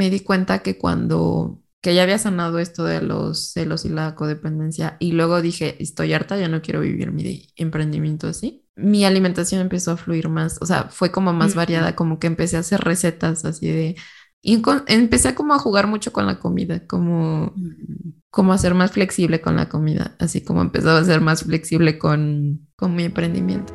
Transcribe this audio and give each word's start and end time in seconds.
me 0.00 0.08
di 0.08 0.20
cuenta 0.20 0.60
que 0.60 0.78
cuando 0.78 1.60
que 1.82 1.94
ya 1.94 2.04
había 2.04 2.16
sanado 2.16 2.58
esto 2.58 2.84
de 2.84 3.02
los 3.02 3.52
celos 3.52 3.84
y 3.84 3.90
la 3.90 4.14
codependencia 4.14 4.96
y 4.98 5.12
luego 5.12 5.42
dije, 5.42 5.76
estoy 5.78 6.14
harta, 6.14 6.38
ya 6.38 6.48
no 6.48 6.62
quiero 6.62 6.80
vivir 6.80 7.12
mi 7.12 7.52
emprendimiento 7.56 8.26
así. 8.26 8.64
Mi 8.76 9.04
alimentación 9.04 9.60
empezó 9.60 9.92
a 9.92 9.98
fluir 9.98 10.30
más, 10.30 10.56
o 10.62 10.66
sea, 10.66 10.84
fue 10.84 11.12
como 11.12 11.34
más 11.34 11.54
variada, 11.54 11.96
como 11.96 12.18
que 12.18 12.28
empecé 12.28 12.56
a 12.56 12.60
hacer 12.60 12.80
recetas 12.80 13.44
así 13.44 13.68
de... 13.68 13.96
Y 14.40 14.62
empecé 14.86 15.34
como 15.34 15.52
a 15.52 15.58
jugar 15.58 15.86
mucho 15.86 16.14
con 16.14 16.26
la 16.26 16.38
comida, 16.38 16.86
como, 16.86 17.54
como 18.30 18.54
a 18.54 18.58
ser 18.58 18.72
más 18.72 18.92
flexible 18.92 19.42
con 19.42 19.56
la 19.56 19.68
comida, 19.68 20.16
así 20.18 20.40
como 20.40 20.62
empezaba 20.62 20.98
a 20.98 21.04
ser 21.04 21.20
más 21.20 21.44
flexible 21.44 21.98
con, 21.98 22.66
con 22.74 22.94
mi 22.94 23.04
emprendimiento. 23.04 23.74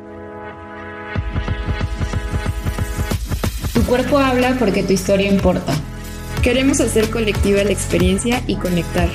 Tu 3.74 3.82
cuerpo 3.84 4.18
habla 4.18 4.56
porque 4.58 4.82
tu 4.82 4.92
historia 4.92 5.30
importa. 5.30 5.72
Queremos 6.46 6.80
hacer 6.80 7.10
colectiva 7.10 7.64
la 7.64 7.72
experiencia 7.72 8.40
y 8.46 8.54
conectar. 8.54 9.08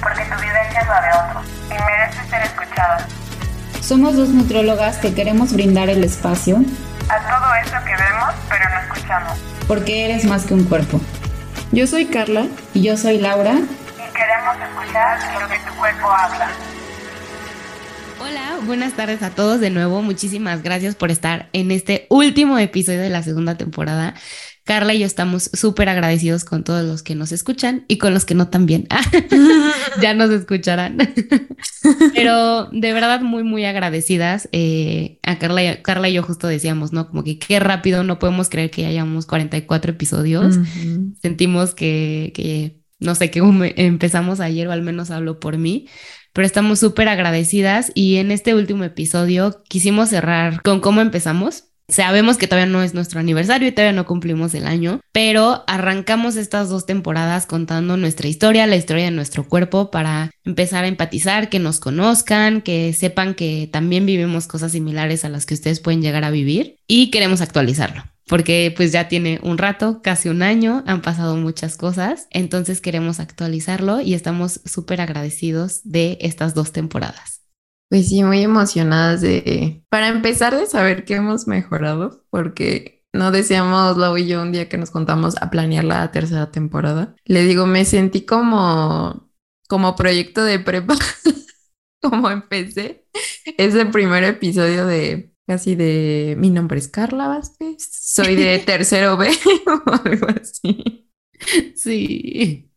Porque 0.00 0.24
tu 0.24 0.42
vivencia 0.42 0.80
es 0.80 0.88
la 0.88 1.00
de 1.00 1.08
otro 1.10 1.42
y 1.68 1.80
merece 1.80 2.28
ser 2.28 2.42
escuchada. 2.42 3.06
Somos 3.80 4.16
dos 4.16 4.30
nutrólogas 4.30 4.96
que 4.96 5.14
queremos 5.14 5.52
brindar 5.52 5.88
el 5.90 6.02
espacio 6.02 6.56
a 7.08 7.18
todo 7.20 7.54
eso 7.54 7.76
que 7.84 7.92
vemos 7.92 8.34
pero 8.48 8.64
no 8.68 8.80
escuchamos. 8.80 9.38
Porque 9.68 10.06
eres 10.06 10.24
más 10.24 10.44
que 10.44 10.54
un 10.54 10.64
cuerpo. 10.64 11.00
Yo 11.70 11.86
soy 11.86 12.06
Carla. 12.06 12.48
Y 12.74 12.82
yo 12.82 12.96
soy 12.96 13.18
Laura. 13.18 13.52
Y 13.52 14.12
queremos 14.12 14.56
escuchar 14.60 15.40
lo 15.40 15.48
que 15.48 15.58
tu 15.60 15.72
cuerpo 15.78 16.10
habla. 16.10 16.48
Hola, 18.18 18.56
buenas 18.64 18.94
tardes 18.94 19.22
a 19.22 19.30
todos 19.30 19.60
de 19.60 19.70
nuevo. 19.70 20.02
Muchísimas 20.02 20.64
gracias 20.64 20.96
por 20.96 21.12
estar 21.12 21.48
en 21.52 21.70
este 21.70 22.08
último 22.10 22.58
episodio 22.58 23.02
de 23.02 23.10
la 23.10 23.22
segunda 23.22 23.56
temporada. 23.56 24.14
Carla 24.66 24.94
y 24.94 24.98
yo 24.98 25.06
estamos 25.06 25.48
súper 25.52 25.88
agradecidos 25.88 26.44
con 26.44 26.64
todos 26.64 26.84
los 26.84 27.04
que 27.04 27.14
nos 27.14 27.30
escuchan 27.30 27.84
y 27.86 27.98
con 27.98 28.12
los 28.12 28.24
que 28.24 28.34
no 28.34 28.48
también. 28.48 28.88
ya 30.02 30.12
nos 30.12 30.30
escucharán. 30.30 30.98
Pero 32.14 32.64
de 32.72 32.92
verdad 32.92 33.20
muy, 33.20 33.44
muy 33.44 33.64
agradecidas. 33.64 34.48
Eh, 34.50 35.20
a 35.22 35.38
Carla 35.38 35.62
y, 35.62 35.82
Carla 35.82 36.08
y 36.08 36.14
yo 36.14 36.24
justo 36.24 36.48
decíamos, 36.48 36.92
¿no? 36.92 37.06
Como 37.06 37.22
que 37.22 37.38
qué 37.38 37.60
rápido, 37.60 38.02
no 38.02 38.18
podemos 38.18 38.48
creer 38.48 38.72
que 38.72 38.82
ya 38.82 38.88
hayamos 38.88 39.24
44 39.26 39.92
episodios. 39.92 40.56
Sentimos 41.22 41.72
que, 41.76 42.32
que, 42.34 42.80
no 42.98 43.14
sé, 43.14 43.30
que 43.30 43.38
empezamos 43.76 44.40
ayer 44.40 44.66
o 44.66 44.72
al 44.72 44.82
menos 44.82 45.12
hablo 45.12 45.38
por 45.38 45.58
mí 45.58 45.86
pero 46.32 46.44
estamos 46.44 46.80
súper 46.80 47.08
agradecidas 47.08 47.92
y 47.94 48.16
en 48.16 48.30
este 48.30 48.54
último 48.54 48.84
episodio 48.84 49.62
quisimos 49.70 50.10
cerrar 50.10 50.60
con 50.60 50.80
cómo 50.80 51.00
empezamos. 51.00 51.64
Sabemos 51.88 52.36
que 52.36 52.48
todavía 52.48 52.70
no 52.70 52.82
es 52.82 52.94
nuestro 52.94 53.20
aniversario 53.20 53.68
y 53.68 53.72
todavía 53.72 53.92
no 53.96 54.06
cumplimos 54.06 54.54
el 54.54 54.66
año, 54.66 55.00
pero 55.12 55.62
arrancamos 55.68 56.34
estas 56.36 56.68
dos 56.68 56.84
temporadas 56.84 57.46
contando 57.46 57.96
nuestra 57.96 58.26
historia, 58.26 58.66
la 58.66 58.76
historia 58.76 59.04
de 59.04 59.12
nuestro 59.12 59.48
cuerpo 59.48 59.92
para 59.92 60.32
empezar 60.44 60.84
a 60.84 60.88
empatizar, 60.88 61.48
que 61.48 61.60
nos 61.60 61.78
conozcan, 61.78 62.60
que 62.60 62.92
sepan 62.92 63.34
que 63.34 63.68
también 63.72 64.04
vivimos 64.04 64.48
cosas 64.48 64.72
similares 64.72 65.24
a 65.24 65.28
las 65.28 65.46
que 65.46 65.54
ustedes 65.54 65.78
pueden 65.78 66.02
llegar 66.02 66.24
a 66.24 66.30
vivir 66.30 66.76
y 66.88 67.10
queremos 67.10 67.40
actualizarlo 67.40 68.04
porque 68.28 68.74
pues 68.76 68.92
ya 68.92 69.08
tiene 69.08 69.38
un 69.42 69.56
rato, 69.56 70.00
casi 70.02 70.28
un 70.28 70.42
año, 70.42 70.82
han 70.86 71.00
pasado 71.00 71.36
muchas 71.36 71.76
cosas, 71.76 72.26
entonces 72.30 72.80
queremos 72.80 73.20
actualizarlo 73.20 74.00
y 74.00 74.14
estamos 74.14 74.60
súper 74.64 75.00
agradecidos 75.00 75.80
de 75.84 76.18
estas 76.20 76.54
dos 76.54 76.72
temporadas. 76.72 77.45
Pues 77.88 78.08
sí, 78.08 78.24
muy 78.24 78.42
emocionadas 78.42 79.20
de, 79.20 79.84
para 79.88 80.08
empezar, 80.08 80.56
de 80.56 80.66
saber 80.66 81.04
que 81.04 81.14
hemos 81.14 81.46
mejorado, 81.46 82.24
porque 82.30 83.04
no 83.12 83.30
decíamos 83.30 83.96
Lau 83.96 84.16
y 84.18 84.26
yo 84.26 84.42
un 84.42 84.52
día 84.52 84.68
que 84.68 84.76
nos 84.76 84.90
contamos 84.90 85.36
a 85.40 85.50
planear 85.50 85.84
la 85.84 86.10
tercera 86.10 86.50
temporada. 86.50 87.14
Le 87.24 87.44
digo, 87.44 87.66
me 87.66 87.84
sentí 87.84 88.22
como, 88.26 89.30
como 89.68 89.94
proyecto 89.94 90.44
de 90.44 90.58
prepa, 90.58 90.96
como 92.02 92.30
empecé 92.30 93.06
ese 93.56 93.86
primer 93.86 94.24
episodio 94.24 94.86
de 94.86 95.32
casi 95.46 95.76
de 95.76 96.34
mi 96.38 96.50
nombre 96.50 96.78
es 96.78 96.88
Carla 96.88 97.28
Vázquez, 97.28 97.76
soy 97.78 98.34
de 98.34 98.58
tercero 98.66 99.16
B 99.16 99.30
o 99.66 99.92
algo 99.92 100.26
así. 100.40 101.05
Sí. 101.74 102.70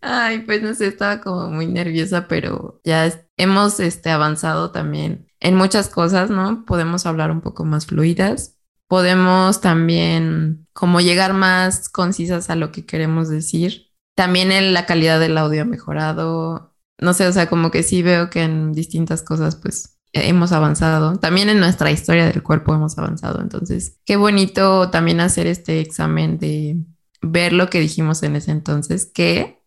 Ay, 0.00 0.40
pues 0.40 0.62
no 0.62 0.74
sé, 0.74 0.86
estaba 0.86 1.20
como 1.20 1.50
muy 1.50 1.66
nerviosa, 1.66 2.28
pero 2.28 2.80
ya 2.84 3.12
hemos 3.36 3.80
este, 3.80 4.10
avanzado 4.10 4.70
también 4.70 5.28
en 5.40 5.54
muchas 5.56 5.88
cosas, 5.88 6.30
¿no? 6.30 6.64
Podemos 6.64 7.06
hablar 7.06 7.30
un 7.30 7.40
poco 7.40 7.64
más 7.64 7.86
fluidas, 7.86 8.56
podemos 8.86 9.60
también 9.60 10.66
como 10.72 11.00
llegar 11.00 11.34
más 11.34 11.88
concisas 11.88 12.50
a 12.50 12.56
lo 12.56 12.72
que 12.72 12.86
queremos 12.86 13.28
decir. 13.28 13.88
También 14.14 14.52
en 14.52 14.72
la 14.72 14.86
calidad 14.86 15.20
del 15.20 15.38
audio 15.38 15.62
ha 15.62 15.64
mejorado. 15.64 16.74
No 17.00 17.12
sé, 17.12 17.26
o 17.26 17.32
sea, 17.32 17.48
como 17.48 17.70
que 17.70 17.82
sí 17.82 18.02
veo 18.02 18.30
que 18.30 18.42
en 18.42 18.72
distintas 18.72 19.22
cosas 19.22 19.56
pues 19.56 19.98
hemos 20.12 20.52
avanzado. 20.52 21.16
También 21.18 21.48
en 21.48 21.60
nuestra 21.60 21.90
historia 21.90 22.26
del 22.26 22.42
cuerpo 22.42 22.74
hemos 22.74 22.98
avanzado. 22.98 23.40
Entonces, 23.40 23.98
qué 24.04 24.16
bonito 24.16 24.90
también 24.90 25.20
hacer 25.20 25.46
este 25.46 25.80
examen 25.80 26.38
de 26.38 26.78
ver 27.20 27.52
lo 27.52 27.68
que 27.70 27.80
dijimos 27.80 28.22
en 28.22 28.36
ese 28.36 28.50
entonces, 28.50 29.06
que 29.06 29.62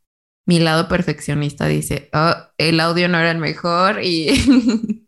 mi 0.46 0.60
lado 0.60 0.88
perfeccionista 0.88 1.68
dice, 1.68 2.10
oh, 2.14 2.34
el 2.58 2.80
audio 2.80 3.08
no 3.08 3.20
era 3.20 3.32
el 3.32 3.38
mejor 3.38 4.04
y 4.04 5.08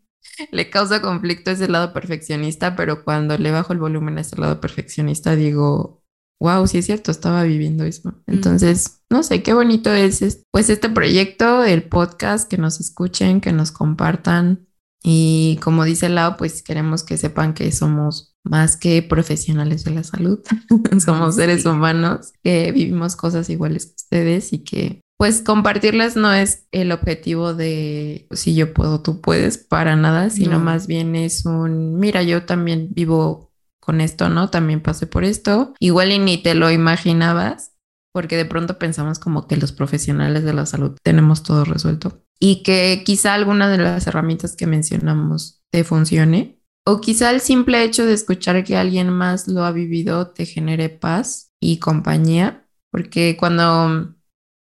le 0.50 0.70
causa 0.70 1.02
conflicto 1.02 1.50
ese 1.50 1.68
lado 1.68 1.92
perfeccionista, 1.92 2.76
pero 2.76 3.04
cuando 3.04 3.36
le 3.38 3.50
bajo 3.50 3.72
el 3.72 3.78
volumen 3.78 4.18
a 4.18 4.22
ese 4.22 4.36
lado 4.36 4.60
perfeccionista 4.60 5.36
digo, 5.36 6.04
wow, 6.40 6.66
sí 6.66 6.78
es 6.78 6.86
cierto, 6.86 7.10
estaba 7.10 7.42
viviendo 7.44 7.84
eso. 7.84 8.14
Entonces, 8.26 9.02
no 9.10 9.22
sé, 9.22 9.42
qué 9.42 9.54
bonito 9.54 9.92
es 9.92 10.44
pues 10.50 10.70
este 10.70 10.88
proyecto, 10.88 11.64
el 11.64 11.84
podcast, 11.84 12.50
que 12.50 12.58
nos 12.58 12.80
escuchen, 12.80 13.40
que 13.40 13.52
nos 13.52 13.72
compartan. 13.72 14.66
Y 15.06 15.58
como 15.62 15.84
dice 15.84 16.08
Lau, 16.08 16.38
pues 16.38 16.62
queremos 16.62 17.02
que 17.02 17.18
sepan 17.18 17.52
que 17.52 17.70
somos 17.72 18.34
más 18.42 18.78
que 18.78 19.02
profesionales 19.02 19.84
de 19.84 19.90
la 19.90 20.02
salud, 20.02 20.40
somos 21.04 21.36
seres 21.36 21.66
humanos 21.66 22.32
que 22.42 22.72
vivimos 22.72 23.14
cosas 23.14 23.50
iguales 23.50 23.86
que 23.86 23.94
ustedes 23.96 24.52
y 24.54 24.64
que 24.64 25.00
pues 25.18 25.42
compartirlas 25.42 26.16
no 26.16 26.32
es 26.32 26.66
el 26.72 26.90
objetivo 26.90 27.54
de 27.54 28.26
si 28.32 28.54
yo 28.54 28.74
puedo, 28.74 29.00
tú 29.00 29.20
puedes, 29.20 29.58
para 29.58 29.94
nada, 29.94 30.28
sino 30.30 30.58
más 30.58 30.86
bien 30.86 31.14
es 31.14 31.46
un, 31.46 31.98
mira, 32.00 32.22
yo 32.22 32.44
también 32.46 32.88
vivo 32.90 33.52
con 33.80 34.00
esto, 34.00 34.28
¿no? 34.28 34.50
También 34.50 34.82
pasé 34.82 35.06
por 35.06 35.24
esto. 35.24 35.74
Igual 35.78 36.10
y 36.10 36.18
ni 36.18 36.42
te 36.42 36.54
lo 36.54 36.70
imaginabas, 36.70 37.74
porque 38.12 38.36
de 38.36 38.44
pronto 38.44 38.78
pensamos 38.78 39.18
como 39.18 39.46
que 39.46 39.56
los 39.56 39.72
profesionales 39.72 40.42
de 40.44 40.52
la 40.52 40.66
salud 40.66 40.96
tenemos 41.02 41.42
todo 41.42 41.64
resuelto 41.64 42.23
y 42.38 42.62
que 42.62 43.02
quizá 43.04 43.34
alguna 43.34 43.68
de 43.68 43.78
las 43.78 44.06
herramientas 44.06 44.56
que 44.56 44.66
mencionamos 44.66 45.62
te 45.70 45.84
funcione. 45.84 46.60
O 46.86 47.00
quizá 47.00 47.30
el 47.30 47.40
simple 47.40 47.82
hecho 47.82 48.04
de 48.04 48.12
escuchar 48.12 48.62
que 48.64 48.76
alguien 48.76 49.08
más 49.08 49.48
lo 49.48 49.64
ha 49.64 49.72
vivido 49.72 50.28
te 50.32 50.44
genere 50.44 50.90
paz 50.90 51.52
y 51.58 51.78
compañía, 51.78 52.66
porque 52.90 53.36
cuando 53.38 54.14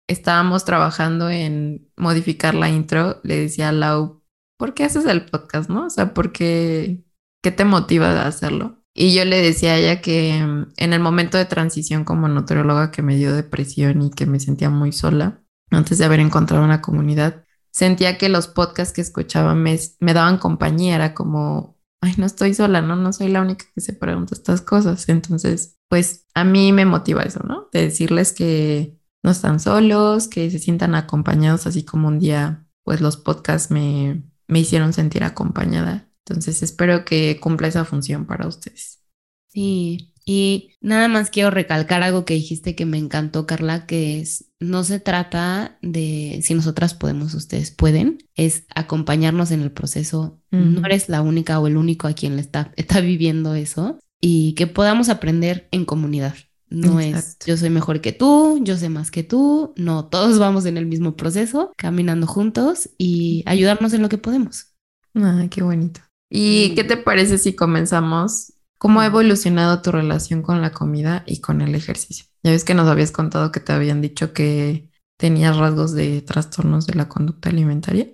estábamos 0.08 0.64
trabajando 0.64 1.30
en 1.30 1.88
modificar 1.96 2.54
la 2.54 2.70
intro, 2.70 3.20
le 3.22 3.38
decía 3.38 3.68
a 3.68 3.72
Lau, 3.72 4.22
¿por 4.58 4.74
qué 4.74 4.84
haces 4.84 5.06
el 5.06 5.26
podcast, 5.26 5.70
no? 5.70 5.86
O 5.86 5.90
sea, 5.90 6.12
¿por 6.14 6.32
qué, 6.32 7.04
qué 7.42 7.52
te 7.52 7.64
motiva 7.64 8.08
a 8.10 8.26
hacerlo? 8.26 8.82
Y 8.94 9.14
yo 9.14 9.24
le 9.24 9.40
decía 9.40 9.74
a 9.74 9.76
ella 9.76 10.00
que 10.00 10.42
mm, 10.44 10.72
en 10.76 10.92
el 10.92 11.00
momento 11.00 11.38
de 11.38 11.44
transición 11.44 12.04
como 12.04 12.26
nutrióloga 12.26 12.90
que 12.90 13.02
me 13.02 13.16
dio 13.16 13.32
depresión 13.32 14.02
y 14.02 14.10
que 14.10 14.26
me 14.26 14.40
sentía 14.40 14.70
muy 14.70 14.90
sola, 14.90 15.40
antes 15.70 15.98
de 15.98 16.04
haber 16.04 16.18
encontrado 16.18 16.64
una 16.64 16.82
comunidad, 16.82 17.44
sentía 17.78 18.18
que 18.18 18.28
los 18.28 18.48
podcasts 18.48 18.92
que 18.92 19.00
escuchaba 19.00 19.54
me, 19.54 19.78
me 20.00 20.12
daban 20.12 20.38
compañía, 20.38 20.96
era 20.96 21.14
como, 21.14 21.78
ay, 22.00 22.14
no 22.16 22.26
estoy 22.26 22.52
sola, 22.52 22.82
¿no? 22.82 22.96
No 22.96 23.12
soy 23.12 23.28
la 23.28 23.40
única 23.40 23.66
que 23.72 23.80
se 23.80 23.92
pregunta 23.92 24.34
estas 24.34 24.62
cosas. 24.62 25.08
Entonces, 25.08 25.78
pues 25.88 26.26
a 26.34 26.42
mí 26.42 26.72
me 26.72 26.84
motiva 26.84 27.22
eso, 27.22 27.40
¿no? 27.46 27.68
De 27.72 27.82
decirles 27.82 28.32
que 28.32 28.98
no 29.22 29.30
están 29.30 29.60
solos, 29.60 30.26
que 30.26 30.50
se 30.50 30.58
sientan 30.58 30.96
acompañados, 30.96 31.68
así 31.68 31.84
como 31.84 32.08
un 32.08 32.18
día, 32.18 32.66
pues 32.82 33.00
los 33.00 33.16
podcasts 33.16 33.70
me, 33.70 34.24
me 34.48 34.58
hicieron 34.58 34.92
sentir 34.92 35.22
acompañada. 35.22 36.10
Entonces 36.26 36.64
espero 36.64 37.04
que 37.04 37.38
cumpla 37.38 37.68
esa 37.68 37.84
función 37.84 38.26
para 38.26 38.48
ustedes. 38.48 39.04
Sí, 39.50 40.14
y 40.30 40.76
nada 40.82 41.08
más 41.08 41.30
quiero 41.30 41.50
recalcar 41.50 42.02
algo 42.02 42.26
que 42.26 42.34
dijiste 42.34 42.74
que 42.74 42.84
me 42.84 42.98
encantó, 42.98 43.46
Carla, 43.46 43.86
que 43.86 44.20
es, 44.20 44.50
no 44.60 44.84
se 44.84 45.00
trata 45.00 45.78
de 45.80 46.40
si 46.42 46.52
nosotras 46.52 46.92
podemos, 46.92 47.32
ustedes 47.32 47.70
pueden, 47.70 48.18
es 48.34 48.66
acompañarnos 48.74 49.52
en 49.52 49.62
el 49.62 49.72
proceso. 49.72 50.38
No 50.50 50.84
eres 50.84 51.08
la 51.08 51.22
única 51.22 51.58
o 51.58 51.66
el 51.66 51.78
único 51.78 52.08
a 52.08 52.12
quien 52.12 52.36
le 52.36 52.42
está, 52.42 52.72
está 52.76 53.00
viviendo 53.00 53.54
eso 53.54 53.98
y 54.20 54.52
que 54.52 54.66
podamos 54.66 55.08
aprender 55.08 55.66
en 55.70 55.86
comunidad. 55.86 56.34
No 56.68 57.00
es 57.00 57.38
yo 57.46 57.56
soy 57.56 57.70
mejor 57.70 58.02
que 58.02 58.12
tú, 58.12 58.60
yo 58.62 58.76
sé 58.76 58.90
más 58.90 59.10
que 59.10 59.22
tú. 59.22 59.72
No, 59.76 60.08
todos 60.08 60.38
vamos 60.38 60.66
en 60.66 60.76
el 60.76 60.84
mismo 60.84 61.16
proceso, 61.16 61.72
caminando 61.78 62.26
juntos 62.26 62.90
y 62.98 63.44
ayudarnos 63.46 63.94
en 63.94 64.02
lo 64.02 64.10
que 64.10 64.18
podemos. 64.18 64.74
Ay, 65.14 65.48
qué 65.48 65.62
bonito. 65.62 66.02
¿Y 66.28 66.74
qué 66.74 66.84
te 66.84 66.98
parece 66.98 67.38
si 67.38 67.54
comenzamos? 67.54 68.52
¿Cómo 68.78 69.00
ha 69.00 69.06
evolucionado 69.06 69.82
tu 69.82 69.90
relación 69.90 70.42
con 70.42 70.62
la 70.62 70.72
comida 70.72 71.24
y 71.26 71.40
con 71.40 71.60
el 71.60 71.74
ejercicio? 71.74 72.26
Ya 72.44 72.52
ves 72.52 72.64
que 72.64 72.74
nos 72.74 72.88
habías 72.88 73.10
contado 73.10 73.50
que 73.50 73.58
te 73.58 73.72
habían 73.72 74.00
dicho 74.00 74.32
que 74.32 74.90
tenías 75.16 75.56
rasgos 75.56 75.94
de 75.94 76.22
trastornos 76.22 76.86
de 76.86 76.94
la 76.94 77.08
conducta 77.08 77.50
alimentaria. 77.50 78.08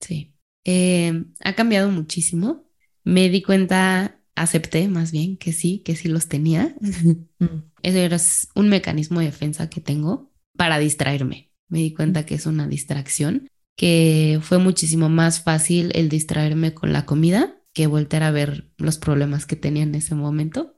Sí. 0.00 0.34
Eh, 0.64 1.24
ha 1.44 1.52
cambiado 1.54 1.90
muchísimo. 1.90 2.64
Me 3.04 3.28
di 3.28 3.42
cuenta, 3.42 4.18
acepté 4.34 4.88
más 4.88 5.12
bien 5.12 5.36
que 5.36 5.52
sí, 5.52 5.80
que 5.84 5.94
sí 5.94 6.08
los 6.08 6.28
tenía. 6.28 6.74
Eso 7.82 7.98
era 7.98 8.16
un 8.54 8.70
mecanismo 8.70 9.20
de 9.20 9.26
defensa 9.26 9.68
que 9.68 9.82
tengo 9.82 10.32
para 10.56 10.78
distraerme. 10.78 11.52
Me 11.68 11.80
di 11.80 11.92
cuenta 11.92 12.24
que 12.24 12.36
es 12.36 12.46
una 12.46 12.66
distracción, 12.66 13.48
que 13.76 14.38
fue 14.40 14.56
muchísimo 14.58 15.10
más 15.10 15.42
fácil 15.42 15.92
el 15.94 16.08
distraerme 16.08 16.72
con 16.72 16.94
la 16.94 17.04
comida 17.04 17.60
que 17.76 17.86
volver 17.86 18.22
a 18.22 18.30
ver 18.30 18.70
los 18.78 18.96
problemas 18.96 19.44
que 19.44 19.54
tenía 19.54 19.82
en 19.82 19.94
ese 19.94 20.14
momento. 20.14 20.74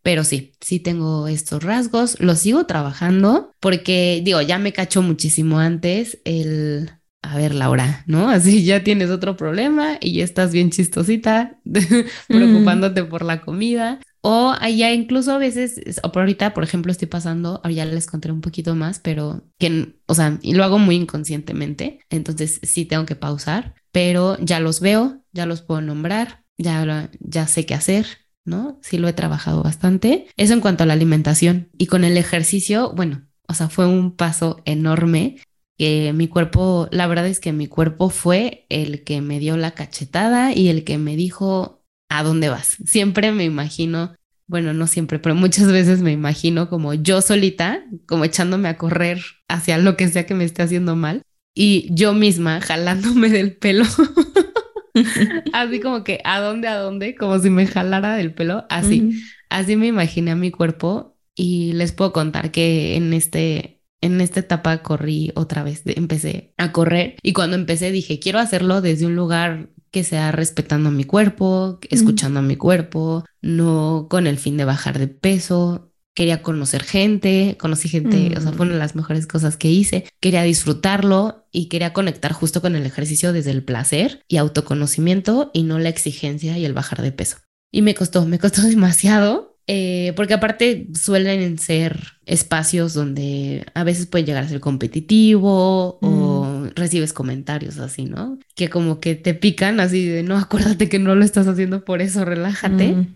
Pero 0.00 0.22
sí, 0.22 0.52
sí 0.60 0.78
tengo 0.78 1.26
estos 1.26 1.64
rasgos, 1.64 2.20
los 2.20 2.38
sigo 2.38 2.66
trabajando 2.66 3.52
porque 3.58 4.22
digo, 4.24 4.40
ya 4.40 4.60
me 4.60 4.72
cachó 4.72 5.02
muchísimo 5.02 5.58
antes 5.58 6.20
el, 6.24 6.88
a 7.20 7.36
ver, 7.36 7.52
Laura, 7.52 8.04
¿no? 8.06 8.30
Así 8.30 8.64
ya 8.64 8.84
tienes 8.84 9.10
otro 9.10 9.36
problema 9.36 9.98
y 10.00 10.14
ya 10.14 10.22
estás 10.22 10.52
bien 10.52 10.70
chistosita, 10.70 11.58
preocupándote 12.28 13.02
por 13.02 13.24
la 13.24 13.40
comida. 13.40 13.98
O 14.20 14.54
allá 14.60 14.92
incluso 14.92 15.32
a 15.32 15.38
veces, 15.38 15.80
o 16.04 16.12
por 16.12 16.22
ahorita, 16.22 16.54
por 16.54 16.62
ejemplo, 16.62 16.92
estoy 16.92 17.08
pasando, 17.08 17.60
ya 17.68 17.86
les 17.86 18.06
contaré 18.06 18.32
un 18.32 18.42
poquito 18.42 18.76
más, 18.76 19.00
pero 19.00 19.42
que, 19.58 19.96
o 20.06 20.14
sea, 20.14 20.38
y 20.42 20.54
lo 20.54 20.62
hago 20.62 20.78
muy 20.78 20.94
inconscientemente, 20.94 21.98
entonces 22.08 22.60
sí 22.62 22.84
tengo 22.84 23.04
que 23.04 23.16
pausar, 23.16 23.79
pero 23.92 24.38
ya 24.38 24.60
los 24.60 24.80
veo, 24.80 25.22
ya 25.32 25.46
los 25.46 25.62
puedo 25.62 25.80
nombrar, 25.80 26.44
ya, 26.58 27.10
ya 27.20 27.46
sé 27.46 27.66
qué 27.66 27.74
hacer, 27.74 28.06
¿no? 28.44 28.78
Sí 28.82 28.98
lo 28.98 29.08
he 29.08 29.12
trabajado 29.12 29.62
bastante. 29.62 30.28
Eso 30.36 30.54
en 30.54 30.60
cuanto 30.60 30.84
a 30.84 30.86
la 30.86 30.92
alimentación. 30.92 31.70
Y 31.78 31.86
con 31.86 32.04
el 32.04 32.16
ejercicio, 32.16 32.92
bueno, 32.94 33.26
o 33.48 33.54
sea, 33.54 33.68
fue 33.68 33.86
un 33.86 34.16
paso 34.16 34.62
enorme 34.64 35.38
que 35.78 36.12
mi 36.12 36.28
cuerpo, 36.28 36.88
la 36.92 37.06
verdad 37.06 37.26
es 37.26 37.40
que 37.40 37.52
mi 37.52 37.66
cuerpo 37.66 38.10
fue 38.10 38.66
el 38.68 39.02
que 39.02 39.22
me 39.22 39.38
dio 39.38 39.56
la 39.56 39.70
cachetada 39.72 40.52
y 40.54 40.68
el 40.68 40.84
que 40.84 40.98
me 40.98 41.16
dijo, 41.16 41.82
¿a 42.08 42.22
dónde 42.22 42.50
vas? 42.50 42.76
Siempre 42.84 43.32
me 43.32 43.44
imagino, 43.44 44.14
bueno, 44.46 44.74
no 44.74 44.86
siempre, 44.86 45.18
pero 45.18 45.34
muchas 45.34 45.72
veces 45.72 46.02
me 46.02 46.12
imagino 46.12 46.68
como 46.68 46.92
yo 46.92 47.22
solita, 47.22 47.82
como 48.06 48.24
echándome 48.24 48.68
a 48.68 48.76
correr 48.76 49.22
hacia 49.48 49.78
lo 49.78 49.96
que 49.96 50.08
sea 50.08 50.26
que 50.26 50.34
me 50.34 50.44
esté 50.44 50.62
haciendo 50.62 50.96
mal 50.96 51.22
y 51.62 51.88
yo 51.90 52.14
misma 52.14 52.62
jalándome 52.62 53.28
del 53.28 53.54
pelo. 53.54 53.84
así 55.52 55.78
como 55.80 56.04
que, 56.04 56.22
¿a 56.24 56.40
dónde, 56.40 56.68
a 56.68 56.78
dónde? 56.78 57.14
Como 57.14 57.38
si 57.38 57.50
me 57.50 57.66
jalara 57.66 58.16
del 58.16 58.32
pelo, 58.32 58.64
así. 58.70 59.22
Así 59.50 59.76
me 59.76 59.86
imaginé 59.86 60.30
a 60.30 60.36
mi 60.36 60.50
cuerpo 60.50 61.18
y 61.34 61.74
les 61.74 61.92
puedo 61.92 62.14
contar 62.14 62.50
que 62.50 62.96
en 62.96 63.12
este 63.12 63.82
en 64.00 64.22
esta 64.22 64.40
etapa 64.40 64.78
corrí 64.82 65.32
otra 65.34 65.62
vez, 65.62 65.82
empecé 65.84 66.54
a 66.56 66.72
correr 66.72 67.16
y 67.22 67.34
cuando 67.34 67.56
empecé 67.56 67.90
dije, 67.90 68.18
quiero 68.20 68.38
hacerlo 68.38 68.80
desde 68.80 69.04
un 69.04 69.14
lugar 69.14 69.68
que 69.90 70.02
sea 70.02 70.32
respetando 70.32 70.88
a 70.88 70.92
mi 70.92 71.04
cuerpo, 71.04 71.78
escuchando 71.90 72.38
a 72.38 72.42
mi 72.42 72.56
cuerpo, 72.56 73.26
no 73.42 74.06
con 74.08 74.26
el 74.26 74.38
fin 74.38 74.56
de 74.56 74.64
bajar 74.64 74.98
de 74.98 75.08
peso, 75.08 75.89
quería 76.14 76.42
conocer 76.42 76.82
gente, 76.82 77.56
conocí 77.58 77.88
gente, 77.88 78.34
o 78.36 78.40
sea, 78.40 78.52
fue 78.52 78.66
una 78.66 78.74
de 78.74 78.80
las 78.80 78.96
mejores 78.96 79.26
cosas 79.26 79.56
que 79.56 79.68
hice, 79.68 80.06
quería 80.20 80.42
disfrutarlo 80.42 81.46
y 81.52 81.68
quería 81.68 81.92
conectar 81.92 82.32
justo 82.32 82.60
con 82.60 82.76
el 82.76 82.86
ejercicio 82.86 83.32
desde 83.32 83.52
el 83.52 83.62
placer 83.62 84.22
y 84.28 84.36
autoconocimiento 84.36 85.50
y 85.54 85.62
no 85.62 85.78
la 85.78 85.88
exigencia 85.88 86.58
y 86.58 86.64
el 86.64 86.72
bajar 86.72 87.02
de 87.02 87.12
peso. 87.12 87.38
Y 87.72 87.82
me 87.82 87.94
costó, 87.94 88.26
me 88.26 88.38
costó 88.38 88.62
demasiado, 88.68 89.56
eh, 89.66 90.12
porque 90.16 90.34
aparte 90.34 90.88
suelen 90.94 91.58
ser 91.58 92.14
espacios 92.26 92.92
donde 92.92 93.64
a 93.74 93.84
veces 93.84 94.06
puede 94.06 94.24
llegar 94.24 94.42
a 94.42 94.48
ser 94.48 94.58
competitivo 94.58 95.98
o 96.02 96.44
mm. 96.44 96.74
recibes 96.74 97.12
comentarios 97.12 97.78
así, 97.78 98.04
¿no? 98.04 98.38
Que 98.56 98.68
como 98.68 98.98
que 98.98 99.14
te 99.14 99.34
pican 99.34 99.78
así 99.78 100.06
de, 100.06 100.24
no, 100.24 100.36
acuérdate 100.38 100.88
que 100.88 100.98
no 100.98 101.14
lo 101.14 101.24
estás 101.24 101.46
haciendo 101.46 101.84
por 101.84 102.02
eso, 102.02 102.24
relájate. 102.24 103.06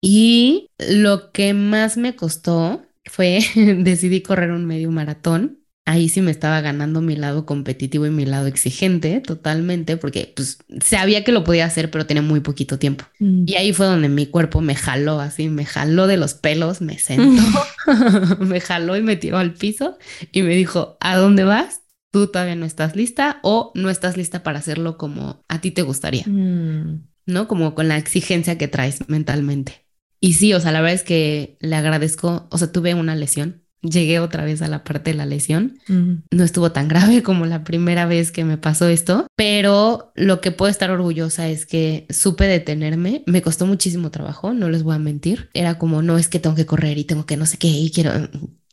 Y 0.00 0.70
lo 0.78 1.32
que 1.32 1.54
más 1.54 1.96
me 1.96 2.14
costó 2.14 2.82
fue, 3.04 3.40
decidí 3.78 4.22
correr 4.22 4.52
un 4.52 4.66
medio 4.66 4.90
maratón. 4.90 5.58
Ahí 5.84 6.10
sí 6.10 6.20
me 6.20 6.30
estaba 6.30 6.60
ganando 6.60 7.00
mi 7.00 7.16
lado 7.16 7.46
competitivo 7.46 8.04
y 8.04 8.10
mi 8.10 8.26
lado 8.26 8.46
exigente 8.46 9.22
totalmente, 9.22 9.96
porque 9.96 10.30
pues 10.36 10.58
sabía 10.84 11.24
que 11.24 11.32
lo 11.32 11.44
podía 11.44 11.64
hacer, 11.64 11.90
pero 11.90 12.04
tenía 12.04 12.22
muy 12.22 12.40
poquito 12.40 12.78
tiempo. 12.78 13.06
Mm. 13.18 13.44
Y 13.46 13.54
ahí 13.54 13.72
fue 13.72 13.86
donde 13.86 14.10
mi 14.10 14.26
cuerpo 14.26 14.60
me 14.60 14.74
jaló 14.74 15.18
así, 15.18 15.48
me 15.48 15.64
jaló 15.64 16.06
de 16.06 16.18
los 16.18 16.34
pelos, 16.34 16.82
me 16.82 16.98
sentó, 16.98 17.42
me 18.40 18.60
jaló 18.60 18.98
y 18.98 19.02
me 19.02 19.16
tiró 19.16 19.38
al 19.38 19.54
piso 19.54 19.96
y 20.30 20.42
me 20.42 20.54
dijo, 20.54 20.98
¿a 21.00 21.16
dónde 21.16 21.44
vas? 21.44 21.80
Tú 22.10 22.26
todavía 22.26 22.54
no 22.54 22.66
estás 22.66 22.94
lista 22.94 23.40
o 23.42 23.72
no 23.74 23.88
estás 23.88 24.18
lista 24.18 24.42
para 24.42 24.58
hacerlo 24.58 24.98
como 24.98 25.42
a 25.48 25.62
ti 25.62 25.70
te 25.70 25.80
gustaría, 25.80 26.24
mm. 26.26 27.02
¿no? 27.24 27.48
Como 27.48 27.74
con 27.74 27.88
la 27.88 27.96
exigencia 27.96 28.58
que 28.58 28.68
traes 28.68 29.08
mentalmente. 29.08 29.87
Y 30.20 30.34
sí, 30.34 30.52
o 30.54 30.60
sea, 30.60 30.72
la 30.72 30.80
verdad 30.80 30.94
es 30.94 31.02
que 31.02 31.56
le 31.60 31.76
agradezco, 31.76 32.48
o 32.50 32.58
sea, 32.58 32.72
tuve 32.72 32.94
una 32.94 33.14
lesión, 33.14 33.62
llegué 33.82 34.18
otra 34.18 34.44
vez 34.44 34.62
a 34.62 34.68
la 34.68 34.82
parte 34.82 35.12
de 35.12 35.16
la 35.16 35.26
lesión, 35.26 35.78
no 35.88 36.44
estuvo 36.44 36.72
tan 36.72 36.88
grave 36.88 37.22
como 37.22 37.46
la 37.46 37.64
primera 37.64 38.06
vez 38.06 38.32
que 38.32 38.44
me 38.44 38.58
pasó 38.58 38.88
esto, 38.88 39.26
pero 39.36 40.12
lo 40.16 40.40
que 40.40 40.50
puedo 40.50 40.70
estar 40.70 40.90
orgullosa 40.90 41.48
es 41.48 41.66
que 41.66 42.06
supe 42.10 42.46
detenerme, 42.46 43.22
me 43.26 43.42
costó 43.42 43.66
muchísimo 43.66 44.10
trabajo, 44.10 44.52
no 44.52 44.68
les 44.68 44.82
voy 44.82 44.96
a 44.96 44.98
mentir, 44.98 45.50
era 45.54 45.78
como, 45.78 46.02
no 46.02 46.18
es 46.18 46.28
que 46.28 46.40
tengo 46.40 46.56
que 46.56 46.66
correr 46.66 46.98
y 46.98 47.04
tengo 47.04 47.26
que 47.26 47.36
no 47.36 47.46
sé 47.46 47.58
qué 47.58 47.68
y 47.68 47.90
quiero, 47.90 48.12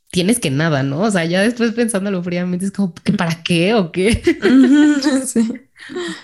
tienes 0.10 0.40
que 0.40 0.50
nada, 0.50 0.82
¿no? 0.82 1.02
O 1.02 1.12
sea, 1.12 1.26
ya 1.26 1.42
después 1.42 1.74
pensándolo 1.74 2.24
fríamente 2.24 2.66
es 2.66 2.72
como, 2.72 2.94
¿que 2.96 3.14
¿para 3.14 3.44
qué 3.44 3.74
o 3.76 3.92
qué? 3.92 4.22
sí. 5.26 5.65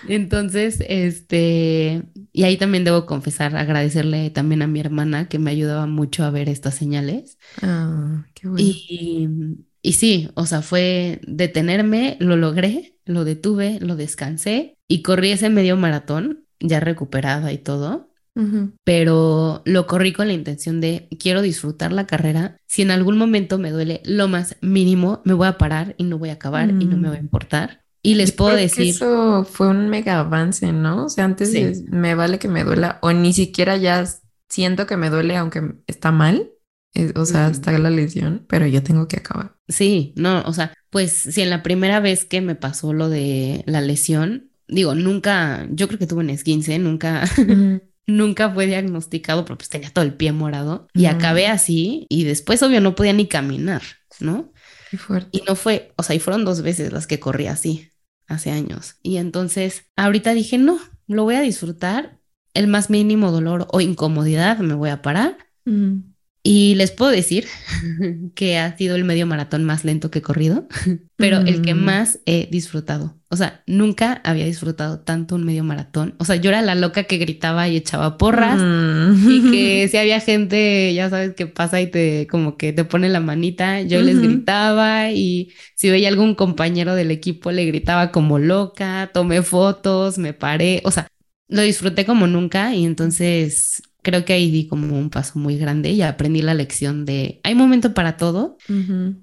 Entonces, 0.08 0.82
este, 0.88 2.02
y 2.32 2.42
ahí 2.44 2.56
también 2.56 2.84
debo 2.84 3.06
confesar, 3.06 3.56
agradecerle 3.56 4.30
también 4.30 4.62
a 4.62 4.66
mi 4.66 4.80
hermana 4.80 5.28
que 5.28 5.38
me 5.38 5.50
ayudaba 5.50 5.86
mucho 5.86 6.24
a 6.24 6.30
ver 6.30 6.48
estas 6.48 6.74
señales. 6.74 7.38
Ah, 7.62 8.26
qué 8.34 8.48
bueno. 8.48 8.66
Y, 8.66 9.28
y 9.82 9.92
sí, 9.94 10.30
o 10.34 10.46
sea, 10.46 10.62
fue 10.62 11.20
detenerme, 11.26 12.16
lo 12.20 12.36
logré, 12.36 12.96
lo 13.04 13.24
detuve, 13.24 13.78
lo 13.80 13.96
descansé 13.96 14.78
y 14.88 15.02
corrí 15.02 15.30
ese 15.30 15.50
medio 15.50 15.76
maratón, 15.76 16.44
ya 16.60 16.80
recuperada 16.80 17.52
y 17.52 17.58
todo. 17.58 18.12
Pero 18.84 19.62
lo 19.66 19.86
corrí 19.86 20.14
con 20.14 20.26
la 20.26 20.32
intención 20.32 20.80
de 20.80 21.06
quiero 21.20 21.42
disfrutar 21.42 21.92
la 21.92 22.06
carrera. 22.06 22.56
Si 22.66 22.80
en 22.80 22.90
algún 22.90 23.18
momento 23.18 23.58
me 23.58 23.70
duele 23.70 24.00
lo 24.04 24.26
más 24.26 24.56
mínimo, 24.62 25.20
me 25.24 25.34
voy 25.34 25.48
a 25.48 25.58
parar 25.58 25.94
y 25.98 26.04
no 26.04 26.16
voy 26.18 26.30
a 26.30 26.34
acabar 26.34 26.70
y 26.70 26.86
no 26.86 26.96
me 26.96 27.08
va 27.08 27.16
a 27.16 27.18
mm. 27.18 27.24
importar. 27.24 27.81
Y 28.02 28.14
les 28.16 28.32
puedo 28.32 28.56
decir. 28.56 28.88
eso 28.88 29.44
fue 29.44 29.68
un 29.68 29.88
mega 29.88 30.18
avance, 30.18 30.72
¿no? 30.72 31.04
O 31.04 31.08
sea, 31.08 31.24
antes 31.24 31.84
me 31.88 32.14
vale 32.16 32.38
que 32.38 32.48
me 32.48 32.64
duela, 32.64 32.98
o 33.00 33.12
ni 33.12 33.32
siquiera 33.32 33.76
ya 33.76 34.04
siento 34.48 34.86
que 34.86 34.96
me 34.96 35.08
duele, 35.08 35.36
aunque 35.36 35.76
está 35.86 36.10
mal. 36.10 36.50
o 37.14 37.24
sea, 37.24 37.48
está 37.48 37.78
la 37.78 37.90
lesión, 37.90 38.44
pero 38.48 38.66
yo 38.66 38.82
tengo 38.82 39.06
que 39.06 39.18
acabar. 39.18 39.56
Sí, 39.68 40.12
no, 40.16 40.42
o 40.42 40.52
sea, 40.52 40.74
pues 40.90 41.12
si 41.12 41.42
en 41.42 41.50
la 41.50 41.62
primera 41.62 42.00
vez 42.00 42.24
que 42.24 42.40
me 42.40 42.56
pasó 42.56 42.92
lo 42.92 43.08
de 43.08 43.62
la 43.66 43.80
lesión, 43.80 44.50
digo, 44.66 44.96
nunca, 44.96 45.68
yo 45.70 45.86
creo 45.86 45.98
que 46.00 46.08
tuve 46.08 46.20
un 46.20 46.30
esguince, 46.30 46.78
nunca, 46.80 47.22
nunca 48.08 48.50
fue 48.50 48.66
diagnosticado, 48.66 49.44
pero 49.44 49.56
pues 49.56 49.68
tenía 49.68 49.90
todo 49.90 50.04
el 50.04 50.14
pie 50.14 50.32
morado 50.32 50.88
y 50.92 51.06
acabé 51.06 51.46
así 51.46 52.06
y 52.10 52.24
después 52.24 52.62
obvio 52.64 52.80
no 52.80 52.96
podía 52.96 53.12
ni 53.12 53.28
caminar, 53.28 53.82
¿no? 54.18 54.52
Qué 54.90 54.98
fuerte. 54.98 55.30
Y 55.32 55.42
no 55.48 55.54
fue, 55.54 55.92
o 55.96 56.02
sea, 56.02 56.16
y 56.16 56.18
fueron 56.18 56.44
dos 56.44 56.62
veces 56.62 56.92
las 56.92 57.06
que 57.06 57.20
corrí 57.20 57.46
así 57.46 57.91
hace 58.32 58.50
años. 58.50 58.96
Y 59.02 59.16
entonces 59.16 59.86
ahorita 59.96 60.34
dije, 60.34 60.58
no, 60.58 60.78
lo 61.06 61.24
voy 61.24 61.36
a 61.36 61.40
disfrutar. 61.40 62.18
El 62.54 62.66
más 62.66 62.90
mínimo 62.90 63.30
dolor 63.30 63.66
o 63.72 63.80
incomodidad 63.80 64.58
me 64.58 64.74
voy 64.74 64.90
a 64.90 65.00
parar. 65.02 65.38
Y 66.44 66.74
les 66.74 66.90
puedo 66.90 67.12
decir 67.12 67.46
que 68.34 68.58
ha 68.58 68.76
sido 68.76 68.96
el 68.96 69.04
medio 69.04 69.26
maratón 69.26 69.62
más 69.62 69.84
lento 69.84 70.10
que 70.10 70.18
he 70.18 70.22
corrido, 70.22 70.66
pero 71.16 71.38
el 71.38 71.62
que 71.62 71.74
mm. 71.74 71.84
más 71.84 72.18
he 72.26 72.48
disfrutado. 72.50 73.16
O 73.28 73.36
sea, 73.36 73.62
nunca 73.66 74.20
había 74.24 74.44
disfrutado 74.44 75.00
tanto 75.00 75.36
un 75.36 75.44
medio 75.44 75.62
maratón. 75.62 76.16
O 76.18 76.24
sea, 76.24 76.36
yo 76.36 76.50
era 76.50 76.60
la 76.60 76.74
loca 76.74 77.04
que 77.04 77.16
gritaba 77.16 77.68
y 77.68 77.76
echaba 77.76 78.18
porras 78.18 78.60
mm. 78.60 79.30
y 79.30 79.50
que 79.52 79.88
si 79.90 79.96
había 79.96 80.18
gente, 80.18 80.92
ya 80.94 81.08
sabes, 81.08 81.34
que 81.34 81.46
pasa 81.46 81.80
y 81.80 81.86
te 81.86 82.26
como 82.26 82.56
que 82.56 82.72
te 82.72 82.84
pone 82.84 83.08
la 83.08 83.20
manita, 83.20 83.80
yo 83.82 84.02
les 84.02 84.20
gritaba 84.20 85.12
y 85.12 85.52
si 85.76 85.90
veía 85.90 86.08
algún 86.08 86.34
compañero 86.34 86.96
del 86.96 87.12
equipo 87.12 87.52
le 87.52 87.64
gritaba 87.66 88.10
como 88.10 88.40
loca, 88.40 89.10
tomé 89.14 89.42
fotos, 89.42 90.18
me 90.18 90.32
paré, 90.32 90.82
o 90.84 90.90
sea, 90.90 91.06
lo 91.48 91.62
disfruté 91.62 92.04
como 92.04 92.26
nunca 92.26 92.74
y 92.74 92.84
entonces 92.84 93.82
creo 94.02 94.24
que 94.24 94.32
ahí 94.32 94.50
di 94.50 94.66
como 94.66 94.98
un 94.98 95.10
paso 95.10 95.38
muy 95.38 95.56
grande 95.56 95.90
y 95.90 96.02
aprendí 96.02 96.42
la 96.42 96.54
lección 96.54 97.04
de 97.04 97.40
hay 97.44 97.54
momento 97.54 97.94
para 97.94 98.16
todo 98.16 98.56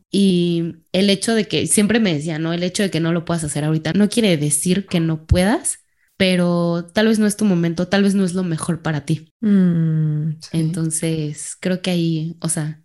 y 0.10 0.76
el 0.92 1.10
hecho 1.10 1.36
de 1.36 1.48
que 1.48 1.68
siempre 1.68 2.00
me 2.00 2.14
decía, 2.14 2.40
no, 2.40 2.54
el 2.54 2.64
hecho 2.64 2.84
de 2.84 2.90
que 2.90 3.00
no 3.00 3.12
lo 3.12 3.26
puedas 3.26 3.44
hacer 3.44 3.64
ahorita 3.64 3.94
no 3.94 4.10
quiere 4.10 4.38
decir 4.38 4.88
que 4.88 5.00
no 5.00 5.26
puedas, 5.26 5.86
pero 6.18 6.86
tal 6.94 7.08
vez 7.08 7.20
no 7.20 7.28
es 7.28 7.38
tu 7.38 7.46
momento, 7.46 7.88
tal 7.88 8.04
vez 8.04 8.16
no 8.16 8.24
es 8.24 8.34
lo 8.34 8.44
mejor 8.44 8.82
para 8.82 9.06
ti. 9.06 9.34
Mm, 9.42 10.32
entonces 10.54 11.56
creo 11.60 11.82
que 11.82 11.92
ahí, 11.92 12.38
o 12.42 12.50
sea, 12.50 12.82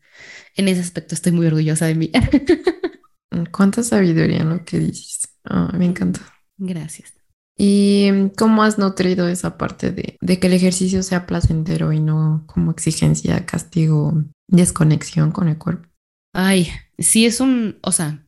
en 0.57 0.69
ese 0.69 0.81
aspecto 0.81 1.15
estoy 1.15 1.33
muy 1.33 1.47
orgullosa 1.47 1.87
de 1.87 1.95
mí. 1.95 2.13
Cuánta 3.53 3.83
sabiduría 3.83 4.39
en 4.39 4.51
lo 4.51 4.65
que 4.65 4.79
dices. 4.79 5.29
Ah, 5.45 5.73
me 5.77 5.87
encanta. 5.87 6.21
Gracias. 6.57 7.15
¿Y 7.57 8.31
cómo 8.37 8.63
has 8.63 8.79
nutrido 8.79 9.29
esa 9.29 9.57
parte 9.57 9.93
de, 9.93 10.17
de 10.21 10.41
que 10.41 10.49
el 10.49 10.55
ejercicio 10.55 11.03
sea 11.03 11.27
placentero 11.27 11.93
y 11.93 12.01
no 12.01 12.45
como 12.47 12.73
exigencia, 12.73 13.47
castigo, 13.47 14.25
desconexión 14.49 15.31
con 15.31 15.49
el 15.49 15.59
cuerpo? 15.59 15.89
Ay, 16.33 16.69
sí 16.99 17.27
es 17.27 17.41
un, 17.41 17.79
o 17.83 17.93
sea, 17.93 18.27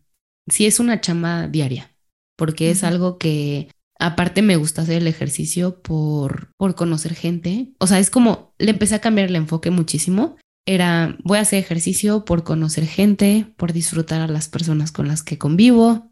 sí 0.49 0.67
es 0.67 0.79
una 0.79 1.01
chamba 1.01 1.49
diaria, 1.49 1.97
porque 2.37 2.71
es 2.71 2.85
algo 2.85 3.19
que 3.19 3.69
aparte 3.99 4.43
me 4.43 4.57
gusta 4.57 4.83
hacer 4.83 4.99
el 4.99 5.09
ejercicio 5.09 5.83
por, 5.83 6.53
por 6.57 6.75
conocer 6.75 7.15
gente. 7.15 7.73
O 7.79 7.87
sea, 7.87 7.99
es 7.99 8.11
como, 8.11 8.55
le 8.59 8.71
empecé 8.71 8.95
a 8.95 9.01
cambiar 9.01 9.29
el 9.29 9.37
enfoque 9.37 9.71
muchísimo. 9.71 10.37
Era, 10.67 11.17
voy 11.25 11.39
a 11.39 11.43
hacer 11.43 11.59
ejercicio 11.59 12.25
por 12.25 12.45
conocer 12.45 12.87
gente, 12.87 13.53
por 13.57 13.73
disfrutar 13.73 14.21
a 14.21 14.29
las 14.29 14.49
personas 14.49 14.93
con 14.93 15.09
las 15.09 15.23
que 15.23 15.39
convivo. 15.39 16.11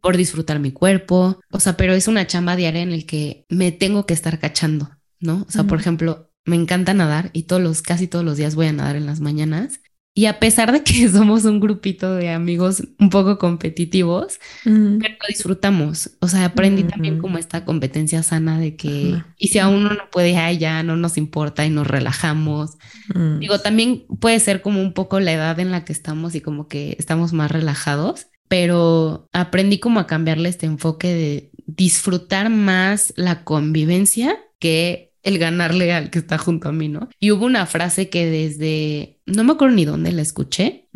Por 0.00 0.16
disfrutar 0.16 0.58
mi 0.58 0.72
cuerpo. 0.72 1.40
O 1.50 1.60
sea, 1.60 1.76
pero 1.76 1.94
es 1.94 2.08
una 2.08 2.26
chamba 2.26 2.56
diaria 2.56 2.82
en 2.82 2.92
el 2.92 3.06
que 3.06 3.46
me 3.48 3.72
tengo 3.72 4.06
que 4.06 4.14
estar 4.14 4.38
cachando, 4.38 4.90
¿no? 5.20 5.44
O 5.48 5.50
sea, 5.50 5.64
por 5.64 5.80
ejemplo, 5.80 6.30
me 6.44 6.56
encanta 6.56 6.94
nadar 6.94 7.30
y 7.32 7.44
todos 7.44 7.62
los, 7.62 7.82
casi 7.82 8.08
todos 8.08 8.24
los 8.24 8.36
días 8.36 8.54
voy 8.54 8.66
a 8.66 8.72
nadar 8.72 8.96
en 8.96 9.06
las 9.06 9.20
mañanas. 9.20 9.80
Y 10.14 10.26
a 10.26 10.40
pesar 10.40 10.72
de 10.72 10.82
que 10.82 11.08
somos 11.12 11.44
un 11.44 11.60
grupito 11.60 12.14
de 12.16 12.30
amigos 12.30 12.82
un 12.98 13.08
poco 13.08 13.38
competitivos, 13.38 14.40
pero 14.64 14.74
lo 14.98 15.28
disfrutamos. 15.28 16.10
O 16.20 16.26
sea, 16.26 16.46
aprendí 16.46 16.82
también 16.82 17.18
como 17.18 17.38
esta 17.38 17.64
competencia 17.64 18.24
sana 18.24 18.58
de 18.58 18.74
que, 18.74 19.22
y 19.36 19.48
si 19.48 19.60
a 19.60 19.68
uno 19.68 19.90
no 19.90 20.10
puede, 20.10 20.36
ay, 20.36 20.58
ya 20.58 20.82
no 20.82 20.96
nos 20.96 21.18
importa 21.18 21.64
y 21.64 21.70
nos 21.70 21.86
relajamos. 21.86 22.78
Mm. 23.14 23.38
Digo, 23.38 23.60
también 23.60 24.06
puede 24.20 24.40
ser 24.40 24.60
como 24.60 24.80
un 24.80 24.92
poco 24.92 25.20
la 25.20 25.32
edad 25.32 25.60
en 25.60 25.70
la 25.70 25.84
que 25.84 25.92
estamos 25.92 26.34
y 26.34 26.40
como 26.40 26.66
que 26.66 26.96
estamos 26.98 27.32
más 27.32 27.52
relajados, 27.52 28.26
pero 28.48 29.28
aprendí 29.32 29.78
como 29.78 30.00
a 30.00 30.06
cambiarle 30.06 30.48
este 30.48 30.66
enfoque 30.66 31.08
de 31.08 31.50
disfrutar 31.66 32.50
más 32.50 33.12
la 33.16 33.44
convivencia 33.44 34.38
que 34.58 35.12
el 35.22 35.38
ganarle 35.38 35.92
al 35.92 36.10
que 36.10 36.18
está 36.18 36.38
junto 36.38 36.68
a 36.68 36.72
mí, 36.72 36.88
¿no? 36.88 37.08
Y 37.20 37.32
hubo 37.32 37.44
una 37.44 37.66
frase 37.66 38.08
que 38.08 38.26
desde, 38.26 39.20
no 39.26 39.44
me 39.44 39.52
acuerdo 39.52 39.74
ni 39.76 39.84
dónde 39.84 40.12
la 40.12 40.22
escuché, 40.22 40.88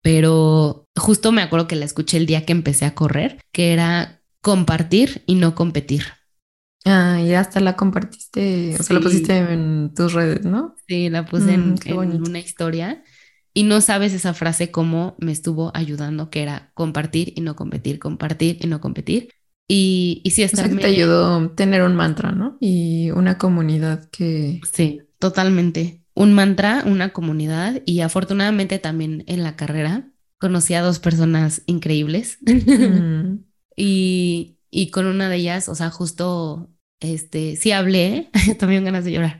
pero 0.00 0.86
justo 0.96 1.32
me 1.32 1.42
acuerdo 1.42 1.66
que 1.66 1.76
la 1.76 1.84
escuché 1.84 2.16
el 2.18 2.26
día 2.26 2.44
que 2.44 2.52
empecé 2.52 2.84
a 2.84 2.94
correr, 2.94 3.38
que 3.50 3.72
era 3.72 4.22
compartir 4.40 5.22
y 5.26 5.34
no 5.34 5.54
competir. 5.54 6.04
Ah, 6.84 7.20
y 7.24 7.32
hasta 7.34 7.60
la 7.60 7.76
compartiste, 7.76 8.76
o 8.78 8.82
sea, 8.82 8.94
la 8.94 9.02
pusiste 9.02 9.36
en 9.36 9.92
tus 9.94 10.12
redes, 10.12 10.44
¿no? 10.44 10.74
Sí, 10.88 11.10
la 11.10 11.24
puse 11.24 11.54
en, 11.54 11.74
Mm, 11.74 12.02
en 12.02 12.22
una 12.22 12.40
historia 12.40 13.02
y 13.54 13.64
no 13.64 13.80
sabes 13.80 14.12
esa 14.14 14.34
frase 14.34 14.70
cómo 14.70 15.16
me 15.18 15.32
estuvo 15.32 15.70
ayudando, 15.74 16.30
que 16.30 16.42
era 16.42 16.70
compartir 16.74 17.32
y 17.36 17.40
no 17.40 17.56
competir, 17.56 17.98
compartir 17.98 18.58
y 18.60 18.66
no 18.66 18.80
competir. 18.80 19.30
Y, 19.68 20.20
y 20.24 20.30
sí, 20.30 20.44
O 20.44 20.48
sea, 20.48 20.68
que 20.68 20.74
te 20.74 20.86
ayudó 20.86 21.50
tener 21.50 21.82
un 21.82 21.94
mantra, 21.94 22.32
¿no? 22.32 22.56
Y 22.60 23.10
una 23.12 23.38
comunidad 23.38 24.08
que... 24.10 24.60
Sí, 24.70 25.00
totalmente. 25.18 26.02
Un 26.14 26.34
mantra, 26.34 26.82
una 26.86 27.12
comunidad 27.12 27.80
y 27.86 28.00
afortunadamente 28.00 28.78
también 28.78 29.24
en 29.26 29.42
la 29.42 29.56
carrera 29.56 30.10
conocí 30.38 30.74
a 30.74 30.82
dos 30.82 30.98
personas 30.98 31.62
increíbles 31.66 32.38
Mm. 32.42 33.44
y, 33.76 34.58
y 34.70 34.90
con 34.90 35.06
una 35.06 35.28
de 35.28 35.36
ellas, 35.36 35.68
o 35.68 35.74
sea, 35.74 35.90
justo, 35.90 36.70
este, 37.00 37.56
sí 37.56 37.72
hablé, 37.72 38.30
también 38.58 38.84
ganas 38.84 39.04
de 39.04 39.12
llorar. 39.12 39.38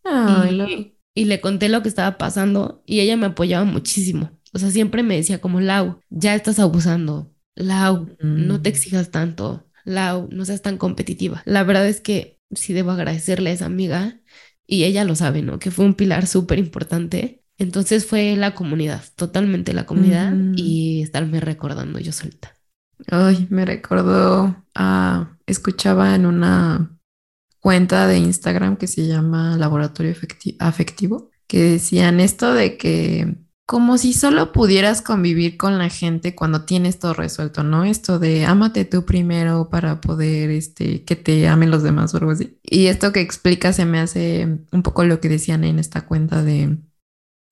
Y, 0.68 0.94
y 1.14 1.24
le 1.26 1.40
conté 1.40 1.68
lo 1.68 1.82
que 1.82 1.88
estaba 1.88 2.18
pasando 2.18 2.82
y 2.86 3.00
ella 3.00 3.16
me 3.16 3.26
apoyaba 3.26 3.64
muchísimo. 3.64 4.30
O 4.52 4.58
sea, 4.58 4.70
siempre 4.70 5.02
me 5.02 5.16
decía 5.16 5.40
como, 5.40 5.60
Lau, 5.60 6.00
ya 6.10 6.34
estás 6.34 6.58
abusando. 6.58 7.32
Lau, 7.54 8.08
no 8.20 8.60
te 8.62 8.70
Mm. 8.70 8.72
exijas 8.72 9.10
tanto. 9.10 9.66
Lau, 9.84 10.28
no 10.30 10.44
seas 10.44 10.62
tan 10.62 10.78
competitiva. 10.78 11.42
La 11.44 11.64
verdad 11.64 11.86
es 11.88 12.00
que 12.00 12.38
sí 12.54 12.72
debo 12.72 12.90
agradecerle 12.92 13.50
a 13.50 13.52
esa 13.54 13.66
amiga 13.66 14.20
y 14.66 14.84
ella 14.84 15.04
lo 15.04 15.14
sabe, 15.14 15.42
¿no? 15.42 15.58
Que 15.58 15.70
fue 15.70 15.84
un 15.84 15.94
pilar 15.94 16.26
súper 16.26 16.58
importante. 16.58 17.42
Entonces 17.58 18.06
fue 18.06 18.36
la 18.36 18.54
comunidad, 18.54 19.02
totalmente 19.16 19.72
la 19.72 19.86
comunidad 19.86 20.32
Mm. 20.32 20.54
y 20.56 21.02
estarme 21.02 21.40
recordando 21.40 21.98
yo 21.98 22.12
solita. 22.12 22.54
Ay, 23.10 23.46
me 23.50 23.64
recordó 23.64 24.64
a... 24.74 25.36
Escuchaba 25.46 26.14
en 26.14 26.24
una 26.26 26.96
cuenta 27.62 28.08
de 28.08 28.18
Instagram 28.18 28.76
que 28.76 28.88
se 28.88 29.06
llama 29.06 29.56
Laboratorio 29.56 30.14
Afectivo, 30.58 31.30
que 31.46 31.62
decían 31.62 32.18
esto 32.18 32.52
de 32.52 32.76
que 32.76 33.36
como 33.66 33.98
si 33.98 34.12
solo 34.14 34.50
pudieras 34.50 35.00
convivir 35.00 35.56
con 35.56 35.78
la 35.78 35.88
gente 35.88 36.34
cuando 36.34 36.64
tienes 36.64 36.98
todo 36.98 37.14
resuelto, 37.14 37.62
¿no? 37.62 37.84
Esto 37.84 38.18
de 38.18 38.44
ámate 38.44 38.84
tú 38.84 39.04
primero 39.04 39.68
para 39.70 40.00
poder, 40.00 40.50
este, 40.50 41.04
que 41.04 41.14
te 41.14 41.46
amen 41.46 41.70
los 41.70 41.84
demás 41.84 42.12
o 42.12 42.16
algo 42.16 42.32
así. 42.32 42.58
Y 42.64 42.86
esto 42.86 43.12
que 43.12 43.20
explica 43.20 43.72
se 43.72 43.86
me 43.86 44.00
hace 44.00 44.58
un 44.72 44.82
poco 44.82 45.04
lo 45.04 45.20
que 45.20 45.28
decían 45.28 45.62
en 45.62 45.78
esta 45.78 46.04
cuenta 46.04 46.42
de, 46.42 46.78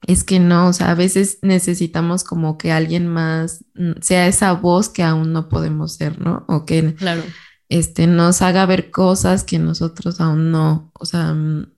es 0.09 0.25
que 0.25 0.41
no, 0.41 0.67
o 0.67 0.73
sea, 0.73 0.91
a 0.91 0.95
veces 0.97 1.39
necesitamos 1.43 2.25
como 2.25 2.59
que 2.59 2.73
alguien 2.73 3.07
más 3.07 3.65
mm, 3.75 3.93
sea 4.01 4.27
esa 4.27 4.53
voz 4.55 4.89
que 4.89 5.05
aún 5.05 5.33
no 5.33 5.49
podemos 5.49 5.95
ser, 5.95 6.21
¿no? 6.21 6.45
O 6.49 6.67
que 6.67 6.97
Claro. 6.97 7.23
Este, 7.71 8.07
nos 8.07 8.43
haga 8.43 8.67
ver 8.67 8.91
cosas 8.91 9.45
que 9.45 9.59
nosotros 9.59 10.21
aún 10.21 10.51
no, 10.51 10.91
o 10.99 11.07
sea, 11.07 11.33
mm, 11.33 11.73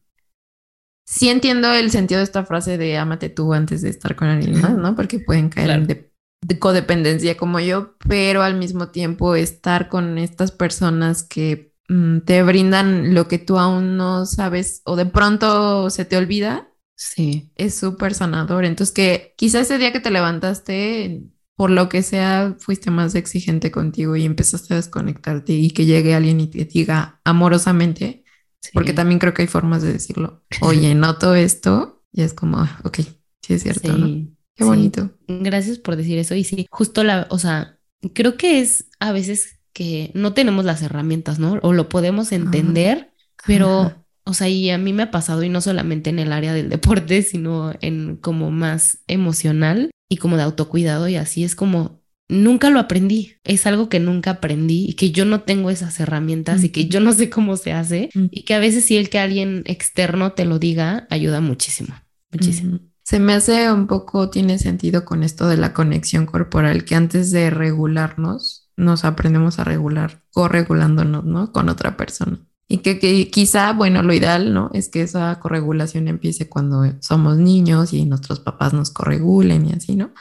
sí 1.06 1.28
entiendo 1.28 1.70
el 1.72 1.90
sentido 1.90 2.18
de 2.18 2.24
esta 2.24 2.44
frase 2.44 2.78
de 2.78 2.96
ámate 2.98 3.28
tú 3.28 3.52
antes 3.52 3.82
de 3.82 3.90
estar 3.90 4.16
con 4.16 4.28
alguien 4.28 4.60
más, 4.60 4.76
¿no? 4.76 4.94
Porque 4.96 5.18
pueden 5.20 5.48
caer 5.50 5.66
Claro. 5.66 5.82
en 5.82 5.86
de- 5.88 6.12
de 6.44 6.58
codependencia 6.58 7.36
como 7.36 7.60
yo, 7.60 7.94
pero 8.08 8.42
al 8.42 8.56
mismo 8.58 8.88
tiempo 8.88 9.36
estar 9.36 9.88
con 9.88 10.18
estas 10.18 10.50
personas 10.50 11.22
que 11.22 11.70
mm, 11.88 12.20
te 12.20 12.42
brindan 12.42 13.12
lo 13.14 13.28
que 13.28 13.38
tú 13.38 13.58
aún 13.58 13.96
no 13.98 14.24
sabes 14.24 14.80
o 14.84 14.96
de 14.96 15.04
pronto 15.06 15.90
se 15.90 16.04
te 16.06 16.16
olvida, 16.16 16.68
Sí. 16.96 17.50
es 17.56 17.74
súper 17.74 18.14
sanador. 18.14 18.64
Entonces 18.64 18.94
que 18.94 19.34
quizá 19.36 19.60
ese 19.60 19.76
día 19.78 19.92
que 19.92 20.00
te 20.00 20.10
levantaste, 20.10 21.22
por 21.56 21.70
lo 21.70 21.88
que 21.88 22.02
sea, 22.02 22.56
fuiste 22.58 22.90
más 22.90 23.14
exigente 23.14 23.70
contigo 23.70 24.16
y 24.16 24.24
empezaste 24.24 24.74
a 24.74 24.76
desconectarte 24.76 25.52
y 25.52 25.70
que 25.70 25.84
llegue 25.84 26.14
alguien 26.14 26.40
y 26.40 26.46
te 26.46 26.64
diga 26.64 27.20
amorosamente, 27.24 28.24
porque 28.72 28.92
también 28.92 29.18
creo 29.18 29.34
que 29.34 29.42
hay 29.42 29.48
formas 29.48 29.82
de 29.82 29.92
decirlo. 29.92 30.42
Oye, 30.60 30.94
noto 30.94 31.34
esto 31.34 32.02
y 32.12 32.22
es 32.22 32.34
como, 32.34 32.58
ah, 32.58 32.80
ok, 32.84 33.00
sí 33.42 33.54
es 33.54 33.62
cierto, 33.62 33.96
¿no? 33.96 34.06
Sí, 34.06 34.36
Qué 34.54 34.64
sí. 34.64 34.68
bonito. 34.68 35.10
Gracias 35.28 35.78
por 35.78 35.96
decir 35.96 36.18
eso. 36.18 36.34
Y 36.34 36.44
sí, 36.44 36.66
justo 36.70 37.04
la, 37.04 37.26
o 37.30 37.38
sea, 37.38 37.78
creo 38.14 38.36
que 38.36 38.60
es 38.60 38.86
a 39.00 39.12
veces 39.12 39.60
que 39.72 40.10
no 40.14 40.34
tenemos 40.34 40.64
las 40.64 40.82
herramientas, 40.82 41.38
¿no? 41.38 41.58
O 41.62 41.72
lo 41.72 41.88
podemos 41.88 42.32
entender, 42.32 43.12
pero, 43.46 43.80
Ajá. 43.80 44.04
o 44.24 44.34
sea, 44.34 44.48
y 44.48 44.68
a 44.70 44.78
mí 44.78 44.92
me 44.92 45.04
ha 45.04 45.10
pasado, 45.10 45.42
y 45.42 45.48
no 45.48 45.60
solamente 45.60 46.10
en 46.10 46.18
el 46.18 46.32
área 46.32 46.52
del 46.52 46.68
deporte, 46.68 47.22
sino 47.22 47.72
en 47.80 48.16
como 48.16 48.50
más 48.50 48.98
emocional 49.06 49.90
y 50.12 50.16
como 50.18 50.36
de 50.36 50.42
autocuidado, 50.42 51.08
y 51.08 51.16
así 51.16 51.42
es 51.42 51.54
como, 51.54 52.02
nunca 52.28 52.68
lo 52.68 52.78
aprendí. 52.78 53.36
Es 53.44 53.66
algo 53.66 53.88
que 53.88 53.98
nunca 53.98 54.32
aprendí 54.32 54.84
y 54.86 54.92
que 54.92 55.10
yo 55.10 55.24
no 55.24 55.40
tengo 55.40 55.70
esas 55.70 55.98
herramientas 56.00 56.62
y 56.64 56.68
que 56.68 56.86
yo 56.86 57.00
no 57.00 57.14
sé 57.14 57.30
cómo 57.30 57.56
se 57.56 57.72
hace, 57.72 58.10
y 58.14 58.42
que 58.42 58.54
a 58.54 58.58
veces 58.58 58.84
sí 58.84 58.98
el 58.98 59.08
que 59.08 59.18
alguien 59.18 59.62
externo 59.64 60.32
te 60.32 60.44
lo 60.44 60.58
diga 60.58 61.06
ayuda 61.08 61.40
muchísimo, 61.40 61.94
muchísimo. 62.30 62.80
Se 63.02 63.18
me 63.18 63.32
hace 63.32 63.72
un 63.72 63.86
poco, 63.86 64.28
tiene 64.28 64.58
sentido 64.58 65.04
con 65.04 65.22
esto 65.22 65.48
de 65.48 65.56
la 65.56 65.72
conexión 65.72 66.26
corporal, 66.26 66.84
que 66.84 66.94
antes 66.94 67.30
de 67.30 67.50
regularnos, 67.50 68.70
nos 68.76 69.04
aprendemos 69.04 69.58
a 69.58 69.64
regular, 69.64 70.22
corregulándonos, 70.30 71.24
¿no? 71.24 71.52
Con 71.52 71.68
otra 71.68 71.96
persona. 71.96 72.38
Y 72.72 72.78
que, 72.78 72.98
que 72.98 73.28
quizá, 73.28 73.74
bueno, 73.74 74.02
lo 74.02 74.14
ideal, 74.14 74.54
¿no? 74.54 74.70
Es 74.72 74.88
que 74.88 75.02
esa 75.02 75.38
corregulación 75.40 76.08
empiece 76.08 76.48
cuando 76.48 76.84
somos 77.00 77.36
niños 77.36 77.92
y 77.92 78.06
nuestros 78.06 78.40
papás 78.40 78.72
nos 78.72 78.90
corregulen 78.90 79.68
y 79.68 79.72
así, 79.74 79.94
¿no? 79.94 80.14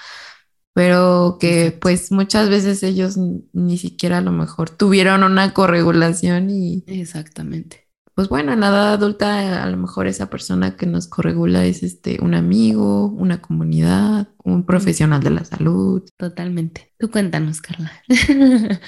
Pero 0.74 1.38
que 1.40 1.72
pues 1.72 2.12
muchas 2.12 2.50
veces 2.50 2.84
ellos 2.84 3.16
ni 3.18 3.78
siquiera 3.78 4.18
a 4.18 4.22
lo 4.22 4.34
mejor 4.34 4.70
tuvieron 4.70 5.24
una 5.24 5.54
corregulación 5.54 6.50
y 6.50 6.84
Exactamente. 6.88 7.88
Pues 8.14 8.28
bueno, 8.28 8.52
en 8.52 8.60
la 8.60 8.68
edad 8.68 8.94
adulta 8.94 9.64
a 9.64 9.70
lo 9.70 9.78
mejor 9.78 10.08
esa 10.08 10.30
persona 10.30 10.76
que 10.76 10.86
nos 10.86 11.08
corregula 11.08 11.66
es 11.66 11.82
este 11.82 12.18
un 12.22 12.34
amigo, 12.34 13.08
una 13.08 13.42
comunidad, 13.42 14.28
un 14.44 14.66
profesional 14.66 15.24
de 15.24 15.30
la 15.30 15.46
salud. 15.46 16.04
Totalmente. 16.18 16.92
Tú 17.00 17.10
cuéntanos, 17.10 17.62
Carla. 17.62 17.92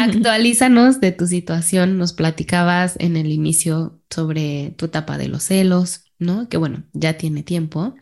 Actualízanos 0.00 1.00
de 1.00 1.12
tu 1.12 1.26
situación. 1.26 1.98
Nos 1.98 2.12
platicabas 2.12 2.96
en 2.98 3.16
el 3.16 3.30
inicio 3.30 4.00
sobre 4.10 4.74
tu 4.76 4.86
etapa 4.86 5.18
de 5.18 5.28
los 5.28 5.44
celos, 5.44 6.04
¿no? 6.18 6.48
Que 6.48 6.56
bueno, 6.56 6.84
ya 6.92 7.18
tiene 7.18 7.42
tiempo. 7.42 7.94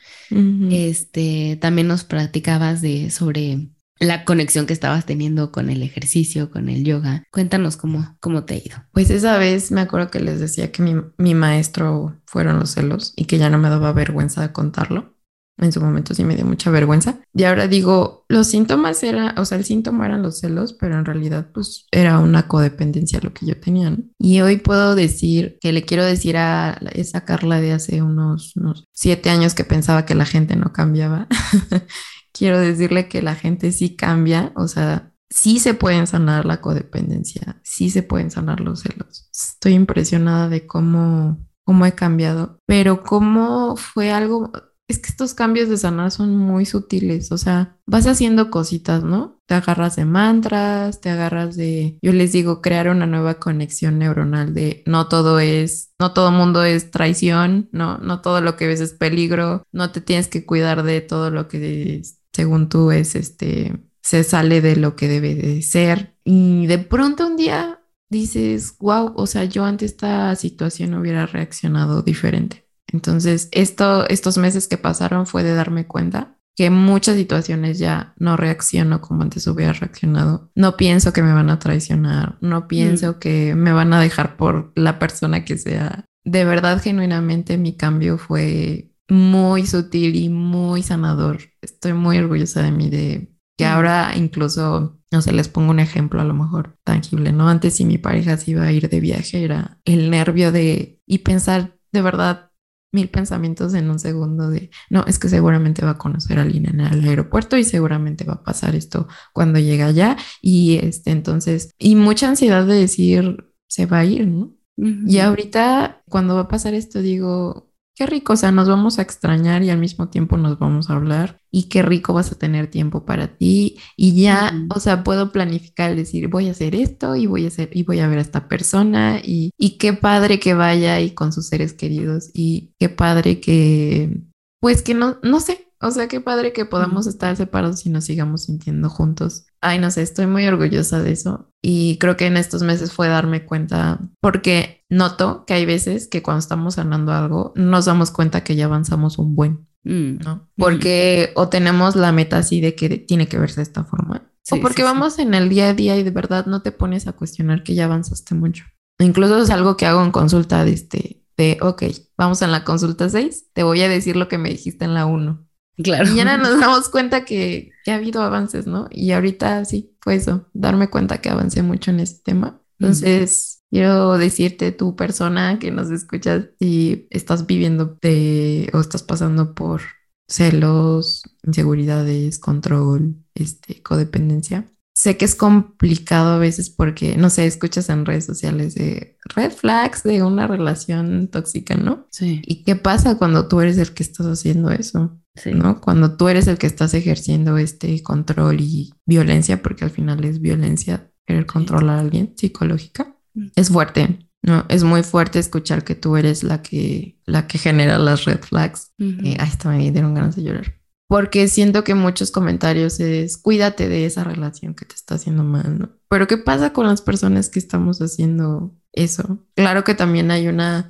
Este, 0.70 1.58
también 1.60 1.88
nos 1.88 2.04
platicabas 2.04 2.80
de 2.80 3.10
sobre 3.10 3.70
la 4.00 4.24
conexión 4.24 4.66
que 4.66 4.72
estabas 4.72 5.04
teniendo 5.04 5.52
con 5.52 5.70
el 5.70 5.82
ejercicio, 5.82 6.50
con 6.50 6.68
el 6.68 6.84
yoga. 6.84 7.24
Cuéntanos 7.30 7.76
cómo, 7.76 8.16
cómo 8.20 8.44
te 8.44 8.54
ha 8.54 8.56
ido. 8.56 8.76
Pues 8.92 9.10
esa 9.10 9.36
vez 9.38 9.70
me 9.70 9.82
acuerdo 9.82 10.10
que 10.10 10.20
les 10.20 10.40
decía 10.40 10.72
que 10.72 10.82
mi, 10.82 10.94
mi 11.18 11.34
maestro 11.34 12.18
fueron 12.24 12.58
los 12.58 12.70
celos 12.70 13.12
y 13.14 13.26
que 13.26 13.38
ya 13.38 13.50
no 13.50 13.58
me 13.58 13.68
daba 13.68 13.92
vergüenza 13.92 14.40
de 14.40 14.52
contarlo. 14.52 15.14
en 15.58 15.72
su 15.72 15.82
momento 15.82 16.14
sí 16.14 16.24
me 16.24 16.34
dio 16.34 16.46
mucha 16.46 16.70
vergüenza. 16.70 17.20
Y 17.34 17.44
ahora 17.44 17.68
digo, 17.68 18.24
los 18.28 18.46
síntomas 18.46 19.02
eran, 19.02 19.38
o 19.38 19.44
sea, 19.44 19.58
el 19.58 19.64
síntoma 19.64 20.06
eran 20.06 20.22
los 20.22 20.38
celos, 20.38 20.72
pero 20.72 20.98
en 20.98 21.04
realidad 21.04 21.48
pues 21.52 21.86
era 21.90 22.18
una 22.20 22.48
codependencia 22.48 23.20
lo 23.22 23.34
que 23.34 23.44
yo 23.44 23.60
tenía. 23.60 23.94
Y 24.18 24.40
hoy 24.40 24.56
puedo 24.56 24.94
decir 24.94 25.58
que 25.60 25.72
le 25.74 25.84
quiero 25.84 26.06
decir 26.06 26.38
a 26.38 26.80
esa 26.94 27.26
Carla 27.26 27.60
de 27.60 27.72
hace 27.72 28.00
unos, 28.00 28.56
unos 28.56 28.88
siete 28.92 29.28
años 29.28 29.54
que 29.54 29.64
pensaba 29.64 30.06
que 30.06 30.14
la 30.14 30.24
gente 30.24 30.56
no 30.56 30.72
cambiaba. 30.72 31.28
quiero 32.32 32.58
decirle 32.58 33.08
que 33.08 33.22
la 33.22 33.34
gente 33.34 33.72
sí 33.72 33.96
cambia, 33.96 34.52
o 34.56 34.68
sea, 34.68 35.12
sí 35.30 35.60
se 35.60 35.74
pueden 35.74 36.06
sanar 36.06 36.44
la 36.44 36.60
codependencia, 36.60 37.60
sí 37.62 37.90
se 37.90 38.02
pueden 38.02 38.30
sanar 38.30 38.60
los 38.60 38.80
celos. 38.80 39.28
Estoy 39.32 39.74
impresionada 39.74 40.48
de 40.48 40.66
cómo, 40.66 41.38
cómo 41.64 41.86
he 41.86 41.92
cambiado, 41.92 42.58
pero 42.66 43.02
cómo 43.02 43.76
fue 43.76 44.10
algo, 44.10 44.52
es 44.88 44.98
que 44.98 45.08
estos 45.08 45.34
cambios 45.34 45.68
de 45.68 45.76
sanar 45.76 46.10
son 46.10 46.36
muy 46.36 46.66
sutiles, 46.66 47.30
o 47.30 47.38
sea, 47.38 47.78
vas 47.86 48.08
haciendo 48.08 48.50
cositas, 48.50 49.04
¿no? 49.04 49.40
Te 49.46 49.54
agarras 49.54 49.94
de 49.94 50.04
mantras, 50.04 51.00
te 51.00 51.10
agarras 51.10 51.56
de, 51.56 51.98
yo 52.02 52.12
les 52.12 52.32
digo, 52.32 52.60
crear 52.60 52.88
una 52.88 53.06
nueva 53.06 53.34
conexión 53.34 53.98
neuronal 54.00 54.52
de 54.52 54.82
no 54.86 55.08
todo 55.08 55.38
es, 55.38 55.92
no 56.00 56.12
todo 56.12 56.32
mundo 56.32 56.64
es 56.64 56.90
traición, 56.90 57.68
no, 57.70 57.98
no 57.98 58.20
todo 58.20 58.40
lo 58.40 58.56
que 58.56 58.66
ves 58.66 58.80
es 58.80 58.92
peligro, 58.92 59.62
no 59.70 59.92
te 59.92 60.00
tienes 60.00 60.26
que 60.26 60.44
cuidar 60.44 60.82
de 60.82 61.00
todo 61.00 61.30
lo 61.30 61.46
que 61.46 62.02
según 62.40 62.70
tú 62.70 62.90
es 62.90 63.16
este 63.16 63.74
se 64.00 64.24
sale 64.24 64.62
de 64.62 64.76
lo 64.76 64.96
que 64.96 65.08
debe 65.08 65.34
de 65.34 65.60
ser 65.60 66.16
y 66.24 66.66
de 66.68 66.78
pronto 66.78 67.26
un 67.26 67.36
día 67.36 67.82
dices, 68.08 68.76
wow, 68.80 69.12
o 69.14 69.26
sea, 69.26 69.44
yo 69.44 69.66
ante 69.66 69.84
esta 69.84 70.34
situación 70.36 70.94
hubiera 70.94 71.26
reaccionado 71.26 72.00
diferente. 72.00 72.66
Entonces, 72.90 73.50
esto, 73.52 74.08
estos 74.08 74.38
meses 74.38 74.68
que 74.68 74.78
pasaron 74.78 75.26
fue 75.26 75.44
de 75.44 75.52
darme 75.52 75.86
cuenta 75.86 76.38
que 76.56 76.64
en 76.64 76.72
muchas 76.72 77.16
situaciones 77.16 77.78
ya 77.78 78.14
no 78.16 78.38
reacciono 78.38 79.02
como 79.02 79.22
antes 79.22 79.46
hubiera 79.46 79.74
reaccionado. 79.74 80.50
No 80.54 80.78
pienso 80.78 81.12
que 81.12 81.22
me 81.22 81.34
van 81.34 81.50
a 81.50 81.58
traicionar, 81.58 82.38
no 82.40 82.68
pienso 82.68 83.12
mm. 83.12 83.18
que 83.18 83.54
me 83.54 83.72
van 83.72 83.92
a 83.92 84.00
dejar 84.00 84.38
por 84.38 84.72
la 84.74 84.98
persona 84.98 85.44
que 85.44 85.58
sea. 85.58 86.06
De 86.24 86.46
verdad, 86.46 86.82
genuinamente, 86.82 87.58
mi 87.58 87.76
cambio 87.76 88.16
fue 88.16 88.90
muy 89.10 89.66
sutil 89.66 90.16
y 90.16 90.30
muy 90.30 90.82
sanador. 90.82 91.49
Estoy 91.62 91.92
muy 91.92 92.18
orgullosa 92.18 92.62
de 92.62 92.72
mí, 92.72 92.90
de 92.90 93.32
que 93.56 93.66
ahora 93.66 94.12
incluso, 94.16 94.98
no 95.12 95.22
sé, 95.22 95.32
les 95.32 95.48
pongo 95.48 95.70
un 95.70 95.80
ejemplo 95.80 96.20
a 96.20 96.24
lo 96.24 96.34
mejor 96.34 96.78
tangible, 96.84 97.32
¿no? 97.32 97.48
Antes 97.48 97.76
si 97.76 97.84
mi 97.84 97.98
pareja 97.98 98.36
se 98.36 98.52
iba 98.52 98.62
a 98.62 98.72
ir 98.72 98.88
de 98.88 99.00
viaje 99.00 99.44
era 99.44 99.78
el 99.84 100.10
nervio 100.10 100.52
de 100.52 101.00
y 101.06 101.18
pensar 101.18 101.76
de 101.92 102.02
verdad 102.02 102.50
mil 102.92 103.08
pensamientos 103.08 103.74
en 103.74 103.90
un 103.90 103.98
segundo 103.98 104.50
de, 104.50 104.70
no, 104.88 105.04
es 105.06 105.18
que 105.18 105.28
seguramente 105.28 105.84
va 105.84 105.92
a 105.92 105.98
conocer 105.98 106.38
a 106.38 106.42
alguien 106.42 106.66
en 106.66 106.80
el 106.80 107.04
aeropuerto 107.06 107.56
y 107.56 107.64
seguramente 107.64 108.24
va 108.24 108.34
a 108.34 108.42
pasar 108.42 108.74
esto 108.74 109.06
cuando 109.32 109.58
llega 109.58 109.86
allá 109.86 110.16
y 110.40 110.76
este 110.82 111.10
entonces, 111.10 111.70
y 111.78 111.94
mucha 111.96 112.28
ansiedad 112.28 112.66
de 112.66 112.74
decir, 112.74 113.52
se 113.68 113.86
va 113.86 113.98
a 113.98 114.04
ir, 114.04 114.26
¿no? 114.26 114.54
Y 114.76 115.18
ahorita 115.18 116.02
cuando 116.08 116.34
va 116.34 116.42
a 116.42 116.48
pasar 116.48 116.72
esto 116.72 117.02
digo, 117.02 117.69
qué 118.00 118.06
rico, 118.06 118.32
o 118.32 118.36
sea, 118.36 118.50
nos 118.50 118.66
vamos 118.66 118.98
a 118.98 119.02
extrañar 119.02 119.62
y 119.62 119.68
al 119.68 119.76
mismo 119.76 120.08
tiempo 120.08 120.38
nos 120.38 120.58
vamos 120.58 120.88
a 120.88 120.94
hablar 120.94 121.38
y 121.50 121.68
qué 121.68 121.82
rico 121.82 122.14
vas 122.14 122.32
a 122.32 122.38
tener 122.38 122.70
tiempo 122.70 123.04
para 123.04 123.36
ti. 123.36 123.76
Y 123.94 124.18
ya, 124.22 124.54
o 124.74 124.80
sea, 124.80 125.04
puedo 125.04 125.32
planificar, 125.32 125.94
decir, 125.94 126.28
voy 126.28 126.48
a 126.48 126.52
hacer 126.52 126.74
esto 126.74 127.14
y 127.14 127.26
voy 127.26 127.44
a 127.44 127.48
hacer 127.48 127.68
y 127.74 127.82
voy 127.82 127.98
a 127.98 128.08
ver 128.08 128.16
a 128.16 128.22
esta 128.22 128.48
persona 128.48 129.20
y, 129.22 129.50
y 129.58 129.76
qué 129.76 129.92
padre 129.92 130.40
que 130.40 130.54
vaya 130.54 130.98
y 131.02 131.10
con 131.10 131.30
sus 131.30 131.48
seres 131.48 131.74
queridos 131.74 132.30
y 132.32 132.72
qué 132.78 132.88
padre 132.88 133.38
que, 133.38 134.22
pues 134.60 134.80
que 134.80 134.94
no, 134.94 135.18
no 135.22 135.38
sé, 135.40 135.69
o 135.82 135.90
sea, 135.90 136.08
qué 136.08 136.20
padre 136.20 136.52
que 136.52 136.66
podamos 136.66 137.06
estar 137.06 137.34
separados 137.36 137.86
y 137.86 137.90
nos 137.90 138.04
sigamos 138.04 138.44
sintiendo 138.44 138.90
juntos. 138.90 139.46
Ay, 139.62 139.78
no 139.78 139.90
sé, 139.90 140.02
estoy 140.02 140.26
muy 140.26 140.46
orgullosa 140.46 141.02
de 141.02 141.12
eso. 141.12 141.50
Y 141.62 141.96
creo 141.98 142.18
que 142.18 142.26
en 142.26 142.36
estos 142.36 142.62
meses 142.62 142.92
fue 142.92 143.08
darme 143.08 143.46
cuenta, 143.46 143.98
porque 144.20 144.84
noto 144.90 145.44
que 145.46 145.54
hay 145.54 145.64
veces 145.64 146.06
que 146.06 146.22
cuando 146.22 146.40
estamos 146.40 146.74
sanando 146.74 147.12
algo, 147.12 147.52
nos 147.56 147.86
damos 147.86 148.10
cuenta 148.10 148.44
que 148.44 148.56
ya 148.56 148.66
avanzamos 148.66 149.18
un 149.18 149.34
buen, 149.34 149.68
mm. 149.84 150.18
¿no? 150.22 150.50
Porque 150.56 151.32
o 151.34 151.48
tenemos 151.48 151.96
la 151.96 152.12
meta 152.12 152.38
así 152.38 152.60
de 152.60 152.74
que 152.74 152.98
tiene 152.98 153.26
que 153.26 153.38
verse 153.38 153.56
de 153.56 153.62
esta 153.62 153.84
forma, 153.84 154.30
o 154.50 154.56
porque 154.60 154.82
vamos 154.82 155.18
en 155.18 155.32
el 155.32 155.48
día 155.48 155.68
a 155.68 155.74
día 155.74 155.96
y 155.96 156.02
de 156.02 156.10
verdad 156.10 156.46
no 156.46 156.60
te 156.60 156.72
pones 156.72 157.06
a 157.06 157.12
cuestionar 157.12 157.62
que 157.62 157.74
ya 157.74 157.84
avanzaste 157.84 158.34
mucho. 158.34 158.64
Incluso 158.98 159.40
es 159.40 159.50
algo 159.50 159.76
que 159.76 159.86
hago 159.86 160.02
en 160.04 160.10
consulta 160.10 160.64
de 160.64 160.72
este, 160.72 161.24
de, 161.36 161.56
ok, 161.62 161.84
vamos 162.18 162.42
en 162.42 162.52
la 162.52 162.64
consulta 162.64 163.08
6, 163.08 163.52
te 163.54 163.62
voy 163.62 163.80
a 163.80 163.88
decir 163.88 164.16
lo 164.16 164.28
que 164.28 164.38
me 164.38 164.50
dijiste 164.50 164.84
en 164.84 164.94
la 164.94 165.06
1 165.06 165.49
Claro. 165.82 166.10
Y 166.10 166.16
ya 166.16 166.36
nos 166.36 166.60
damos 166.60 166.88
cuenta 166.88 167.24
que, 167.24 167.72
ha 167.86 167.94
habido 167.94 168.22
avances, 168.22 168.66
¿no? 168.66 168.88
Y 168.90 169.12
ahorita 169.12 169.64
sí, 169.64 169.96
fue 170.00 170.14
eso, 170.14 170.46
darme 170.52 170.88
cuenta 170.88 171.20
que 171.20 171.28
avancé 171.28 171.62
mucho 171.62 171.90
en 171.90 172.00
este 172.00 172.22
tema. 172.22 172.60
Entonces, 172.78 173.62
quiero 173.70 174.16
decirte, 174.16 174.72
tu 174.72 174.96
persona 174.96 175.58
que 175.58 175.70
nos 175.70 175.90
escuchas, 175.90 176.46
si 176.58 177.06
estás 177.10 177.46
viviendo 177.46 177.98
de, 178.00 178.70
o 178.72 178.80
estás 178.80 179.02
pasando 179.02 179.54
por 179.54 179.82
celos, 180.28 181.24
inseguridades, 181.44 182.38
control, 182.38 183.16
este, 183.34 183.82
codependencia. 183.82 184.66
Sé 184.94 185.16
que 185.16 185.24
es 185.24 185.34
complicado 185.34 186.34
a 186.34 186.38
veces 186.38 186.70
porque, 186.70 187.16
no 187.16 187.30
sé, 187.30 187.46
escuchas 187.46 187.88
en 187.88 188.04
redes 188.04 188.26
sociales 188.26 188.74
de 188.74 189.16
red 189.34 189.50
flags 189.50 190.02
de 190.02 190.22
una 190.22 190.46
relación 190.46 191.28
tóxica, 191.28 191.74
¿no? 191.74 192.06
Sí. 192.10 192.42
¿Y 192.44 192.64
qué 192.64 192.76
pasa 192.76 193.16
cuando 193.16 193.48
tú 193.48 193.60
eres 193.60 193.78
el 193.78 193.92
que 193.92 194.02
estás 194.02 194.26
haciendo 194.26 194.70
eso? 194.70 195.19
¿No? 195.46 195.80
Cuando 195.80 196.16
tú 196.16 196.28
eres 196.28 196.46
el 196.46 196.58
que 196.58 196.66
estás 196.66 196.94
ejerciendo 196.94 197.56
este 197.58 198.02
control 198.02 198.60
y 198.60 198.92
violencia, 199.06 199.62
porque 199.62 199.84
al 199.84 199.90
final 199.90 200.24
es 200.24 200.40
violencia 200.40 201.10
querer 201.26 201.46
controlar 201.46 201.98
a 201.98 202.00
alguien 202.00 202.34
psicológica, 202.36 203.16
mm. 203.34 203.48
es 203.56 203.68
fuerte, 203.70 204.28
¿no? 204.42 204.66
Es 204.68 204.84
muy 204.84 205.02
fuerte 205.02 205.38
escuchar 205.38 205.84
que 205.84 205.94
tú 205.94 206.16
eres 206.16 206.42
la 206.42 206.62
que, 206.62 207.18
la 207.26 207.46
que 207.46 207.58
genera 207.58 207.98
las 207.98 208.24
red 208.24 208.40
flags. 208.40 208.92
Eh, 208.98 209.36
ay, 209.38 209.48
está 209.48 209.70
me 209.70 209.90
dieron 209.90 210.14
ganas 210.14 210.36
de 210.36 210.42
llorar. 210.42 210.80
Porque 211.06 211.48
siento 211.48 211.82
que 211.82 211.96
muchos 211.96 212.30
comentarios 212.30 213.00
es, 213.00 213.36
cuídate 213.36 213.88
de 213.88 214.06
esa 214.06 214.22
relación 214.22 214.74
que 214.74 214.84
te 214.84 214.94
está 214.94 215.16
haciendo 215.16 215.42
mal, 215.42 215.78
¿no? 215.78 215.90
Pero 216.08 216.28
¿qué 216.28 216.38
pasa 216.38 216.72
con 216.72 216.86
las 216.86 217.02
personas 217.02 217.48
que 217.48 217.58
estamos 217.58 218.00
haciendo 218.00 218.76
eso? 218.92 219.44
Claro 219.56 219.82
que 219.82 219.94
también 219.94 220.30
hay 220.30 220.46
una 220.46 220.88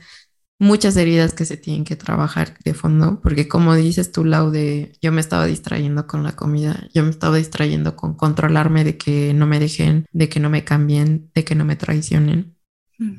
muchas 0.60 0.96
heridas 0.96 1.32
que 1.32 1.46
se 1.46 1.56
tienen 1.56 1.84
que 1.84 1.96
trabajar 1.96 2.56
de 2.62 2.74
fondo, 2.74 3.18
porque 3.22 3.48
como 3.48 3.74
dices 3.74 4.12
tú, 4.12 4.24
Lau, 4.24 4.50
de 4.50 4.92
yo 5.00 5.10
me 5.10 5.22
estaba 5.22 5.46
distrayendo 5.46 6.06
con 6.06 6.22
la 6.22 6.36
comida, 6.36 6.86
yo 6.94 7.02
me 7.02 7.10
estaba 7.10 7.38
distrayendo 7.38 7.96
con 7.96 8.14
controlarme 8.14 8.84
de 8.84 8.96
que 8.98 9.32
no 9.34 9.46
me 9.46 9.58
dejen, 9.58 10.06
de 10.12 10.28
que 10.28 10.38
no 10.38 10.50
me 10.50 10.62
cambien, 10.62 11.30
de 11.34 11.44
que 11.44 11.54
no 11.54 11.64
me 11.64 11.76
traicionen. 11.76 12.56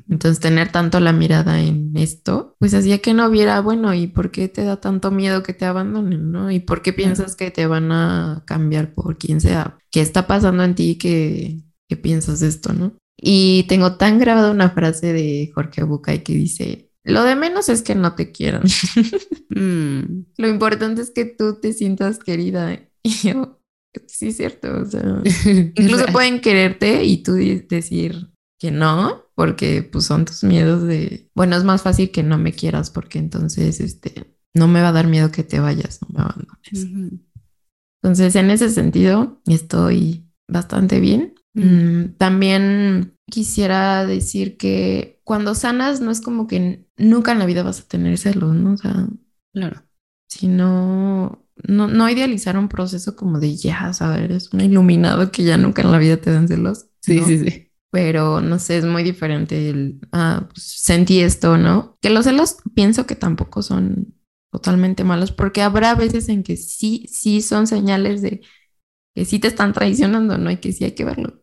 Entonces, 0.08 0.38
tener 0.38 0.70
tanto 0.70 1.00
la 1.00 1.12
mirada 1.12 1.60
en 1.60 1.96
esto, 1.96 2.54
pues 2.60 2.72
hacía 2.72 2.98
que 2.98 3.14
no 3.14 3.28
viera, 3.28 3.60
bueno, 3.60 3.92
¿y 3.94 4.06
por 4.06 4.30
qué 4.30 4.46
te 4.46 4.62
da 4.62 4.80
tanto 4.80 5.10
miedo 5.10 5.42
que 5.42 5.54
te 5.54 5.64
abandonen, 5.64 6.30
no? 6.30 6.52
¿Y 6.52 6.60
por 6.60 6.82
qué 6.82 6.92
piensas 6.92 7.34
que 7.34 7.50
te 7.50 7.66
van 7.66 7.90
a 7.90 8.44
cambiar 8.46 8.94
por 8.94 9.18
quien 9.18 9.40
sea? 9.40 9.78
¿Qué 9.90 10.00
está 10.00 10.28
pasando 10.28 10.62
en 10.62 10.76
ti 10.76 10.98
que, 10.98 11.62
que 11.88 11.96
piensas 11.96 12.42
esto, 12.42 12.72
no? 12.72 12.94
Y 13.16 13.64
tengo 13.64 13.96
tan 13.96 14.20
grabada 14.20 14.52
una 14.52 14.70
frase 14.70 15.12
de 15.12 15.50
Jorge 15.52 15.82
Bucay 15.82 16.22
que 16.22 16.34
dice, 16.34 16.91
lo 17.04 17.24
de 17.24 17.36
menos 17.36 17.68
es 17.68 17.82
que 17.82 17.94
no 17.94 18.14
te 18.14 18.30
quieran. 18.32 18.62
Mm. 19.50 20.24
Lo 20.38 20.48
importante 20.48 21.02
es 21.02 21.10
que 21.10 21.24
tú 21.24 21.58
te 21.60 21.72
sientas 21.72 22.18
querida. 22.18 22.78
Y 23.04 23.10
yo, 23.30 23.60
sí, 24.06 24.28
es 24.28 24.36
cierto. 24.36 24.80
O 24.80 24.84
sea, 24.84 25.20
incluso 25.74 26.06
pueden 26.06 26.40
quererte 26.40 27.04
y 27.04 27.20
tú 27.24 27.34
decir 27.34 28.30
que 28.60 28.70
no, 28.70 29.24
porque 29.34 29.82
pues 29.82 30.04
son 30.04 30.24
tus 30.24 30.44
miedos 30.44 30.84
de, 30.84 31.28
bueno, 31.34 31.56
es 31.56 31.64
más 31.64 31.82
fácil 31.82 32.12
que 32.12 32.22
no 32.22 32.38
me 32.38 32.52
quieras 32.52 32.90
porque 32.90 33.18
entonces, 33.18 33.80
este, 33.80 34.36
no 34.54 34.68
me 34.68 34.80
va 34.80 34.90
a 34.90 34.92
dar 34.92 35.08
miedo 35.08 35.32
que 35.32 35.42
te 35.42 35.58
vayas, 35.58 35.98
no 36.02 36.08
me 36.16 36.22
abandones. 36.22 37.20
Entonces, 38.00 38.36
en 38.36 38.50
ese 38.52 38.70
sentido, 38.70 39.40
estoy 39.46 40.28
bastante 40.48 41.00
bien. 41.00 41.34
Mm, 41.54 42.14
también 42.18 43.16
quisiera 43.32 44.04
decir 44.04 44.58
que 44.58 45.22
cuando 45.24 45.54
sanas 45.54 46.02
no 46.02 46.10
es 46.10 46.20
como 46.20 46.46
que 46.46 46.86
nunca 46.98 47.32
en 47.32 47.38
la 47.38 47.46
vida 47.46 47.62
vas 47.62 47.80
a 47.80 47.88
tener 47.88 48.18
celos, 48.18 48.54
¿no? 48.54 48.74
O 48.74 48.76
sea, 48.76 49.08
claro. 49.54 49.82
Si 50.28 50.48
no, 50.48 51.42
no, 51.66 52.10
idealizar 52.10 52.58
un 52.58 52.68
proceso 52.68 53.16
como 53.16 53.40
de 53.40 53.56
ya, 53.56 53.94
¿sabes? 53.94 54.20
Eres 54.20 54.52
un 54.52 54.60
iluminado 54.60 55.32
que 55.32 55.44
ya 55.44 55.56
nunca 55.56 55.80
en 55.80 55.92
la 55.92 55.98
vida 55.98 56.18
te 56.18 56.30
dan 56.30 56.46
celos. 56.46 56.88
Sí, 57.00 57.20
sí, 57.20 57.38
sí. 57.38 57.70
Pero 57.90 58.42
no 58.42 58.58
sé, 58.58 58.76
es 58.76 58.84
muy 58.84 59.02
diferente 59.02 59.70
el, 59.70 60.00
ah, 60.12 60.46
pues, 60.52 60.62
sentí 60.62 61.20
esto, 61.20 61.56
¿no? 61.56 61.96
Que 62.02 62.10
los 62.10 62.26
celos 62.26 62.56
pienso 62.74 63.06
que 63.06 63.16
tampoco 63.16 63.62
son 63.62 64.14
totalmente 64.50 65.04
malos, 65.04 65.32
porque 65.32 65.62
habrá 65.62 65.94
veces 65.94 66.28
en 66.28 66.42
que 66.42 66.58
sí, 66.58 67.06
sí 67.10 67.40
son 67.40 67.66
señales 67.66 68.20
de 68.20 68.42
que 69.14 69.24
sí 69.24 69.38
te 69.38 69.48
están 69.48 69.72
traicionando, 69.72 70.36
¿no? 70.36 70.50
Y 70.50 70.58
que 70.58 70.72
sí 70.72 70.84
hay 70.84 70.92
que 70.92 71.06
verlo. 71.06 71.41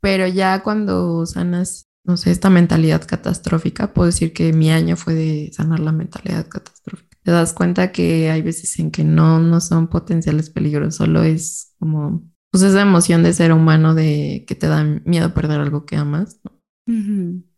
Pero 0.00 0.26
ya 0.26 0.62
cuando 0.62 1.24
sanas, 1.26 1.88
no 2.04 2.16
sé, 2.16 2.30
esta 2.30 2.50
mentalidad 2.50 3.06
catastrófica, 3.06 3.94
puedo 3.94 4.06
decir 4.06 4.32
que 4.32 4.52
mi 4.52 4.70
año 4.70 4.96
fue 4.96 5.14
de 5.14 5.50
sanar 5.52 5.80
la 5.80 5.92
mentalidad 5.92 6.46
catastrófica. 6.48 7.16
te 7.22 7.30
das 7.30 7.52
cuenta 7.52 7.92
que 7.92 8.30
hay 8.30 8.42
veces 8.42 8.78
en 8.78 8.90
que 8.90 9.04
no, 9.04 9.40
no 9.40 9.60
son 9.60 9.88
potenciales 9.88 10.50
peligros, 10.50 10.96
solo 10.96 11.22
es 11.22 11.74
como, 11.78 12.30
pues 12.50 12.62
esa 12.62 12.82
emoción 12.82 13.22
de 13.22 13.32
ser 13.32 13.52
humano 13.52 13.94
de 13.94 14.44
que 14.46 14.54
te 14.54 14.66
da 14.66 14.84
miedo 15.04 15.32
perder 15.34 15.60
algo 15.60 15.84
que 15.86 15.96
amas. 15.96 16.40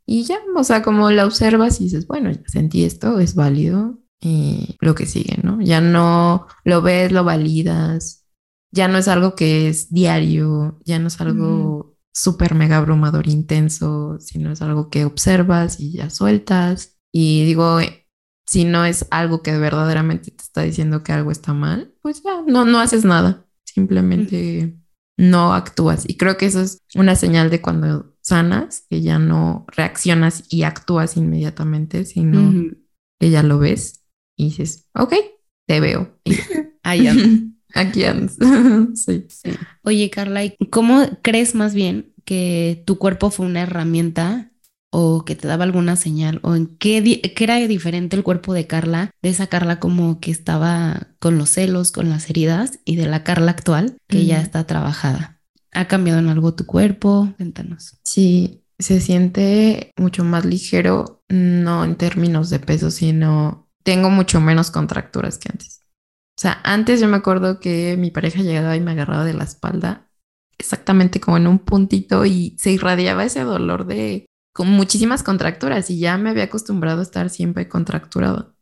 Y 0.07 0.25
ya, 0.25 0.39
o 0.57 0.65
sea, 0.65 0.83
como 0.83 1.11
la 1.11 1.27
observas 1.27 1.81
y 1.81 1.85
dices, 1.85 2.07
bueno, 2.07 2.31
ya 2.31 2.43
sentí 2.47 2.85
esto, 2.85 3.19
es 3.19 3.35
válido 3.35 3.99
y 4.21 4.77
lo 4.81 4.95
que 4.95 5.07
sigue, 5.07 5.39
¿no? 5.43 5.61
Ya 5.61 5.81
no 5.81 6.47
lo 6.65 6.83
ves, 6.83 7.13
lo 7.13 7.25
validas, 7.25 8.22
ya 8.73 8.89
no 8.89 8.99
es 8.99 9.07
algo 9.07 9.35
que 9.35 9.69
es 9.69 9.93
diario, 9.93 10.81
ya 10.85 10.99
no 10.99 11.09
es 11.09 11.21
algo 11.21 11.97
súper 12.13 12.55
mega 12.55 12.79
abrumador, 12.79 13.29
intenso, 13.29 14.19
sino 14.19 14.53
es 14.53 14.63
algo 14.63 14.91
que 14.91 15.05
observas 15.05 15.79
y 15.79 15.93
ya 15.93 16.11
sueltas. 16.11 16.99
Y 17.13 17.45
digo, 17.45 17.79
si 18.47 18.65
no 18.65 18.85
es 18.85 19.07
algo 19.11 19.43
que 19.43 19.57
verdaderamente 19.57 20.31
te 20.31 20.43
está 20.43 20.63
diciendo 20.63 21.03
que 21.03 21.13
algo 21.13 21.31
está 21.31 21.53
mal, 21.53 21.95
pues 22.03 22.23
ya 22.23 22.43
no, 22.47 22.65
no 22.65 22.81
haces 22.81 23.05
nada, 23.05 23.47
simplemente 23.65 24.79
no 25.19 25.53
actúas. 25.53 26.09
Y 26.09 26.17
creo 26.17 26.37
que 26.39 26.47
eso 26.47 26.63
es 26.63 26.79
una 26.95 27.15
señal 27.15 27.51
de 27.51 27.61
cuando 27.61 28.17
sanas, 28.23 28.87
que 28.89 29.03
ya 29.03 29.19
no 29.19 29.67
reaccionas 29.69 30.45
y 30.49 30.63
actúas 30.63 31.17
inmediatamente, 31.17 32.05
sino 32.07 32.73
que 33.21 33.31
ya 33.31 33.43
lo 33.43 33.59
ves 33.59 34.05
y 34.37 34.47
dices, 34.47 34.89
ok, 34.95 35.15
te 35.67 35.81
veo. 35.81 36.19
Ahí 36.83 37.07
Aquí 37.75 38.05
andas. 38.05 38.37
sí. 38.95 39.27
Oye, 39.83 40.11
Carla, 40.11 40.43
¿cómo 40.71 41.03
crees 41.23 41.55
más 41.55 41.75
bien 41.75 42.13
que 42.25 42.83
tu 42.87 42.99
cuerpo 42.99 43.31
fue 43.31 43.47
una 43.47 43.63
herramienta 43.63 44.53
o 44.91 45.25
que 45.25 45.35
te 45.35 45.49
daba 45.49 45.65
alguna 45.65 45.97
señal 45.97 46.39
o 46.43 46.55
en 46.55 46.67
qué, 46.77 47.21
qué, 47.35 47.45
era 47.45 47.57
diferente 47.57 48.15
el 48.15 48.23
cuerpo 48.23 48.53
de 48.53 48.67
Carla, 48.67 49.11
de 49.23 49.31
esa 49.31 49.47
Carla 49.47 49.81
como 49.81 50.21
que 50.21 50.31
estaba 50.31 51.09
con 51.19 51.39
los 51.39 51.49
celos, 51.49 51.93
con 51.93 52.11
las 52.11 52.29
heridas 52.29 52.79
y 52.85 52.97
de 52.97 53.07
la 53.07 53.25
Carla 53.25 53.53
actual 53.53 53.97
que 54.07 54.27
ya 54.27 54.41
está 54.41 54.67
trabajada. 54.67 55.41
¿Ha 55.73 55.87
cambiado 55.87 56.21
en 56.21 56.29
algo 56.29 56.55
tu 56.55 56.67
cuerpo? 56.67 57.33
Cuéntanos. 57.39 57.97
Sí, 58.03 58.63
se 58.79 59.01
siente 59.01 59.93
mucho 59.97 60.25
más 60.25 60.45
ligero, 60.45 61.25
no 61.31 61.85
en 61.85 61.97
términos 61.97 62.51
de 62.51 62.59
peso, 62.59 62.91
sino 62.91 63.71
tengo 63.83 64.11
mucho 64.11 64.43
menos 64.43 64.71
contracturas 64.71 65.39
que 65.39 65.49
antes. 65.51 65.82
O 66.37 66.41
sea, 66.41 66.61
antes 66.65 67.01
yo 67.01 67.09
me 67.09 67.19
acuerdo 67.19 67.61
que 67.61 67.97
mi 67.99 68.11
pareja 68.11 68.43
llegaba 68.43 68.77
y 68.77 68.81
me 68.81 68.93
agarraba 68.93 69.25
de 69.25 69.35
la 69.35 69.45
espalda 69.45 70.09
exactamente 70.59 71.21
como 71.21 71.37
en 71.37 71.47
un 71.47 71.59
puntito 71.59 72.25
y 72.25 72.57
se 72.59 72.71
irradiaba 72.71 73.25
ese 73.25 73.41
dolor 73.41 73.85
de 73.87 74.27
con 74.55 74.69
muchísimas 74.69 75.23
contracturas 75.23 75.91
y 75.91 75.99
ya 75.99 76.17
me 76.19 76.31
había 76.31 76.45
acostumbrado 76.45 77.01
a 77.01 77.03
estar 77.03 77.31
siempre 77.31 77.69
contracturado. 77.69 78.55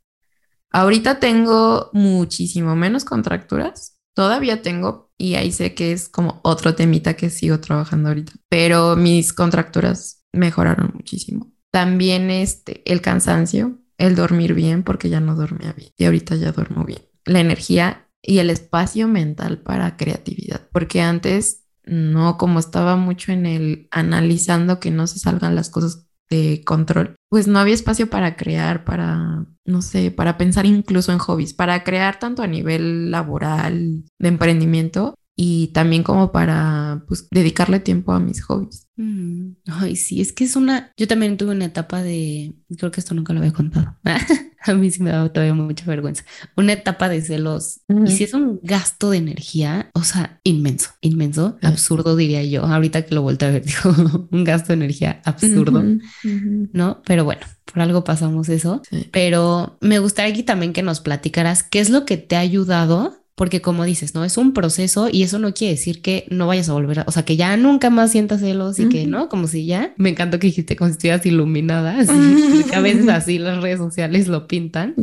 Ahorita 0.70 1.18
tengo 1.18 1.90
muchísimo 1.92 2.76
menos 2.76 3.04
contracturas, 3.04 3.98
todavía 4.14 4.62
tengo 4.62 5.10
y 5.18 5.34
ahí 5.34 5.50
sé 5.52 5.74
que 5.74 5.92
es 5.92 6.08
como 6.08 6.40
otro 6.44 6.74
temita 6.74 7.14
que 7.14 7.28
sigo 7.28 7.60
trabajando 7.60 8.08
ahorita, 8.08 8.32
pero 8.48 8.96
mis 8.96 9.32
contracturas 9.32 10.24
mejoraron 10.32 10.92
muchísimo. 10.94 11.52
También 11.72 12.30
este, 12.30 12.82
el 12.90 13.00
cansancio, 13.00 13.78
el 13.98 14.14
dormir 14.14 14.54
bien 14.54 14.84
porque 14.84 15.08
ya 15.08 15.20
no 15.20 15.34
dormía 15.34 15.72
bien 15.72 15.90
y 15.96 16.04
ahorita 16.04 16.36
ya 16.36 16.52
duermo 16.52 16.84
bien. 16.84 17.09
La 17.24 17.40
energía 17.40 18.08
y 18.22 18.38
el 18.38 18.50
espacio 18.50 19.08
mental 19.08 19.58
para 19.58 19.96
creatividad, 19.96 20.68
porque 20.72 21.00
antes 21.00 21.64
no, 21.84 22.36
como 22.38 22.58
estaba 22.58 22.96
mucho 22.96 23.32
en 23.32 23.46
el 23.46 23.88
analizando 23.90 24.80
que 24.80 24.90
no 24.90 25.06
se 25.06 25.18
salgan 25.18 25.54
las 25.54 25.70
cosas 25.70 26.06
de 26.28 26.62
control, 26.64 27.16
pues 27.28 27.48
no 27.48 27.58
había 27.58 27.74
espacio 27.74 28.08
para 28.08 28.36
crear, 28.36 28.84
para, 28.84 29.46
no 29.64 29.82
sé, 29.82 30.10
para 30.10 30.38
pensar 30.38 30.66
incluso 30.66 31.12
en 31.12 31.18
hobbies, 31.18 31.54
para 31.54 31.82
crear 31.82 32.18
tanto 32.18 32.42
a 32.42 32.46
nivel 32.46 33.10
laboral, 33.10 34.04
de 34.18 34.28
emprendimiento, 34.28 35.14
y 35.42 35.68
también 35.68 36.02
como 36.02 36.32
para 36.32 37.02
pues, 37.08 37.26
dedicarle 37.30 37.80
tiempo 37.80 38.12
a 38.12 38.20
mis 38.20 38.42
hobbies. 38.44 38.88
Mm, 39.00 39.56
ay, 39.66 39.96
sí, 39.96 40.20
es 40.20 40.30
que 40.30 40.44
es 40.44 40.56
una, 40.56 40.92
yo 40.94 41.08
también 41.08 41.38
tuve 41.38 41.52
una 41.52 41.64
etapa 41.64 42.02
de, 42.02 42.52
creo 42.76 42.90
que 42.90 43.00
esto 43.00 43.14
nunca 43.14 43.32
lo 43.32 43.38
había 43.38 43.54
contado, 43.54 43.96
a 44.60 44.74
mí 44.74 44.90
sí 44.90 45.02
me 45.02 45.08
da 45.08 45.26
todavía 45.32 45.54
mucha 45.54 45.86
vergüenza, 45.86 46.22
una 46.54 46.74
etapa 46.74 47.08
de 47.08 47.22
celos, 47.22 47.80
y 48.04 48.10
si 48.10 48.24
es 48.24 48.34
un 48.34 48.60
gasto 48.62 49.08
de 49.08 49.16
energía, 49.16 49.90
o 49.94 50.04
sea, 50.04 50.38
inmenso, 50.44 50.90
inmenso, 51.00 51.56
absurdo 51.62 52.14
diría 52.14 52.44
yo, 52.44 52.66
ahorita 52.66 53.06
que 53.06 53.14
lo 53.14 53.22
vuelto 53.22 53.46
a 53.46 53.50
ver, 53.52 53.64
digo, 53.64 54.28
un 54.30 54.44
gasto 54.44 54.68
de 54.68 54.74
energía 54.74 55.22
absurdo, 55.24 55.82
¿no? 56.74 57.00
Pero 57.06 57.24
bueno, 57.24 57.46
por 57.72 57.80
algo 57.80 58.04
pasamos 58.04 58.50
eso, 58.50 58.82
pero 59.12 59.78
me 59.80 59.98
gustaría 59.98 60.30
aquí 60.30 60.42
también 60.42 60.74
que 60.74 60.82
nos 60.82 61.00
platicaras 61.00 61.62
qué 61.62 61.80
es 61.80 61.88
lo 61.88 62.04
que 62.04 62.18
te 62.18 62.36
ha 62.36 62.40
ayudado 62.40 63.19
porque 63.40 63.62
como 63.62 63.84
dices, 63.84 64.14
¿no? 64.14 64.22
Es 64.22 64.36
un 64.36 64.52
proceso 64.52 65.08
y 65.10 65.22
eso 65.22 65.38
no 65.38 65.54
quiere 65.54 65.72
decir 65.72 66.02
que 66.02 66.26
no 66.28 66.46
vayas 66.46 66.68
a 66.68 66.74
volver 66.74 66.98
a, 66.98 67.04
o 67.06 67.10
sea, 67.10 67.24
que 67.24 67.38
ya 67.38 67.56
nunca 67.56 67.88
más 67.88 68.12
sientas 68.12 68.40
celos 68.40 68.78
y 68.78 68.90
que, 68.90 69.06
¿no? 69.06 69.30
Como 69.30 69.46
si 69.46 69.64
ya, 69.64 69.94
me 69.96 70.10
encantó 70.10 70.38
que 70.38 70.48
dijiste 70.48 70.76
como 70.76 70.88
si 70.88 70.92
estuvieras 70.92 71.24
iluminada, 71.24 72.00
así, 72.00 72.12
a 72.74 72.80
veces 72.80 73.08
así 73.08 73.38
las 73.38 73.62
redes 73.62 73.78
sociales 73.78 74.28
lo 74.28 74.46
pintan, 74.46 74.94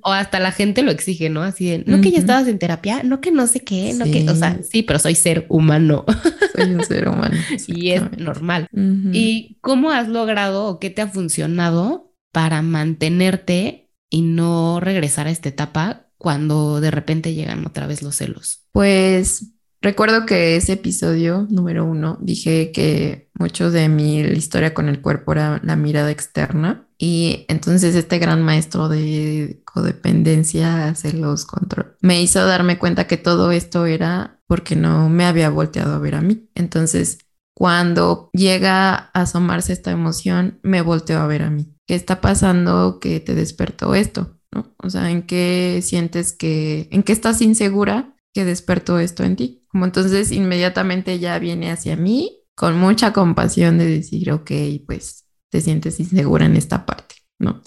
o 0.00 0.10
hasta 0.10 0.40
la 0.40 0.52
gente 0.52 0.80
lo 0.82 0.90
exige, 0.90 1.28
¿no? 1.28 1.42
Así 1.42 1.66
de, 1.66 1.84
no 1.86 2.00
que 2.00 2.10
ya 2.10 2.18
estabas 2.18 2.48
en 2.48 2.58
terapia, 2.58 3.02
no 3.02 3.20
que 3.20 3.30
no 3.30 3.46
sé 3.46 3.60
qué, 3.60 3.92
no 3.92 4.06
que, 4.06 4.26
o 4.26 4.36
sea, 4.36 4.58
sí, 4.62 4.82
pero 4.82 4.98
soy 4.98 5.14
ser 5.14 5.44
humano. 5.50 6.06
Soy 6.56 6.74
un 6.74 6.84
ser 6.84 7.08
humano. 7.08 7.36
y 7.66 7.90
es 7.90 8.02
normal. 8.18 8.68
¿Y 9.12 9.58
cómo 9.60 9.90
has 9.90 10.08
logrado 10.08 10.64
o 10.66 10.78
qué 10.78 10.88
te 10.88 11.02
ha 11.02 11.08
funcionado 11.08 12.14
para 12.30 12.62
mantenerte 12.62 13.90
y 14.08 14.22
no 14.22 14.80
regresar 14.80 15.26
a 15.26 15.30
esta 15.30 15.48
etapa 15.50 16.01
cuando 16.22 16.80
de 16.80 16.92
repente 16.92 17.34
llegan 17.34 17.66
otra 17.66 17.88
vez 17.88 18.00
los 18.00 18.14
celos? 18.14 18.64
Pues 18.70 19.48
recuerdo 19.80 20.24
que 20.24 20.54
ese 20.54 20.74
episodio 20.74 21.48
número 21.50 21.84
uno 21.84 22.16
dije 22.20 22.70
que 22.70 23.28
mucho 23.34 23.72
de 23.72 23.88
mi 23.88 24.20
historia 24.20 24.72
con 24.72 24.88
el 24.88 25.00
cuerpo 25.00 25.32
era 25.32 25.60
la 25.64 25.74
mirada 25.74 26.12
externa 26.12 26.86
y 26.96 27.44
entonces 27.48 27.96
este 27.96 28.20
gran 28.20 28.40
maestro 28.40 28.88
de 28.88 29.62
codependencia, 29.64 30.94
celos, 30.94 31.44
control, 31.44 31.96
me 32.00 32.22
hizo 32.22 32.46
darme 32.46 32.78
cuenta 32.78 33.08
que 33.08 33.16
todo 33.16 33.50
esto 33.50 33.86
era 33.86 34.40
porque 34.46 34.76
no 34.76 35.08
me 35.08 35.24
había 35.24 35.50
volteado 35.50 35.92
a 35.92 35.98
ver 35.98 36.14
a 36.14 36.20
mí. 36.20 36.48
Entonces, 36.54 37.18
cuando 37.52 38.30
llega 38.32 38.94
a 38.94 39.22
asomarse 39.22 39.72
esta 39.72 39.90
emoción, 39.90 40.60
me 40.62 40.82
volteo 40.82 41.18
a 41.18 41.26
ver 41.26 41.42
a 41.42 41.50
mí. 41.50 41.74
¿Qué 41.84 41.96
está 41.96 42.20
pasando 42.20 43.00
que 43.00 43.18
te 43.18 43.34
despertó 43.34 43.96
esto? 43.96 44.38
¿No? 44.52 44.74
O 44.78 44.90
sea, 44.90 45.10
¿en 45.10 45.22
qué 45.22 45.80
sientes 45.82 46.32
que, 46.32 46.88
en 46.90 47.02
qué 47.02 47.12
estás 47.12 47.40
insegura 47.40 48.14
que 48.32 48.44
despertó 48.44 48.98
esto 48.98 49.24
en 49.24 49.36
ti? 49.36 49.64
Como 49.68 49.84
entonces 49.84 50.32
inmediatamente 50.32 51.18
ya 51.18 51.38
viene 51.38 51.70
hacia 51.70 51.96
mí 51.96 52.42
con 52.54 52.78
mucha 52.78 53.12
compasión 53.12 53.78
de 53.78 53.86
decir, 53.86 54.30
ok, 54.30 54.50
pues 54.86 55.26
te 55.50 55.60
sientes 55.60 56.00
insegura 56.00 56.46
en 56.46 56.56
esta 56.56 56.86
parte, 56.86 57.16
¿no? 57.38 57.62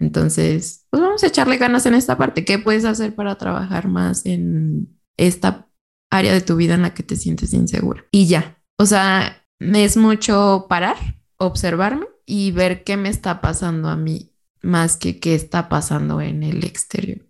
Entonces, 0.00 0.86
pues 0.90 1.02
vamos 1.02 1.22
a 1.22 1.28
echarle 1.28 1.56
ganas 1.56 1.86
en 1.86 1.94
esta 1.94 2.18
parte. 2.18 2.44
¿Qué 2.44 2.58
puedes 2.58 2.84
hacer 2.84 3.14
para 3.14 3.36
trabajar 3.36 3.88
más 3.88 4.26
en 4.26 4.98
esta 5.16 5.68
área 6.10 6.32
de 6.32 6.40
tu 6.40 6.56
vida 6.56 6.74
en 6.74 6.82
la 6.82 6.94
que 6.94 7.02
te 7.02 7.16
sientes 7.16 7.54
insegura? 7.54 8.04
Y 8.10 8.26
ya, 8.26 8.60
o 8.76 8.86
sea, 8.86 9.46
es 9.60 9.96
mucho 9.96 10.66
parar, 10.68 10.96
observarme 11.36 12.06
y 12.26 12.50
ver 12.50 12.84
qué 12.84 12.96
me 12.96 13.08
está 13.08 13.40
pasando 13.40 13.88
a 13.88 13.96
mí 13.96 14.33
más 14.64 14.96
que 14.96 15.20
qué 15.20 15.34
está 15.34 15.68
pasando 15.68 16.20
en 16.20 16.42
el 16.42 16.64
exterior. 16.64 17.20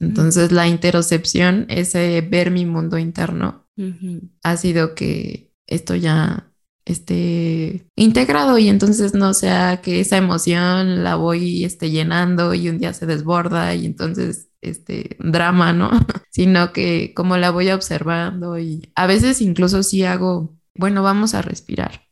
Entonces 0.00 0.50
la 0.50 0.66
interocepción, 0.66 1.66
ese 1.68 2.20
ver 2.22 2.50
mi 2.50 2.64
mundo 2.64 2.98
interno, 2.98 3.66
ha 4.42 4.56
sido 4.56 4.94
que 4.94 5.52
esto 5.66 5.94
ya 5.94 6.50
esté 6.84 7.86
integrado 7.96 8.58
y 8.58 8.68
entonces 8.68 9.14
no 9.14 9.32
sea 9.32 9.80
que 9.80 10.00
esa 10.00 10.16
emoción 10.16 11.04
la 11.04 11.14
voy 11.14 11.64
este, 11.64 11.90
llenando 11.90 12.54
y 12.54 12.68
un 12.68 12.78
día 12.78 12.92
se 12.92 13.06
desborda 13.06 13.74
y 13.74 13.86
entonces 13.86 14.48
este 14.60 15.16
drama, 15.20 15.72
¿no? 15.72 15.90
Sino 16.30 16.72
que 16.72 17.14
como 17.14 17.36
la 17.36 17.50
voy 17.50 17.70
observando 17.70 18.58
y 18.58 18.90
a 18.94 19.06
veces 19.06 19.40
incluso 19.40 19.82
si 19.82 20.04
hago, 20.04 20.58
bueno, 20.74 21.02
vamos 21.02 21.34
a 21.34 21.42
respirar. 21.42 22.08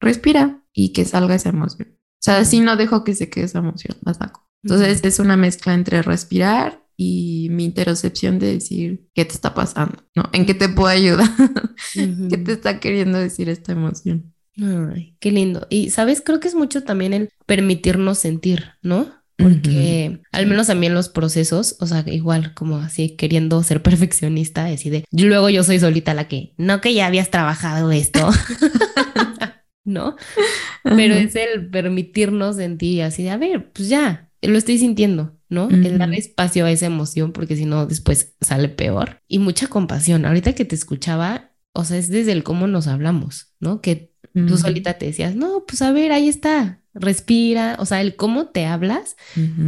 Respira 0.00 0.64
y 0.72 0.92
que 0.92 1.04
salga 1.04 1.34
esa 1.34 1.50
emoción. 1.50 1.99
O 2.20 2.22
sea, 2.22 2.44
si 2.44 2.60
no 2.60 2.76
dejo 2.76 3.02
que 3.02 3.14
se 3.14 3.30
quede 3.30 3.46
esa 3.46 3.60
emoción, 3.60 3.96
la 4.04 4.12
saco. 4.12 4.46
Entonces 4.62 5.00
es 5.02 5.18
una 5.18 5.38
mezcla 5.38 5.72
entre 5.72 6.02
respirar 6.02 6.84
y 6.98 7.48
mi 7.50 7.64
interocepción 7.64 8.38
de 8.38 8.52
decir 8.52 9.08
qué 9.14 9.24
te 9.24 9.32
está 9.32 9.54
pasando, 9.54 10.04
¿no? 10.14 10.28
¿En 10.34 10.44
qué 10.44 10.52
te 10.52 10.68
puedo 10.68 10.88
ayudar? 10.88 11.26
¿Qué 11.94 12.36
te 12.36 12.52
está 12.52 12.78
queriendo 12.78 13.18
decir 13.18 13.48
esta 13.48 13.72
emoción? 13.72 14.34
Ay, 14.58 15.16
qué 15.18 15.32
lindo. 15.32 15.66
Y 15.70 15.88
sabes, 15.88 16.20
creo 16.20 16.40
que 16.40 16.48
es 16.48 16.54
mucho 16.54 16.82
también 16.82 17.14
el 17.14 17.30
permitirnos 17.46 18.18
sentir, 18.18 18.72
¿no? 18.82 19.08
Porque 19.38 20.20
al 20.32 20.46
menos 20.46 20.68
en 20.68 20.92
los 20.92 21.08
procesos, 21.08 21.76
o 21.80 21.86
sea, 21.86 22.04
igual 22.06 22.52
como 22.52 22.76
así 22.76 23.16
queriendo 23.16 23.62
ser 23.62 23.82
perfeccionista, 23.82 24.64
decide, 24.64 25.06
luego 25.10 25.48
yo 25.48 25.64
soy 25.64 25.80
solita 25.80 26.12
la 26.12 26.28
que, 26.28 26.52
no 26.58 26.82
que 26.82 26.92
ya 26.92 27.06
habías 27.06 27.30
trabajado 27.30 27.90
esto. 27.90 28.28
¿no? 29.84 30.16
Pero 30.82 31.14
es 31.14 31.36
el 31.36 31.70
permitirnos 31.70 32.56
sentir 32.56 33.02
así 33.02 33.24
de, 33.24 33.30
a 33.30 33.36
ver, 33.36 33.72
pues 33.72 33.88
ya, 33.88 34.30
lo 34.42 34.56
estoy 34.56 34.78
sintiendo. 34.78 35.36
¿no? 35.50 35.68
El 35.68 35.84
Ujú. 35.84 35.98
dar 35.98 36.14
espacio 36.14 36.64
a 36.64 36.70
esa 36.70 36.86
emoción 36.86 37.32
porque 37.32 37.56
si 37.56 37.66
no 37.66 37.84
después 37.84 38.36
sale 38.40 38.68
peor. 38.68 39.20
Y 39.28 39.40
mucha 39.40 39.66
compasión. 39.66 40.24
Ahorita 40.24 40.54
que 40.54 40.64
te 40.64 40.76
escuchaba, 40.76 41.50
o 41.74 41.84
sea, 41.84 41.98
es 41.98 42.08
desde 42.08 42.32
el 42.32 42.44
cómo 42.44 42.68
nos 42.68 42.86
hablamos, 42.86 43.52
¿no? 43.58 43.80
Que 43.82 44.14
tú 44.32 44.56
solita 44.56 44.94
te 44.94 45.06
decías, 45.06 45.34
no, 45.34 45.64
pues 45.66 45.82
a 45.82 45.90
ver, 45.90 46.12
ahí 46.12 46.28
está, 46.28 46.82
respira, 46.94 47.76
o 47.80 47.84
sea, 47.84 48.00
el 48.00 48.14
cómo 48.14 48.46
te 48.46 48.64
hablas, 48.64 49.16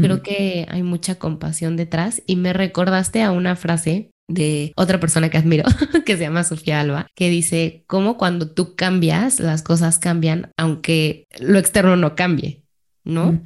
creo 0.00 0.22
que 0.22 0.66
hay 0.70 0.84
mucha 0.84 1.16
compasión 1.16 1.76
detrás 1.76 2.22
y 2.26 2.36
me 2.36 2.52
recordaste 2.52 3.22
a 3.22 3.32
una 3.32 3.56
frase 3.56 4.11
de 4.32 4.72
otra 4.76 4.98
persona 5.00 5.28
que 5.30 5.38
admiro, 5.38 5.64
que 6.06 6.16
se 6.16 6.22
llama 6.22 6.44
Sofía 6.44 6.80
Alba, 6.80 7.06
que 7.14 7.30
dice, 7.30 7.84
cómo 7.86 8.16
cuando 8.18 8.50
tú 8.50 8.74
cambias, 8.76 9.40
las 9.40 9.62
cosas 9.62 9.98
cambian, 9.98 10.50
aunque 10.56 11.26
lo 11.40 11.58
externo 11.58 11.96
no 11.96 12.14
cambie, 12.14 12.64
¿no? 13.04 13.42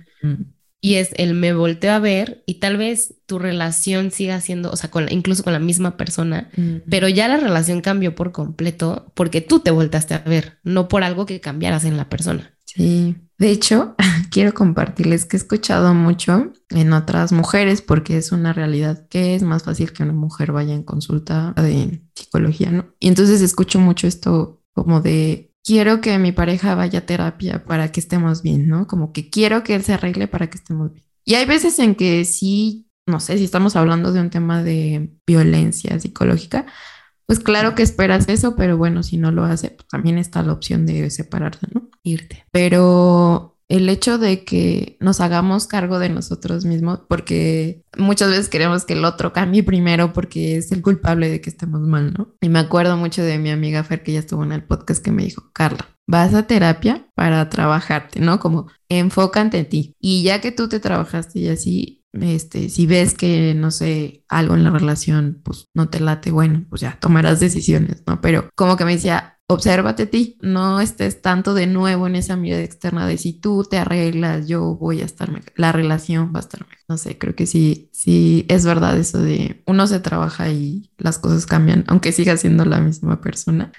Y 0.81 0.97
es 0.97 1.11
el 1.17 1.35
me 1.35 1.53
volteo 1.53 1.93
a 1.93 1.99
ver 1.99 2.45
y 2.47 2.55
tal 2.61 2.77
vez 2.77 3.15
tu 3.27 3.39
relación 3.39 4.11
siga 4.13 4.41
siendo, 4.41 4.71
o 4.71 4.77
sea, 4.77 4.91
con 4.91 5.07
la- 5.07 5.13
incluso 5.13 5.43
con 5.43 5.53
la 5.53 5.59
misma 5.59 5.97
persona, 5.97 6.51
pero 6.89 7.09
ya 7.09 7.27
la 7.29 7.39
relación 7.39 7.81
cambió 7.81 8.15
por 8.15 8.31
completo 8.31 9.11
porque 9.15 9.41
tú 9.41 9.61
te 9.61 9.71
voltaste 9.73 10.15
a 10.15 10.19
ver, 10.19 10.59
no 10.63 10.87
por 10.87 11.03
algo 11.03 11.27
que 11.27 11.41
cambiaras 11.41 11.85
en 11.85 11.97
la 11.97 12.09
persona. 12.09 12.55
Sí, 12.65 13.17
de 13.39 13.51
hecho, 13.51 13.95
quiero 14.31 14.55
compartirles 14.55 15.25
que 15.25 15.37
he 15.37 15.41
escuchado 15.41 15.95
mucho 15.95 16.53
en 16.71 16.93
otras 16.93 17.33
mujeres 17.33 17.83
porque 17.83 18.17
es 18.17 18.33
una 18.33 18.53
realidad 18.53 19.07
que 19.09 19.35
es 19.35 19.43
más 19.43 19.65
fácil 19.65 19.93
que 19.93 20.03
una 20.03 20.13
mujer 20.13 20.53
vaya 20.53 20.75
en 20.75 20.83
consulta 20.83 21.53
de 21.57 22.03
psicología, 22.15 22.71
¿no? 22.71 22.87
Y 22.99 23.09
entonces 23.09 23.43
escucho 23.43 23.79
mucho 23.79 24.07
esto 24.07 24.63
como 24.73 25.01
de 25.01 25.55
quiero 25.65 26.01
que 26.01 26.19
mi 26.19 26.33
pareja 26.33 26.75
vaya 26.75 27.01
a 27.01 27.07
terapia 27.07 27.65
para 27.65 27.91
que 27.91 28.01
estemos 28.01 28.43
bien, 28.43 28.69
¿no? 28.69 28.87
Como 28.87 29.13
que 29.13 29.29
quiero 29.31 29.63
que 29.63 29.75
él 29.75 29.83
se 29.83 29.95
arregle 29.95 30.29
para 30.29 30.49
que 30.49 30.59
estemos 30.59 30.93
bien. 30.93 31.05
Y 31.25 31.35
hay 31.35 31.45
veces 31.45 31.79
en 31.81 31.97
que 31.97 32.25
sí, 32.25 32.89
no 33.07 33.21
sé 33.21 33.37
si 33.37 33.45
estamos 33.45 33.75
hablando 33.75 34.13
de 34.13 34.21
un 34.21 34.31
tema 34.31 34.63
de 34.63 35.11
violencia 35.27 35.99
psicológica, 35.99 36.67
pues 37.27 37.41
claro 37.41 37.75
que 37.75 37.83
esperas 37.83 38.29
eso, 38.29 38.57
pero 38.57 38.77
bueno, 38.77 39.03
si 39.03 39.17
no 39.17 39.31
lo 39.31 39.45
hace, 39.45 39.71
pues 39.71 39.87
también 39.89 40.19
está 40.19 40.43
la 40.43 40.53
opción 40.53 40.87
de 40.87 41.11
separarse, 41.11 41.67
¿no? 41.73 41.89
Irte. 42.03 42.45
pero 42.53 43.57
el 43.69 43.89
hecho 43.89 44.19
de 44.19 44.45
que 44.45 44.97
nos 45.01 45.21
hagamos 45.21 45.67
cargo 45.67 45.99
de 45.99 46.09
nosotros 46.09 46.65
mismos, 46.65 47.01
porque 47.09 47.83
muchas 47.97 48.31
veces 48.31 48.49
queremos 48.49 48.85
que 48.85 48.93
el 48.93 49.05
otro 49.05 49.33
cambie 49.33 49.63
primero 49.63 50.13
porque 50.13 50.57
es 50.57 50.71
el 50.71 50.83
culpable 50.83 51.29
de 51.29 51.41
que 51.41 51.51
estemos 51.51 51.81
mal, 51.81 52.15
¿no? 52.17 52.35
Y 52.41 52.49
me 52.49 52.61
acuerdo 52.61 52.97
mucho 52.97 53.23
de 53.23 53.39
mi 53.39 53.51
amiga 53.51 53.83
Fer 53.83 54.03
que 54.03 54.13
ya 54.13 54.21
estuvo 54.21 54.45
en 54.45 54.53
el 54.53 54.65
podcast 54.65 55.05
que 55.05 55.11
me 55.11 55.25
dijo, 55.25 55.51
Carla, 55.53 55.89
vas 56.07 56.35
a 56.35 56.47
terapia 56.47 57.09
para 57.15 57.49
trabajarte, 57.49 58.21
¿no? 58.21 58.39
Como 58.39 58.69
enfócate 58.89 59.59
en 59.59 59.69
ti. 59.69 59.97
Y 60.01 60.23
ya 60.23 60.41
que 60.41 60.53
tú 60.53 60.69
te 60.69 60.79
trabajaste 60.79 61.41
y 61.41 61.49
así, 61.49 62.05
este, 62.21 62.69
si 62.69 62.87
ves 62.87 63.15
que, 63.15 63.55
no 63.55 63.71
sé, 63.71 64.25
algo 64.29 64.55
en 64.55 64.65
la 64.65 64.71
relación, 64.71 65.41
pues 65.45 65.69
no 65.75 65.89
te 65.89 66.01
late, 66.01 66.31
bueno, 66.31 66.65
pues 66.69 66.81
ya 66.81 66.99
tomarás 67.01 67.41
decisiones, 67.41 68.03
¿no? 68.07 68.21
Pero 68.21 68.49
como 68.55 68.77
que 68.77 68.85
me 68.85 68.95
decía, 68.95 69.39
obsérvate 69.49 70.05
a 70.05 70.11
ti, 70.11 70.39
no 70.41 70.81
estés 70.81 71.23
tanto 71.23 71.55
de 71.55 71.67
nuevo 71.67 72.07
en 72.07 72.17
esa 72.17 72.37
mirada 72.37 72.63
externa 72.63 73.07
de 73.07 73.17
si 73.19 73.33
tú 73.33 73.65
te 73.69 73.79
arreglas, 73.79 74.49
yo 74.49 74.77
voy 74.77 75.01
a 75.01 75.05
estar 75.05 75.31
mejor, 75.31 75.53
la 75.57 75.73
relación 75.73 76.33
va 76.35 76.41
a 76.41 76.43
estar 76.43 76.61
mejor. 76.61 76.77
No 76.89 76.99
sé, 76.99 77.19
creo 77.19 77.35
que 77.35 77.47
sí, 77.47 77.91
sí 77.93 78.45
es 78.49 78.65
verdad 78.65 78.97
eso 78.97 79.19
de 79.19 79.63
uno 79.67 79.87
se 79.87 80.01
trabaja 80.01 80.51
y 80.51 80.91
las 80.99 81.19
cosas 81.19 81.47
cambian, 81.47 81.85
aunque 81.87 82.13
siga 82.13 82.37
siendo 82.37 82.65
la 82.65 82.81
misma 82.81 83.21
persona. 83.21 83.73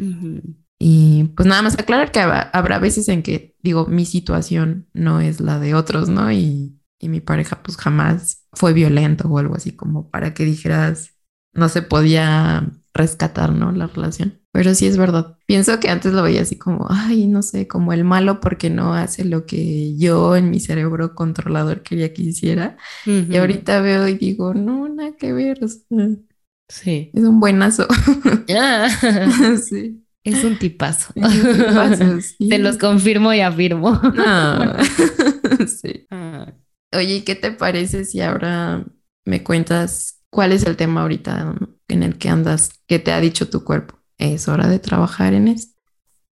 Y 0.80 1.26
pues 1.36 1.48
nada 1.48 1.62
más 1.62 1.78
aclarar 1.78 2.12
que 2.12 2.20
habrá, 2.20 2.42
habrá 2.54 2.80
veces 2.80 3.08
en 3.10 3.24
que 3.24 3.56
digo, 3.62 3.88
mi 3.88 4.06
situación 4.06 4.88
no 4.94 5.20
es 5.20 5.42
la 5.42 5.60
de 5.60 5.76
otros, 5.76 6.08
¿no? 6.08 6.32
Y, 6.32 6.77
y 7.00 7.10
mi 7.10 7.22
pareja 7.22 7.62
pues 7.64 7.78
jamás 7.78 8.46
fue 8.54 8.74
violento 8.74 9.28
o 9.28 9.38
algo 9.38 9.56
así 9.56 9.72
como 9.76 10.10
para 10.10 10.34
que 10.34 10.46
dijeras, 10.46 11.16
no 11.54 11.70
se 11.70 11.82
podía 11.82 12.70
rescatar, 12.94 13.52
¿no? 13.54 13.72
La 13.72 13.88
relación. 13.88 14.42
Pero 14.52 14.74
sí 14.74 14.88
es 14.88 14.98
verdad. 14.98 15.38
Pienso 15.46 15.80
que 15.80 15.90
antes 15.90 16.14
lo 16.14 16.24
veía 16.24 16.42
así 16.42 16.56
como, 16.58 16.88
ay, 16.90 17.28
no 17.28 17.44
sé, 17.44 17.68
como 17.68 17.94
el 17.94 18.04
malo 18.04 18.40
porque 18.42 18.72
no 18.72 18.96
hace 18.96 19.24
lo 19.24 19.46
que 19.46 19.96
yo 19.98 20.36
en 20.36 20.50
mi 20.50 20.60
cerebro 20.60 21.14
controlador 21.14 21.84
quería 21.84 22.12
que 22.14 22.24
hiciera. 22.24 22.78
Y 23.06 23.36
ahorita 23.38 23.82
veo 23.82 24.08
y 24.08 24.16
digo, 24.16 24.56
no, 24.56 24.90
nada 24.90 25.16
que 25.16 25.32
ver. 25.34 25.64
o 25.64 25.68
sea, 25.68 25.82
Sí. 26.70 27.12
es 27.14 27.24
un 27.24 27.40
buenazo. 27.40 27.88
Sí. 29.64 30.04
es 30.24 30.44
un 30.44 30.58
tipazo. 30.58 31.14
Es 31.16 31.44
un 31.44 31.58
tipazo, 31.58 32.22
sí. 32.38 32.50
Te 32.50 32.58
los 32.58 32.78
confirmo 32.78 33.34
y 33.34 33.42
afirmo. 33.42 33.92
No. 33.92 34.74
sí. 35.68 36.08
Ah. 36.10 36.52
Oye, 36.94 37.16
¿y 37.16 37.22
¿qué 37.22 37.36
te 37.36 37.52
parece 37.52 38.06
si 38.06 38.22
ahora 38.22 38.86
me 39.26 39.44
cuentas 39.44 40.24
cuál 40.30 40.54
es 40.54 40.66
el 40.66 40.78
tema 40.78 41.02
ahorita 41.02 41.56
en 41.88 42.04
el 42.04 42.18
que 42.18 42.30
andas? 42.30 42.72
¿Qué 42.88 43.00
te 43.00 43.12
ha 43.12 43.20
dicho 43.20 43.50
tu 43.50 43.64
cuerpo? 43.64 44.00
Es 44.18 44.48
hora 44.48 44.68
de 44.68 44.80
trabajar 44.80 45.34
en 45.34 45.48
esto. 45.50 45.80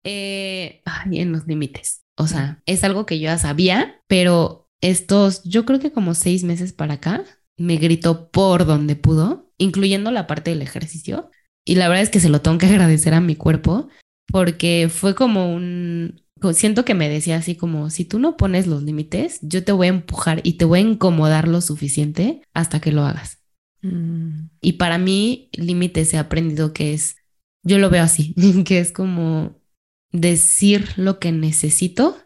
Eh, 0.05 0.83
ay, 0.85 1.21
en 1.21 1.33
los 1.33 1.47
límites. 1.47 2.05
O 2.17 2.27
sea, 2.27 2.63
es 2.67 2.85
algo 2.85 3.07
que 3.07 3.19
yo 3.19 3.25
ya 3.25 3.39
sabía, 3.39 4.01
pero 4.07 4.69
estos, 4.81 5.43
yo 5.45 5.65
creo 5.65 5.81
que 5.81 5.93
como 5.93 6.15
seis 6.15 6.45
meses 6.45 6.73
para 6.73 6.95
acá, 6.95 7.25
me 7.57 7.77
gritó 7.77 8.31
por 8.31 8.67
donde 8.67 8.97
pudo, 8.97 9.51
incluyendo 9.59 10.11
la 10.11 10.27
parte 10.27 10.51
del 10.51 10.63
ejercicio. 10.63 11.31
Y 11.65 11.77
la 11.77 11.89
verdad 11.89 12.03
es 12.03 12.11
que 12.11 12.21
se 12.21 12.29
lo 12.29 12.43
tengo 12.43 12.59
que 12.59 12.67
agradecer 12.69 13.15
a 13.15 13.21
mi 13.21 13.37
cuerpo, 13.37 13.89
porque 14.27 14.91
fue 14.93 15.15
como 15.15 15.55
un, 15.55 16.22
siento 16.53 16.85
que 16.85 16.95
me 16.95 17.09
decía 17.09 17.37
así 17.37 17.57
como, 17.57 17.91
si 17.91 18.05
tú 18.05 18.19
no 18.19 18.37
pones 18.37 18.67
los 18.67 18.83
límites, 18.83 19.39
yo 19.43 19.65
te 19.65 19.73
voy 19.73 19.87
a 19.89 19.91
empujar 19.91 20.41
y 20.45 20.55
te 20.55 20.65
voy 20.65 20.81
a 20.81 20.83
incomodar 20.83 21.49
lo 21.49 21.61
suficiente 21.61 22.43
hasta 22.55 22.81
que 22.81 22.93
lo 22.93 23.03
hagas. 23.05 23.39
Mm, 23.83 24.49
Y 24.61 24.75
para 24.75 24.99
mí, 24.99 25.51
límites 25.55 26.15
he 26.15 26.19
aprendido 26.19 26.73
que 26.73 26.95
es, 26.95 27.17
yo 27.63 27.79
lo 27.79 27.91
veo 27.91 28.03
así, 28.05 28.35
que 28.67 28.79
es 28.79 28.93
como 28.93 29.61
decir 30.13 30.91
lo 30.97 31.19
que 31.19 31.33
necesito 31.33 32.17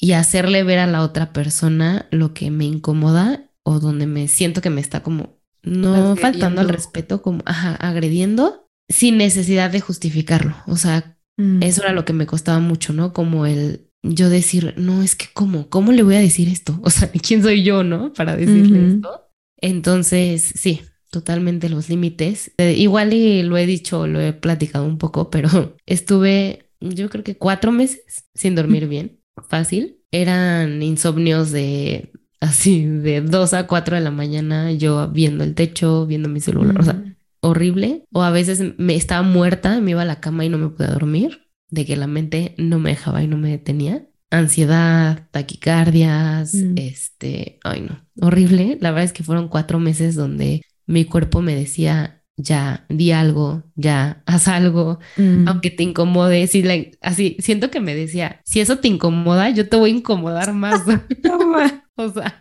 y 0.00 0.12
hacerle 0.12 0.62
ver 0.64 0.78
a 0.80 0.86
la 0.86 1.02
otra 1.02 1.32
persona 1.32 2.08
lo 2.10 2.34
que 2.34 2.50
me 2.50 2.64
incomoda 2.66 3.50
o 3.62 3.80
donde 3.80 4.06
me 4.06 4.28
siento 4.28 4.60
que 4.60 4.70
me 4.70 4.80
está 4.80 5.02
como 5.02 5.38
no 5.62 6.16
Agrediendo. 6.16 6.16
faltando 6.16 6.60
al 6.60 6.68
respeto, 6.68 7.22
como 7.22 7.42
ajá, 7.46 7.74
agrediendo 7.76 8.68
sin 8.88 9.18
necesidad 9.18 9.70
de 9.70 9.80
justificarlo. 9.80 10.56
O 10.66 10.76
sea, 10.76 11.15
mm. 11.36 11.62
eso 11.62 11.82
era 11.82 11.92
lo 11.92 12.04
que 12.04 12.12
me 12.12 12.26
costaba 12.26 12.58
mucho, 12.58 12.92
¿no? 12.92 13.12
Como 13.12 13.46
el 13.46 13.86
yo 14.02 14.28
decir, 14.28 14.74
no, 14.76 15.02
es 15.02 15.16
que 15.16 15.26
cómo, 15.32 15.68
¿cómo 15.68 15.92
le 15.92 16.02
voy 16.02 16.16
a 16.16 16.20
decir 16.20 16.48
esto? 16.48 16.78
O 16.82 16.90
sea, 16.90 17.10
¿quién 17.10 17.42
soy 17.42 17.62
yo, 17.62 17.82
no? 17.82 18.12
Para 18.12 18.36
decirle 18.36 18.94
esto. 18.94 19.28
Entonces, 19.60 20.42
sí, 20.42 20.82
totalmente 21.10 21.68
los 21.68 21.88
límites. 21.88 22.52
Eh, 22.58 22.74
igual 22.74 23.12
y 23.12 23.42
lo 23.42 23.56
he 23.56 23.66
dicho, 23.66 24.06
lo 24.06 24.20
he 24.20 24.32
platicado 24.32 24.84
un 24.84 24.98
poco, 24.98 25.30
pero 25.30 25.76
estuve, 25.86 26.70
yo 26.80 27.08
creo 27.08 27.24
que 27.24 27.36
cuatro 27.36 27.72
meses 27.72 28.28
sin 28.34 28.54
dormir 28.54 28.86
bien, 28.88 29.20
fácil. 29.48 29.98
Eran 30.12 30.82
insomnios 30.82 31.50
de 31.50 32.12
así, 32.40 32.84
de 32.84 33.22
dos 33.22 33.54
a 33.54 33.66
cuatro 33.66 33.96
de 33.96 34.02
la 34.02 34.10
mañana, 34.10 34.72
yo 34.72 35.08
viendo 35.08 35.42
el 35.42 35.54
techo, 35.54 36.06
viendo 36.06 36.28
mi 36.28 36.40
celular, 36.40 36.78
o 36.78 36.84
sea, 36.84 36.94
Mm. 36.94 37.15
Horrible. 37.46 38.04
O 38.12 38.22
a 38.22 38.30
veces 38.30 38.62
me 38.78 38.94
estaba 38.96 39.22
muerta, 39.22 39.80
me 39.80 39.92
iba 39.92 40.02
a 40.02 40.06
la 40.06 40.20
cama 40.20 40.44
y 40.44 40.48
no 40.48 40.58
me 40.58 40.68
podía 40.68 40.92
dormir, 40.92 41.48
de 41.70 41.84
que 41.86 41.96
la 41.96 42.06
mente 42.06 42.54
no 42.58 42.78
me 42.78 42.90
dejaba 42.90 43.22
y 43.22 43.26
no 43.28 43.36
me 43.38 43.50
detenía. 43.50 44.06
Ansiedad, 44.30 45.28
taquicardias, 45.30 46.54
Mm. 46.54 46.78
este, 46.78 47.58
ay 47.64 47.82
no, 47.88 48.26
horrible. 48.26 48.78
La 48.80 48.90
verdad 48.90 49.04
es 49.04 49.12
que 49.12 49.22
fueron 49.24 49.48
cuatro 49.48 49.78
meses 49.78 50.14
donde 50.14 50.62
mi 50.86 51.04
cuerpo 51.04 51.42
me 51.42 51.54
decía, 51.54 52.22
ya, 52.36 52.84
di 52.88 53.12
algo, 53.12 53.64
ya, 53.76 54.22
haz 54.26 54.48
algo, 54.48 54.98
Mm. 55.16 55.48
aunque 55.48 55.70
te 55.70 55.82
incomode. 55.82 56.46
Si 56.48 56.62
la- 56.62 56.84
así, 57.02 57.36
siento 57.40 57.70
que 57.70 57.80
me 57.80 57.94
decía, 57.94 58.40
si 58.44 58.60
eso 58.60 58.78
te 58.78 58.88
incomoda, 58.88 59.50
yo 59.50 59.68
te 59.68 59.76
voy 59.76 59.90
a 59.90 59.94
incomodar 59.94 60.52
más. 60.52 60.82
o 61.96 62.08
sea, 62.10 62.38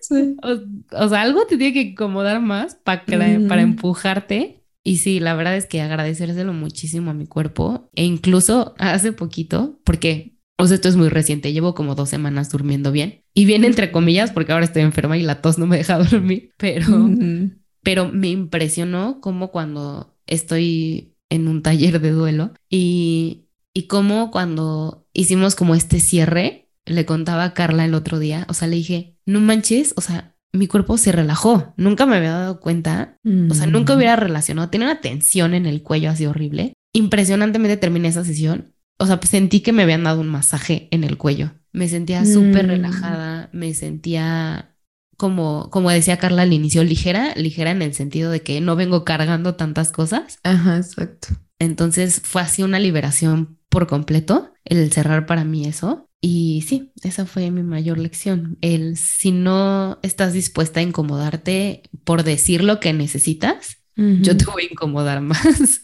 Sí. 0.00 0.36
o, 0.42 1.04
o 1.04 1.08
sea, 1.08 1.22
algo 1.22 1.46
te 1.46 1.56
tiene 1.56 1.72
que 1.72 1.80
incomodar 1.82 2.40
más 2.40 2.74
para, 2.76 3.04
para 3.48 3.62
empujarte. 3.62 4.60
Y 4.82 4.98
sí, 4.98 5.18
la 5.20 5.34
verdad 5.34 5.56
es 5.56 5.66
que 5.66 5.80
agradecérselo 5.80 6.52
muchísimo 6.52 7.10
a 7.10 7.14
mi 7.14 7.26
cuerpo. 7.26 7.88
E 7.94 8.04
incluso 8.04 8.74
hace 8.78 9.12
poquito, 9.12 9.80
porque, 9.84 10.36
o 10.58 10.66
sea, 10.66 10.74
esto 10.74 10.88
es 10.90 10.96
muy 10.96 11.08
reciente, 11.08 11.52
llevo 11.54 11.74
como 11.74 11.94
dos 11.94 12.10
semanas 12.10 12.50
durmiendo 12.50 12.92
bien. 12.92 13.22
Y 13.32 13.46
bien 13.46 13.64
entre 13.64 13.90
comillas, 13.90 14.30
porque 14.30 14.52
ahora 14.52 14.66
estoy 14.66 14.82
enferma 14.82 15.16
y 15.16 15.22
la 15.22 15.40
tos 15.40 15.58
no 15.58 15.66
me 15.66 15.78
deja 15.78 15.98
dormir. 16.04 16.52
Pero, 16.58 16.86
Mm. 16.98 17.62
pero 17.82 18.10
me 18.12 18.28
impresionó 18.28 19.20
como 19.22 19.50
cuando 19.50 20.14
estoy 20.26 21.14
en 21.30 21.48
un 21.48 21.62
taller 21.62 22.00
de 22.00 22.10
duelo 22.10 22.52
y, 22.68 23.46
y 23.72 23.86
como 23.86 24.30
cuando 24.30 25.06
hicimos 25.14 25.54
como 25.54 25.74
este 25.74 25.98
cierre, 26.00 26.63
le 26.86 27.04
contaba 27.06 27.44
a 27.44 27.54
Carla 27.54 27.84
el 27.84 27.94
otro 27.94 28.18
día, 28.18 28.46
o 28.48 28.54
sea, 28.54 28.68
le 28.68 28.76
dije, 28.76 29.16
no 29.26 29.40
manches, 29.40 29.94
o 29.96 30.00
sea, 30.00 30.34
mi 30.52 30.66
cuerpo 30.68 30.96
se 30.98 31.10
relajó, 31.12 31.74
nunca 31.76 32.06
me 32.06 32.16
había 32.16 32.32
dado 32.32 32.60
cuenta, 32.60 33.18
o 33.50 33.54
sea, 33.54 33.66
nunca 33.66 33.94
Mm. 33.94 33.96
hubiera 33.96 34.16
relacionado, 34.16 34.70
tenía 34.70 34.86
una 34.88 35.00
tensión 35.00 35.54
en 35.54 35.66
el 35.66 35.82
cuello 35.82 36.10
así 36.10 36.26
horrible. 36.26 36.74
Impresionantemente 36.92 37.76
terminé 37.76 38.08
esa 38.08 38.24
sesión, 38.24 38.72
o 38.98 39.06
sea, 39.06 39.18
pues 39.18 39.30
sentí 39.30 39.60
que 39.60 39.72
me 39.72 39.82
habían 39.82 40.04
dado 40.04 40.20
un 40.20 40.28
masaje 40.28 40.88
en 40.92 41.02
el 41.04 41.16
cuello, 41.18 41.52
me 41.72 41.88
sentía 41.88 42.24
súper 42.24 42.66
Mm. 42.66 42.68
relajada, 42.70 43.48
me 43.52 43.74
sentía 43.74 44.70
como, 45.16 45.70
como 45.70 45.90
decía 45.90 46.18
Carla 46.18 46.42
al 46.42 46.52
inicio, 46.52 46.82
ligera, 46.84 47.34
ligera 47.36 47.70
en 47.70 47.82
el 47.82 47.94
sentido 47.94 48.30
de 48.30 48.42
que 48.42 48.60
no 48.60 48.74
vengo 48.76 49.04
cargando 49.04 49.54
tantas 49.54 49.92
cosas. 49.92 50.38
Ajá, 50.42 50.76
exacto. 50.76 51.28
Entonces 51.60 52.20
fue 52.24 52.42
así 52.42 52.62
una 52.62 52.78
liberación 52.80 53.58
por 53.68 53.86
completo, 53.86 54.52
el 54.64 54.90
cerrar 54.92 55.26
para 55.26 55.44
mí 55.44 55.66
eso. 55.66 56.08
Y 56.26 56.62
sí, 56.66 56.90
esa 57.02 57.26
fue 57.26 57.50
mi 57.50 57.62
mayor 57.62 57.98
lección. 57.98 58.56
El 58.62 58.96
si 58.96 59.30
no 59.30 59.98
estás 60.02 60.32
dispuesta 60.32 60.80
a 60.80 60.82
incomodarte 60.82 61.82
por 62.04 62.22
decir 62.22 62.64
lo 62.64 62.80
que 62.80 62.94
necesitas, 62.94 63.76
yo 63.96 64.34
te 64.34 64.46
voy 64.46 64.62
a 64.62 64.72
incomodar 64.72 65.20
más. 65.32 65.82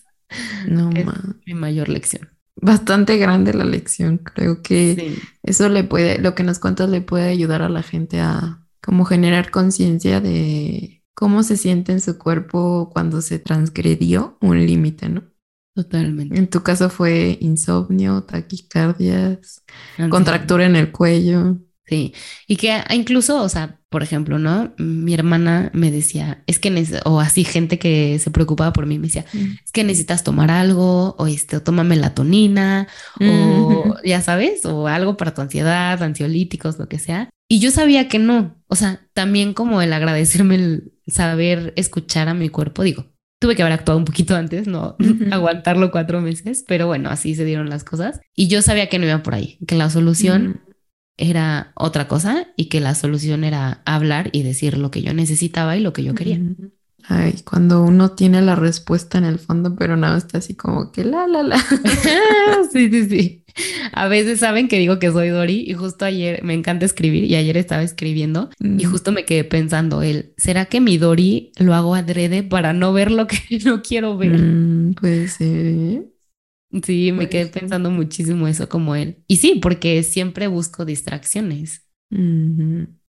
No 0.66 0.90
Es 0.94 1.04
más. 1.04 1.20
mi 1.46 1.52
mayor 1.52 1.90
lección. 1.90 2.30
Bastante 2.56 3.18
grande 3.18 3.52
la 3.52 3.64
lección. 3.66 4.16
Creo 4.18 4.62
que 4.62 4.94
Sí. 4.98 5.22
eso 5.42 5.68
le 5.68 5.84
puede, 5.84 6.18
lo 6.18 6.34
que 6.34 6.42
nos 6.42 6.58
cuentas 6.58 6.88
le 6.88 7.02
puede 7.02 7.28
ayudar 7.28 7.60
a 7.60 7.68
la 7.68 7.82
gente 7.82 8.20
a 8.20 8.66
como 8.82 9.04
generar 9.04 9.50
conciencia 9.50 10.22
de 10.22 11.02
cómo 11.14 11.42
se 11.42 11.58
siente 11.58 11.92
en 11.92 12.00
su 12.00 12.16
cuerpo 12.16 12.88
cuando 12.90 13.20
se 13.20 13.38
transgredió 13.38 14.38
un 14.40 14.64
límite, 14.64 15.10
¿no? 15.10 15.24
Totalmente. 15.82 16.36
En 16.36 16.48
tu 16.48 16.62
caso 16.62 16.90
fue 16.90 17.38
insomnio, 17.40 18.22
taquicardias, 18.24 19.62
contractura 20.10 20.66
en 20.66 20.76
el 20.76 20.92
cuello. 20.92 21.56
Sí, 21.86 22.14
y 22.46 22.56
que 22.56 22.70
ah, 22.70 22.86
incluso, 22.94 23.42
o 23.42 23.48
sea, 23.48 23.80
por 23.88 24.02
ejemplo, 24.02 24.38
¿no? 24.38 24.74
Mi 24.78 25.14
hermana 25.14 25.70
me 25.74 25.90
decía, 25.90 26.44
es 26.46 26.58
que, 26.58 26.86
o 27.04 27.18
así 27.18 27.44
gente 27.44 27.78
que 27.78 28.18
se 28.20 28.30
preocupaba 28.30 28.72
por 28.72 28.86
mí 28.86 28.98
me 28.98 29.08
decía, 29.08 29.24
es 29.32 29.72
que 29.72 29.82
necesitas 29.82 30.22
tomar 30.22 30.50
algo, 30.50 31.16
o 31.18 31.26
este, 31.26 31.56
o 31.56 31.62
toma 31.62 31.82
melatonina, 31.82 32.86
o 33.20 33.96
ya 34.04 34.20
sabes, 34.20 34.64
o 34.66 34.86
algo 34.86 35.16
para 35.16 35.34
tu 35.34 35.40
ansiedad, 35.40 36.00
ansiolíticos, 36.02 36.78
lo 36.78 36.88
que 36.88 37.00
sea. 37.00 37.30
Y 37.48 37.58
yo 37.58 37.72
sabía 37.72 38.06
que 38.06 38.20
no, 38.20 38.62
o 38.68 38.76
sea, 38.76 39.08
también 39.12 39.54
como 39.54 39.82
el 39.82 39.92
agradecerme 39.92 40.54
el 40.54 40.92
saber 41.08 41.72
escuchar 41.74 42.28
a 42.28 42.34
mi 42.34 42.50
cuerpo, 42.50 42.84
digo, 42.84 43.06
tuve 43.40 43.56
que 43.56 43.62
haber 43.62 43.72
actuado 43.72 43.98
un 43.98 44.04
poquito 44.04 44.36
antes, 44.36 44.68
no 44.68 44.96
aguantarlo 45.32 45.90
cuatro 45.90 46.20
meses, 46.20 46.64
pero 46.68 46.86
bueno, 46.86 47.10
así 47.10 47.34
se 47.34 47.44
dieron 47.44 47.68
las 47.68 47.82
cosas. 47.82 48.20
Y 48.36 48.46
yo 48.46 48.62
sabía 48.62 48.88
que 48.88 49.00
no 49.00 49.06
iba 49.06 49.22
por 49.24 49.34
ahí, 49.34 49.58
que 49.66 49.74
la 49.74 49.90
solución 49.90 50.60
era 51.16 51.72
otra 51.74 52.06
cosa 52.06 52.46
y 52.56 52.68
que 52.68 52.80
la 52.80 52.94
solución 52.94 53.44
era 53.44 53.82
hablar 53.84 54.30
y 54.32 54.42
decir 54.42 54.78
lo 54.78 54.90
que 54.90 55.02
yo 55.02 55.12
necesitaba 55.12 55.76
y 55.76 55.80
lo 55.80 55.92
que 55.92 56.04
yo 56.04 56.14
quería. 56.14 56.40
Ay, 57.04 57.40
cuando 57.44 57.82
uno 57.82 58.12
tiene 58.12 58.42
la 58.42 58.54
respuesta 58.54 59.18
en 59.18 59.24
el 59.24 59.38
fondo, 59.38 59.74
pero 59.74 59.96
nada, 59.96 60.18
está 60.18 60.38
así 60.38 60.54
como 60.54 60.92
que 60.92 61.04
la, 61.04 61.26
la, 61.26 61.42
la. 61.42 61.58
sí, 62.72 62.90
sí, 62.90 63.08
sí. 63.08 63.39
A 63.92 64.08
veces 64.08 64.40
saben 64.40 64.68
que 64.68 64.78
digo 64.78 64.98
que 64.98 65.10
soy 65.10 65.28
Dori 65.28 65.64
y 65.66 65.74
justo 65.74 66.04
ayer 66.04 66.42
me 66.44 66.54
encanta 66.54 66.86
escribir 66.86 67.24
y 67.24 67.34
ayer 67.36 67.56
estaba 67.56 67.82
escribiendo 67.82 68.50
y 68.60 68.84
justo 68.84 69.12
me 69.12 69.24
quedé 69.24 69.44
pensando 69.44 70.02
él, 70.02 70.32
¿será 70.36 70.66
que 70.66 70.80
mi 70.80 70.98
Dori 70.98 71.52
lo 71.58 71.74
hago 71.74 71.94
adrede 71.94 72.42
para 72.42 72.72
no 72.72 72.92
ver 72.92 73.10
lo 73.10 73.26
que 73.26 73.36
no 73.64 73.82
quiero 73.82 74.16
ver? 74.16 74.38
Mm, 74.40 74.94
puede 74.94 75.28
ser. 75.28 76.06
Sí, 76.84 77.10
me 77.12 77.28
quedé 77.28 77.46
pensando 77.46 77.90
muchísimo 77.90 78.46
eso 78.46 78.68
como 78.68 78.94
él. 78.94 79.24
Y 79.26 79.38
sí, 79.38 79.58
porque 79.60 80.02
siempre 80.04 80.46
busco 80.46 80.84
distracciones. 80.84 81.84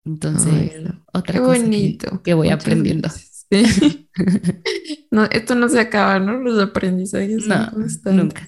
Entonces, 0.05 0.53
Ay, 0.53 0.71
otra 1.13 1.35
Qué 1.35 1.39
cosa 1.41 1.55
que- 1.55 1.63
bonito. 1.63 2.23
que, 2.23 2.35
voy 2.35 2.49
Muchas 2.49 2.63
aprendiendo. 2.65 3.09
gracias. 3.09 3.47
Sí. 3.51 4.09
No, 5.11 5.25
esto 5.25 5.55
no 5.55 5.69
se 5.71 5.81
acaba, 5.81 6.19
¿no? 6.21 6.35
Los 6.39 6.61
aprendizajes 6.63 7.47
No, 7.47 7.71
nunca. 8.13 8.47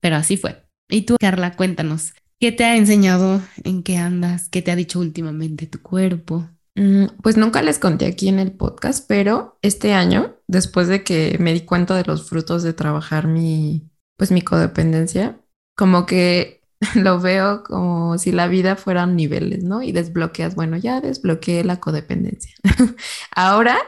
Pero 0.00 0.16
así 0.16 0.36
fue. 0.36 0.62
Y 0.88 1.02
tú, 1.02 1.16
Carla, 1.18 1.56
cuéntanos, 1.56 2.12
¿qué 2.38 2.52
te 2.52 2.64
ha 2.64 2.76
enseñado? 2.76 3.40
¿En 3.64 3.82
qué 3.82 3.96
andas? 3.96 4.48
¿Qué 4.48 4.62
te 4.62 4.70
ha 4.70 4.76
dicho 4.76 5.00
últimamente 5.00 5.66
tu 5.66 5.80
cuerpo? 5.82 6.48
Mm, 6.76 7.06
Pues 7.22 7.36
nunca 7.36 7.62
les 7.62 7.78
conté 7.78 8.06
aquí 8.06 8.28
en 8.28 8.38
el 8.38 8.52
podcast, 8.52 9.06
pero 9.08 9.58
este 9.62 9.92
año, 9.92 10.36
después 10.46 10.88
de 10.88 11.04
que 11.04 11.36
me 11.40 11.52
di 11.52 11.62
cuenta 11.62 11.96
de 11.96 12.04
los 12.04 12.28
frutos 12.28 12.62
de 12.62 12.72
trabajar 12.72 13.26
mi, 13.28 13.88
pues 14.16 14.30
mi 14.30 14.42
codependencia, 14.42 15.40
como 15.76 16.06
que 16.06 16.62
lo 16.96 17.20
veo 17.20 17.62
como 17.64 18.18
si 18.18 18.32
la 18.32 18.48
vida 18.48 18.76
fueran 18.76 19.16
niveles, 19.16 19.64
¿no? 19.64 19.82
Y 19.82 19.92
desbloqueas, 19.92 20.54
bueno, 20.54 20.76
ya 20.76 21.00
desbloqueé 21.00 21.64
la 21.64 21.80
codependencia. 21.80 22.54
Ahora, 23.34 23.78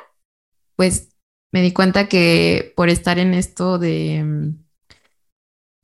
pues 0.76 1.10
me 1.52 1.62
di 1.62 1.72
cuenta 1.72 2.08
que 2.08 2.72
por 2.76 2.88
estar 2.88 3.18
en 3.18 3.34
esto 3.34 3.78
de 3.78 4.22
mm, 4.24 4.65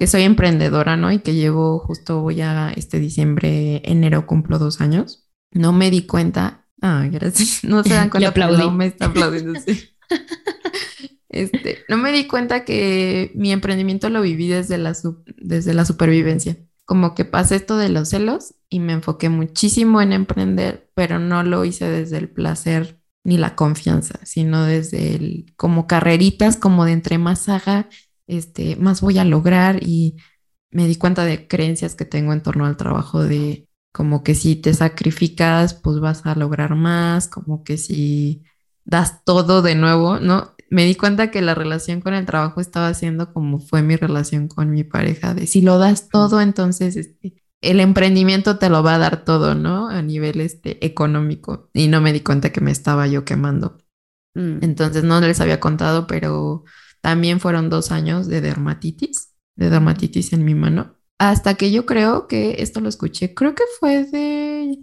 que 0.02 0.08
soy 0.08 0.22
emprendedora, 0.22 0.96
¿no? 0.96 1.12
Y 1.12 1.20
que 1.20 1.32
llevo 1.32 1.78
justo 1.78 2.22
voy 2.22 2.40
a 2.40 2.72
este 2.74 2.98
diciembre, 2.98 3.80
enero 3.84 4.26
cumplo 4.26 4.58
dos 4.58 4.80
años. 4.80 5.28
No 5.52 5.72
me 5.72 5.92
di 5.92 6.06
cuenta. 6.06 6.66
Ah, 6.80 7.06
gracias. 7.08 7.60
No 7.62 7.84
se 7.84 7.90
dan 7.90 8.06
Le 8.06 8.10
cuenta, 8.10 8.28
aplaudí. 8.30 8.62
no 8.64 8.72
me 8.72 8.86
está 8.86 9.04
aplaudiendo. 9.06 9.60
sí. 9.60 9.90
Este, 11.28 11.78
no 11.88 11.98
me 11.98 12.10
di 12.10 12.26
cuenta 12.26 12.64
que 12.64 13.30
mi 13.36 13.52
emprendimiento 13.52 14.10
lo 14.10 14.22
viví 14.22 14.48
desde 14.48 14.76
la, 14.76 14.92
su- 14.94 15.22
desde 15.36 15.72
la 15.72 15.84
supervivencia. 15.84 16.56
Como 16.84 17.14
que 17.14 17.24
pasé 17.24 17.54
esto 17.54 17.76
de 17.76 17.88
los 17.88 18.08
celos 18.08 18.56
y 18.68 18.80
me 18.80 18.92
enfoqué 18.94 19.28
muchísimo 19.28 20.02
en 20.02 20.12
emprender, 20.12 20.90
pero 20.94 21.20
no 21.20 21.44
lo 21.44 21.64
hice 21.64 21.88
desde 21.88 22.18
el 22.18 22.28
placer 22.28 22.98
ni 23.22 23.38
la 23.38 23.54
confianza, 23.54 24.18
sino 24.24 24.64
desde 24.64 25.14
el, 25.14 25.46
como 25.56 25.86
carreritas, 25.86 26.56
como 26.56 26.84
de 26.86 26.92
entre 26.92 27.18
más 27.18 27.48
haga, 27.48 27.88
este, 28.32 28.76
más 28.76 29.00
voy 29.00 29.18
a 29.18 29.24
lograr 29.24 29.82
y 29.82 30.16
me 30.70 30.86
di 30.86 30.96
cuenta 30.96 31.24
de 31.24 31.46
creencias 31.46 31.94
que 31.94 32.04
tengo 32.04 32.32
en 32.32 32.42
torno 32.42 32.66
al 32.66 32.76
trabajo 32.76 33.22
de 33.22 33.68
como 33.92 34.22
que 34.24 34.34
si 34.34 34.56
te 34.56 34.72
sacrificas, 34.72 35.74
pues 35.74 36.00
vas 36.00 36.24
a 36.24 36.34
lograr 36.34 36.74
más, 36.74 37.28
como 37.28 37.62
que 37.62 37.76
si 37.76 38.42
das 38.84 39.22
todo 39.24 39.62
de 39.62 39.74
nuevo, 39.74 40.18
¿no? 40.18 40.54
Me 40.70 40.86
di 40.86 40.94
cuenta 40.94 41.30
que 41.30 41.42
la 41.42 41.54
relación 41.54 42.00
con 42.00 42.14
el 42.14 42.24
trabajo 42.24 42.60
estaba 42.62 42.94
siendo 42.94 43.32
como 43.34 43.60
fue 43.60 43.82
mi 43.82 43.96
relación 43.96 44.48
con 44.48 44.70
mi 44.70 44.84
pareja, 44.84 45.34
de 45.34 45.46
si 45.46 45.60
lo 45.60 45.78
das 45.78 46.08
todo, 46.08 46.40
entonces 46.40 46.96
este, 46.96 47.42
el 47.60 47.80
emprendimiento 47.80 48.58
te 48.58 48.70
lo 48.70 48.82
va 48.82 48.96
a 48.96 48.98
dar 48.98 49.24
todo, 49.24 49.54
¿no? 49.54 49.88
A 49.88 50.02
nivel 50.02 50.40
este, 50.40 50.84
económico. 50.84 51.70
Y 51.72 51.88
no 51.88 52.00
me 52.00 52.12
di 52.12 52.20
cuenta 52.20 52.50
que 52.50 52.60
me 52.60 52.72
estaba 52.72 53.06
yo 53.06 53.24
quemando. 53.24 53.78
Mm. 54.34 54.58
Entonces 54.62 55.04
no 55.04 55.20
les 55.20 55.40
había 55.40 55.60
contado, 55.60 56.06
pero 56.06 56.64
también 57.02 57.40
fueron 57.40 57.68
dos 57.68 57.90
años 57.92 58.28
de 58.28 58.40
dermatitis, 58.40 59.34
de 59.56 59.70
dermatitis 59.70 60.32
en 60.32 60.44
mi 60.44 60.54
mano. 60.54 60.96
Hasta 61.18 61.54
que 61.54 61.70
yo 61.70 61.84
creo 61.84 62.26
que 62.26 62.56
esto 62.58 62.80
lo 62.80 62.88
escuché, 62.88 63.34
creo 63.34 63.54
que 63.54 63.64
fue 63.78 64.04
de 64.04 64.78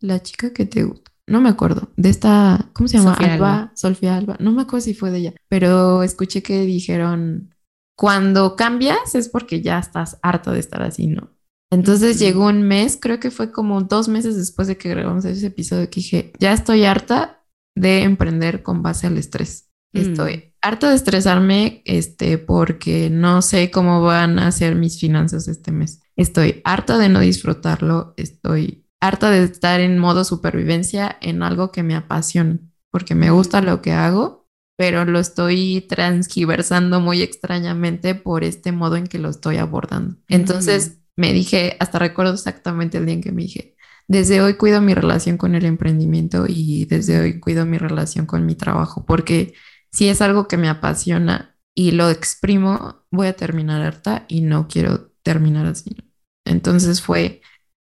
la 0.00 0.20
chica 0.22 0.52
que 0.52 0.66
te 0.66 0.84
gusta. 0.84 1.10
No 1.26 1.40
me 1.40 1.48
acuerdo, 1.48 1.92
de 1.96 2.08
esta, 2.08 2.70
¿cómo 2.72 2.88
se 2.88 2.98
llama? 2.98 3.14
Sofía 3.14 3.34
Alba, 3.34 3.54
Alba. 3.54 3.72
Sofía 3.74 4.16
Alba. 4.16 4.36
No 4.40 4.52
me 4.52 4.62
acuerdo 4.62 4.84
si 4.84 4.94
fue 4.94 5.10
de 5.10 5.18
ella, 5.18 5.34
pero 5.48 6.02
escuché 6.02 6.42
que 6.42 6.62
dijeron, 6.62 7.54
cuando 7.96 8.56
cambias 8.56 9.14
es 9.14 9.28
porque 9.28 9.62
ya 9.62 9.78
estás 9.78 10.18
harta 10.22 10.52
de 10.52 10.58
estar 10.58 10.82
así, 10.82 11.06
¿no? 11.06 11.30
Entonces 11.70 12.18
llegó 12.18 12.48
un 12.48 12.62
mes, 12.62 12.98
creo 13.00 13.18
que 13.18 13.30
fue 13.30 13.50
como 13.50 13.80
dos 13.80 14.08
meses 14.08 14.36
después 14.36 14.68
de 14.68 14.76
que 14.76 14.90
grabamos 14.90 15.24
ese 15.24 15.46
episodio 15.46 15.88
que 15.88 16.00
dije, 16.00 16.32
ya 16.38 16.52
estoy 16.52 16.84
harta 16.84 17.46
de 17.74 18.02
emprender 18.02 18.62
con 18.62 18.82
base 18.82 19.06
al 19.06 19.16
estrés. 19.16 19.70
Mm. 19.94 20.51
Harta 20.62 20.90
de 20.90 20.96
estresarme, 20.96 21.82
este, 21.84 22.38
porque 22.38 23.10
no 23.10 23.42
sé 23.42 23.70
cómo 23.70 24.00
van 24.02 24.38
a 24.38 24.52
ser 24.52 24.76
mis 24.76 25.00
finanzas 25.00 25.48
este 25.48 25.72
mes. 25.72 26.02
Estoy 26.16 26.60
harta 26.64 26.98
de 26.98 27.08
no 27.08 27.20
disfrutarlo. 27.20 28.14
Estoy 28.16 28.86
harta 29.00 29.30
de 29.30 29.42
estar 29.42 29.80
en 29.80 29.98
modo 29.98 30.24
supervivencia 30.24 31.18
en 31.20 31.42
algo 31.42 31.72
que 31.72 31.82
me 31.82 31.96
apasiona, 31.96 32.60
porque 32.90 33.16
me 33.16 33.30
gusta 33.30 33.60
lo 33.60 33.82
que 33.82 33.92
hago, 33.92 34.48
pero 34.76 35.04
lo 35.04 35.18
estoy 35.18 35.84
transgiversando 35.88 37.00
muy 37.00 37.22
extrañamente 37.22 38.14
por 38.14 38.44
este 38.44 38.70
modo 38.70 38.94
en 38.94 39.08
que 39.08 39.18
lo 39.18 39.30
estoy 39.30 39.56
abordando. 39.56 40.16
Entonces 40.28 40.98
me 41.16 41.32
dije, 41.32 41.76
hasta 41.80 41.98
recuerdo 41.98 42.34
exactamente 42.34 42.98
el 42.98 43.06
día 43.06 43.14
en 43.16 43.20
que 43.20 43.32
me 43.32 43.42
dije, 43.42 43.74
desde 44.06 44.40
hoy 44.40 44.54
cuido 44.54 44.80
mi 44.80 44.94
relación 44.94 45.36
con 45.36 45.54
el 45.54 45.64
emprendimiento 45.64 46.44
y 46.48 46.84
desde 46.84 47.20
hoy 47.20 47.40
cuido 47.40 47.66
mi 47.66 47.78
relación 47.78 48.26
con 48.26 48.46
mi 48.46 48.54
trabajo, 48.54 49.04
porque 49.04 49.54
si 49.92 50.08
es 50.08 50.20
algo 50.22 50.48
que 50.48 50.56
me 50.56 50.68
apasiona 50.68 51.56
y 51.74 51.92
lo 51.92 52.10
exprimo, 52.10 53.04
voy 53.10 53.28
a 53.28 53.36
terminar 53.36 53.82
harta 53.82 54.24
y 54.28 54.40
no 54.40 54.68
quiero 54.68 55.12
terminar 55.22 55.66
así. 55.66 55.96
Entonces 56.44 57.00
fue, 57.00 57.42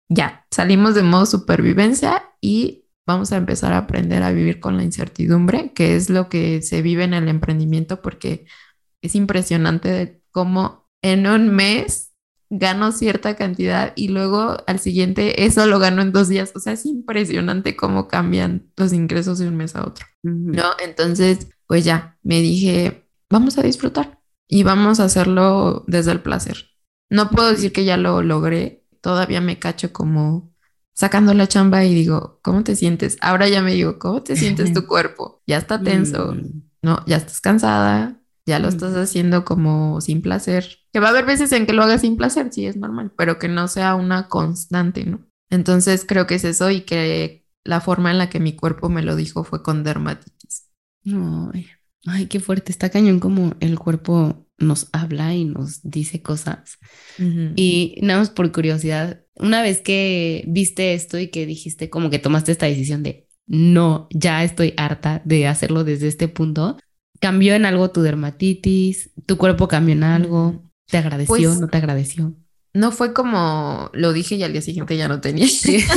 ya, 0.09 0.45
salimos 0.51 0.95
de 0.95 1.03
modo 1.03 1.25
supervivencia 1.25 2.23
y 2.41 2.85
vamos 3.07 3.31
a 3.31 3.37
empezar 3.37 3.73
a 3.73 3.79
aprender 3.79 4.23
a 4.23 4.31
vivir 4.31 4.59
con 4.59 4.77
la 4.77 4.83
incertidumbre, 4.83 5.73
que 5.73 5.95
es 5.95 6.09
lo 6.09 6.29
que 6.29 6.61
se 6.61 6.81
vive 6.81 7.03
en 7.03 7.13
el 7.13 7.27
emprendimiento, 7.27 8.01
porque 8.01 8.45
es 9.01 9.15
impresionante 9.15 10.21
cómo 10.31 10.89
en 11.01 11.27
un 11.27 11.49
mes 11.49 12.11
gano 12.49 12.91
cierta 12.91 13.35
cantidad 13.35 13.93
y 13.95 14.09
luego 14.09 14.57
al 14.67 14.79
siguiente 14.79 15.45
eso 15.45 15.65
lo 15.65 15.79
gano 15.79 16.01
en 16.01 16.11
dos 16.11 16.27
días. 16.27 16.51
O 16.55 16.59
sea, 16.59 16.73
es 16.73 16.85
impresionante 16.85 17.75
cómo 17.75 18.07
cambian 18.07 18.69
los 18.75 18.93
ingresos 18.93 19.39
de 19.39 19.47
un 19.47 19.55
mes 19.55 19.75
a 19.75 19.85
otro. 19.85 20.05
¿no? 20.21 20.65
Entonces, 20.83 21.47
pues 21.71 21.85
ya, 21.85 22.17
me 22.21 22.41
dije, 22.41 23.07
vamos 23.29 23.57
a 23.57 23.61
disfrutar 23.61 24.19
y 24.45 24.63
vamos 24.63 24.99
a 24.99 25.05
hacerlo 25.05 25.85
desde 25.87 26.11
el 26.11 26.19
placer. 26.21 26.65
No 27.09 27.29
puedo 27.29 27.49
decir 27.49 27.71
que 27.71 27.85
ya 27.85 27.95
lo 27.95 28.21
logré, 28.23 28.85
todavía 28.99 29.39
me 29.39 29.57
cacho 29.57 29.93
como 29.93 30.53
sacando 30.93 31.33
la 31.33 31.47
chamba 31.47 31.85
y 31.85 31.93
digo, 31.93 32.41
¿cómo 32.43 32.65
te 32.65 32.75
sientes? 32.75 33.17
Ahora 33.21 33.47
ya 33.47 33.61
me 33.61 33.71
digo, 33.73 33.99
¿cómo 33.99 34.21
te 34.21 34.35
sientes 34.35 34.73
tu 34.73 34.85
cuerpo? 34.85 35.43
Ya 35.47 35.59
está 35.59 35.81
tenso, 35.81 36.33
Mm. 36.33 36.61
no, 36.81 37.05
ya 37.05 37.15
estás 37.15 37.39
cansada, 37.39 38.19
ya 38.45 38.59
lo 38.59 38.67
estás 38.67 38.93
haciendo 38.97 39.45
como 39.45 40.01
sin 40.01 40.21
placer. 40.21 40.79
Que 40.91 40.99
va 40.99 41.07
a 41.07 41.11
haber 41.11 41.23
veces 41.25 41.53
en 41.53 41.65
que 41.65 41.71
lo 41.71 41.83
hagas 41.83 42.01
sin 42.01 42.17
placer, 42.17 42.51
sí, 42.51 42.65
es 42.65 42.75
normal, 42.75 43.13
pero 43.15 43.39
que 43.39 43.47
no 43.47 43.69
sea 43.69 43.95
una 43.95 44.27
constante, 44.27 45.05
¿no? 45.05 45.25
Entonces 45.49 46.03
creo 46.05 46.27
que 46.27 46.35
es 46.35 46.43
eso 46.43 46.69
y 46.69 46.81
que 46.81 47.47
la 47.63 47.79
forma 47.79 48.11
en 48.11 48.17
la 48.17 48.29
que 48.29 48.41
mi 48.41 48.57
cuerpo 48.57 48.89
me 48.89 49.03
lo 49.03 49.15
dijo 49.15 49.45
fue 49.45 49.63
con 49.63 49.85
dermatitis. 49.85 50.67
Ay, 51.05 51.67
ay, 52.05 52.25
qué 52.27 52.39
fuerte. 52.39 52.71
Está 52.71 52.89
cañón 52.89 53.19
como 53.19 53.55
el 53.59 53.77
cuerpo 53.79 54.45
nos 54.57 54.89
habla 54.93 55.33
y 55.33 55.45
nos 55.45 55.81
dice 55.83 56.21
cosas. 56.21 56.77
Y 57.55 57.95
nada 58.01 58.19
más 58.19 58.29
por 58.29 58.51
curiosidad, 58.51 59.21
una 59.35 59.61
vez 59.63 59.81
que 59.81 60.43
viste 60.47 60.93
esto 60.93 61.17
y 61.17 61.27
que 61.29 61.45
dijiste 61.45 61.89
como 61.89 62.09
que 62.09 62.19
tomaste 62.19 62.51
esta 62.51 62.67
decisión 62.67 63.01
de 63.03 63.27
no, 63.47 64.07
ya 64.11 64.43
estoy 64.43 64.73
harta 64.77 65.21
de 65.25 65.47
hacerlo 65.47 65.83
desde 65.83 66.07
este 66.07 66.27
punto, 66.27 66.77
¿cambió 67.19 67.55
en 67.55 67.65
algo 67.65 67.89
tu 67.91 68.01
dermatitis? 68.01 69.09
¿Tu 69.25 69.37
cuerpo 69.37 69.67
cambió 69.67 69.93
en 69.93 70.03
algo? 70.03 70.63
¿Te 70.87 70.97
agradeció? 70.97 71.27
Pues- 71.35 71.59
¿No 71.59 71.67
te 71.67 71.77
agradeció? 71.77 72.33
No 72.73 72.91
fue 72.93 73.11
como 73.13 73.89
lo 73.93 74.13
dije 74.13 74.35
y 74.35 74.43
al 74.43 74.53
día 74.53 74.61
siguiente 74.61 74.95
ya 74.95 75.09
no 75.09 75.19
tenía. 75.19 75.47
Sí. 75.47 75.83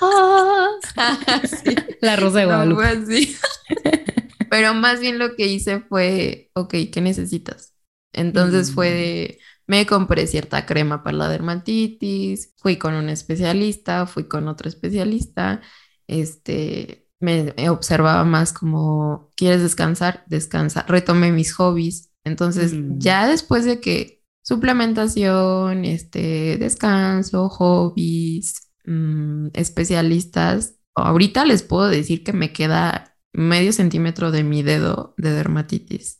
Sí. 1.64 1.74
La 2.00 2.16
rosa 2.16 2.38
de 2.40 2.44
No 2.44 2.48
Guadalupe. 2.50 2.82
fue 2.82 2.88
así. 2.88 3.36
Pero 4.52 4.74
más 4.74 5.00
bien 5.00 5.18
lo 5.18 5.34
que 5.34 5.46
hice 5.46 5.80
fue, 5.80 6.50
ok, 6.54 6.74
¿qué 6.92 7.00
necesitas? 7.00 7.74
Entonces 8.12 8.70
Mm. 8.70 8.74
fue 8.74 8.90
de, 8.90 9.38
me 9.66 9.86
compré 9.86 10.26
cierta 10.26 10.66
crema 10.66 11.02
para 11.02 11.16
la 11.16 11.28
dermatitis, 11.30 12.52
fui 12.58 12.76
con 12.76 12.92
un 12.94 13.08
especialista, 13.08 14.06
fui 14.06 14.28
con 14.28 14.48
otro 14.48 14.68
especialista, 14.68 15.62
este, 16.06 17.08
me, 17.20 17.54
me 17.56 17.70
observaba 17.70 18.24
más 18.24 18.52
como, 18.52 19.30
¿quieres 19.36 19.62
descansar? 19.62 20.24
Descansa. 20.28 20.84
Retomé 20.88 21.32
mis 21.32 21.54
hobbies. 21.54 22.10
Entonces, 22.24 22.74
Mm. 22.74 22.98
ya 22.98 23.26
después 23.28 23.64
de 23.64 23.80
que 23.80 24.22
suplementación, 24.42 25.84
este, 25.86 26.58
descanso, 26.58 27.48
hobbies, 27.48 28.70
mm, 28.84 29.48
especialistas, 29.54 30.76
ahorita 30.94 31.44
les 31.46 31.62
puedo 31.62 31.88
decir 31.88 32.22
que 32.24 32.32
me 32.34 32.52
queda 32.52 33.11
medio 33.32 33.72
centímetro 33.72 34.30
de 34.30 34.44
mi 34.44 34.62
dedo 34.62 35.14
de 35.16 35.30
dermatitis. 35.32 36.18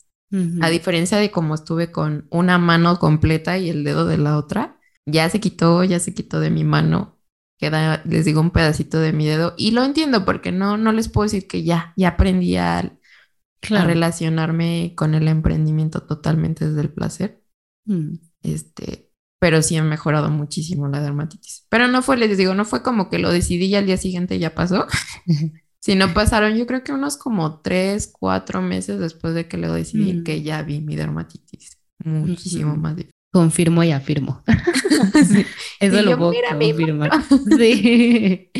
A 0.62 0.70
diferencia 0.70 1.18
de 1.18 1.30
como 1.30 1.54
estuve 1.54 1.92
con 1.92 2.26
una 2.30 2.56
mano 2.56 2.98
completa 2.98 3.58
y 3.58 3.68
el 3.68 3.84
dedo 3.84 4.06
de 4.06 4.16
la 4.16 4.38
otra, 4.38 4.80
ya 5.04 5.28
se 5.28 5.40
quitó, 5.40 5.84
ya 5.84 6.00
se 6.00 6.14
quitó 6.14 6.40
de 6.40 6.48
mi 6.48 6.64
mano. 6.64 7.18
Queda, 7.58 8.02
les 8.06 8.24
digo, 8.24 8.40
un 8.40 8.50
pedacito 8.50 8.98
de 8.98 9.12
mi 9.12 9.26
dedo. 9.26 9.52
Y 9.58 9.72
lo 9.72 9.84
entiendo 9.84 10.24
porque 10.24 10.50
no, 10.50 10.78
no 10.78 10.92
les 10.92 11.10
puedo 11.10 11.24
decir 11.24 11.46
que 11.46 11.64
ya, 11.64 11.92
ya 11.98 12.08
aprendí 12.08 12.56
a, 12.56 12.98
relacionarme 13.60 14.94
con 14.96 15.14
el 15.14 15.28
emprendimiento 15.28 16.02
totalmente 16.02 16.66
desde 16.66 16.80
el 16.80 16.92
placer. 16.94 17.44
Mm. 17.84 18.14
Este, 18.42 19.12
pero 19.38 19.60
sí 19.60 19.76
he 19.76 19.82
mejorado 19.82 20.30
muchísimo 20.30 20.88
la 20.88 21.00
dermatitis. 21.00 21.66
Pero 21.68 21.88
no 21.88 22.00
fue, 22.00 22.16
les 22.16 22.38
digo, 22.38 22.54
no 22.54 22.64
fue 22.64 22.82
como 22.82 23.10
que 23.10 23.18
lo 23.18 23.30
decidí 23.30 23.66
y 23.66 23.74
al 23.74 23.86
día 23.86 23.98
siguiente 23.98 24.38
ya 24.38 24.54
pasó. 24.54 24.86
Si 25.82 25.94
no 25.96 26.14
pasaron, 26.14 26.56
yo 26.56 26.66
creo 26.66 26.84
que 26.84 26.92
unos 26.92 27.16
como 27.16 27.60
tres, 27.60 28.06
cuatro 28.06 28.62
meses 28.62 29.00
después 29.00 29.34
de 29.34 29.48
que 29.48 29.56
lo 29.56 29.72
decidí, 29.72 30.12
Mm. 30.14 30.24
que 30.24 30.42
ya 30.42 30.62
vi 30.62 30.80
mi 30.80 30.94
dermatitis. 30.94 31.78
Muchísimo 32.04 32.76
más 32.76 32.94
difícil. 32.96 33.12
Confirmo 33.32 33.82
y 33.82 33.90
afirmo. 33.92 34.42
Sí. 35.28 35.44
Eso 35.80 36.02
lo 36.02 36.10
yo, 36.12 36.18
puedo 36.18 36.30
"Mira 36.30 36.54
mi 36.54 36.68
confirmar. 36.70 37.10
Sí. 37.58 38.50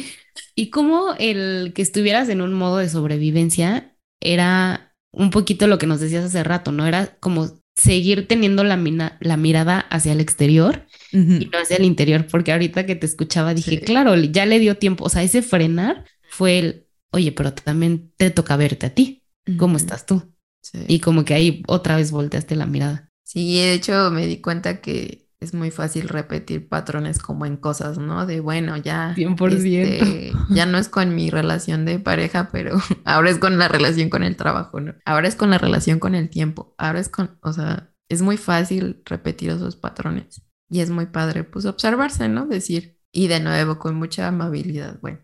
Y 0.55 0.71
como 0.71 1.15
el 1.19 1.73
que 1.75 1.83
estuvieras 1.83 2.29
en 2.29 2.41
un 2.41 2.53
modo 2.55 2.79
de 2.79 2.89
sobrevivencia 2.89 3.95
era 4.21 4.95
un 5.13 5.31
poquito 5.31 5.67
lo 5.67 5.79
que 5.79 5.87
nos 5.87 6.01
decías 6.01 6.25
hace 6.25 6.43
rato, 6.43 6.73
¿no? 6.73 6.87
Era 6.87 7.17
como 7.21 7.51
seguir 7.77 8.27
teniendo 8.29 8.65
la, 8.65 8.77
mina- 8.77 9.17
la 9.21 9.37
mirada 9.37 9.79
hacia 9.81 10.13
el 10.13 10.21
exterior 10.21 10.87
y 11.13 11.17
no 11.53 11.59
hacia 11.61 11.77
el 11.77 11.85
interior, 11.85 12.27
porque 12.31 12.53
ahorita 12.53 12.85
que 12.87 12.97
te 12.97 13.07
escuchaba 13.07 13.55
dije, 13.55 13.71
Sí. 13.73 13.79
claro, 13.79 14.15
ya 14.17 14.45
le 14.47 14.59
dio 14.59 14.77
tiempo, 14.77 15.05
o 15.05 15.09
sea, 15.09 15.23
ese 15.23 15.43
frenar 15.43 16.05
fue 16.29 16.59
el, 16.59 16.82
oye, 17.13 17.33
pero 17.33 17.53
también 17.53 18.13
te 18.17 18.31
toca 18.31 18.57
verte 18.57 18.87
a 18.87 18.95
ti, 18.95 19.23
¿cómo 19.59 19.77
estás 19.77 20.07
tú? 20.07 20.35
Sí. 20.63 20.85
Y 20.89 21.01
como 21.01 21.25
que 21.25 21.35
ahí 21.35 21.63
otra 21.67 21.97
vez 21.97 22.11
volteaste 22.11 22.57
la 22.57 22.67
mirada. 22.67 23.11
Sí, 23.25 23.57
de 23.57 23.75
hecho 23.75 24.11
me 24.11 24.27
di 24.27 24.41
cuenta 24.41 24.81
que 24.81 25.23
es 25.43 25.55
muy 25.55 25.71
fácil 25.71 26.09
repetir 26.09 26.69
patrones 26.69 27.19
como 27.19 27.47
en 27.47 27.57
cosas, 27.57 27.99
¿no? 27.99 28.27
De 28.27 28.41
bueno, 28.41 28.77
ya 28.77 29.15
100%. 29.17 29.53
este, 29.53 30.33
ya 30.51 30.67
no 30.67 30.79
es 30.79 30.89
con 30.89 31.15
mi 31.15 31.31
relación 31.31 31.85
de 31.85 31.99
pareja, 31.99 32.51
pero 32.53 32.77
ahora 33.05 33.31
es 33.31 33.39
con 33.39 33.59
la 33.59 33.69
relación 33.69 34.09
con 34.09 34.23
el 34.23 34.37
trabajo, 34.37 34.81
¿no? 34.81 34.95
Ahora 35.05 35.29
es 35.29 35.35
con 35.35 35.51
la 35.51 35.59
relación 35.59 35.99
con 35.99 36.15
el 36.15 36.31
tiempo, 36.31 36.75
ahora 36.79 37.01
es 37.01 37.09
con, 37.09 37.39
o 37.43 37.53
sea, 37.53 37.93
es 38.09 38.23
muy 38.23 38.37
fácil 38.37 39.03
repetir 39.05 39.51
esos 39.51 39.77
patrones 39.77 40.43
y 40.71 40.81
es 40.81 40.91
muy 40.91 41.07
padre, 41.07 41.45
pues 41.45 41.65
observarse, 41.65 42.29
¿no? 42.29 42.47
Decir, 42.47 42.99
y 43.13 43.27
de 43.27 43.41
nuevo 43.41 43.79
con 43.79 43.97
mucha 43.97 44.29
amabilidad, 44.29 45.01
bueno, 45.01 45.19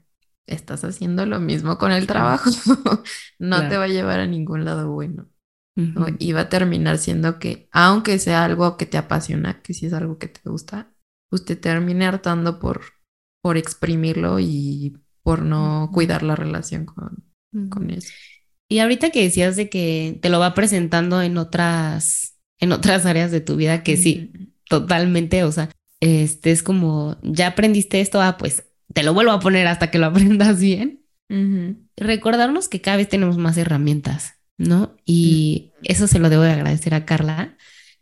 estás 0.49 0.85
haciendo 0.85 1.27
lo 1.27 1.41
mismo 1.41 1.79
con 1.79 1.93
el 1.93 2.07
trabajo, 2.07 2.51
no 3.39 3.69
te 3.69 3.77
va 3.77 3.85
a 3.85 3.89
llevar 3.89 4.21
a 4.21 4.27
ningún 4.27 4.65
lado 4.65 4.91
bueno. 4.91 5.29
¿no? 5.77 6.07
Y 6.19 6.33
va 6.33 6.41
a 6.41 6.49
terminar 6.49 6.99
siendo 6.99 7.39
que, 7.39 7.69
aunque 7.71 8.19
sea 8.19 8.45
algo 8.45 8.77
que 8.77 8.85
te 8.85 8.99
apasiona, 8.99 9.63
que 9.63 9.75
si 9.75 9.87
es 9.87 9.93
algo 9.93 10.19
que 10.19 10.27
te 10.27 10.41
gusta, 10.51 10.93
pues 11.31 11.45
te 11.45 11.55
termine 11.55 12.05
hartando 12.05 12.59
por, 12.59 12.81
por 13.41 13.57
exprimirlo 13.57 14.41
y 14.41 14.99
por 15.23 15.43
no 15.43 15.91
cuidar 15.93 16.25
la 16.25 16.35
relación 16.35 16.85
con, 16.85 17.25
con 17.71 17.91
eso. 17.91 18.13
Y 18.69 18.81
ahorita 18.81 19.11
que 19.11 19.23
decías 19.23 19.55
de 19.55 19.71
que 19.71 20.19
te 20.21 20.31
lo 20.31 20.41
va 20.41 20.55
presentando 20.55 21.23
en 21.23 21.39
otras, 21.39 22.39
en 22.59 22.73
otras 22.73 23.07
áreas 23.07 23.31
de 23.31 23.41
tu 23.41 23.55
vida, 23.55 23.83
que 23.85 23.97
sí, 23.97 24.33
totalmente, 24.69 25.45
o 25.45 25.53
sea, 25.53 25.71
este 26.01 26.51
es 26.51 26.63
como, 26.63 27.19
ya 27.23 27.49
aprendiste 27.49 28.01
esto, 28.01 28.21
ah, 28.21 28.37
pues 28.37 28.68
te 28.93 29.03
lo 29.03 29.15
vuelvo 29.15 29.33
a 29.33 29.41
poner 29.41 29.67
hasta 29.67 29.91
que 29.91 29.99
lo 29.99 30.07
aprendas 30.09 30.61
bien. 30.61 31.05
Recordarnos 31.97 32.69
que 32.69 32.81
cada 32.81 32.97
vez 32.97 33.09
tenemos 33.09 33.37
más 33.37 33.59
herramientas, 33.59 34.35
¿no? 34.57 34.97
Y 35.05 35.73
eso 35.83 36.07
se 36.07 36.19
lo 36.19 36.31
debo 36.31 36.43
de 36.43 36.53
agradecer 36.53 36.95
a 36.95 37.05
Carla, 37.05 37.57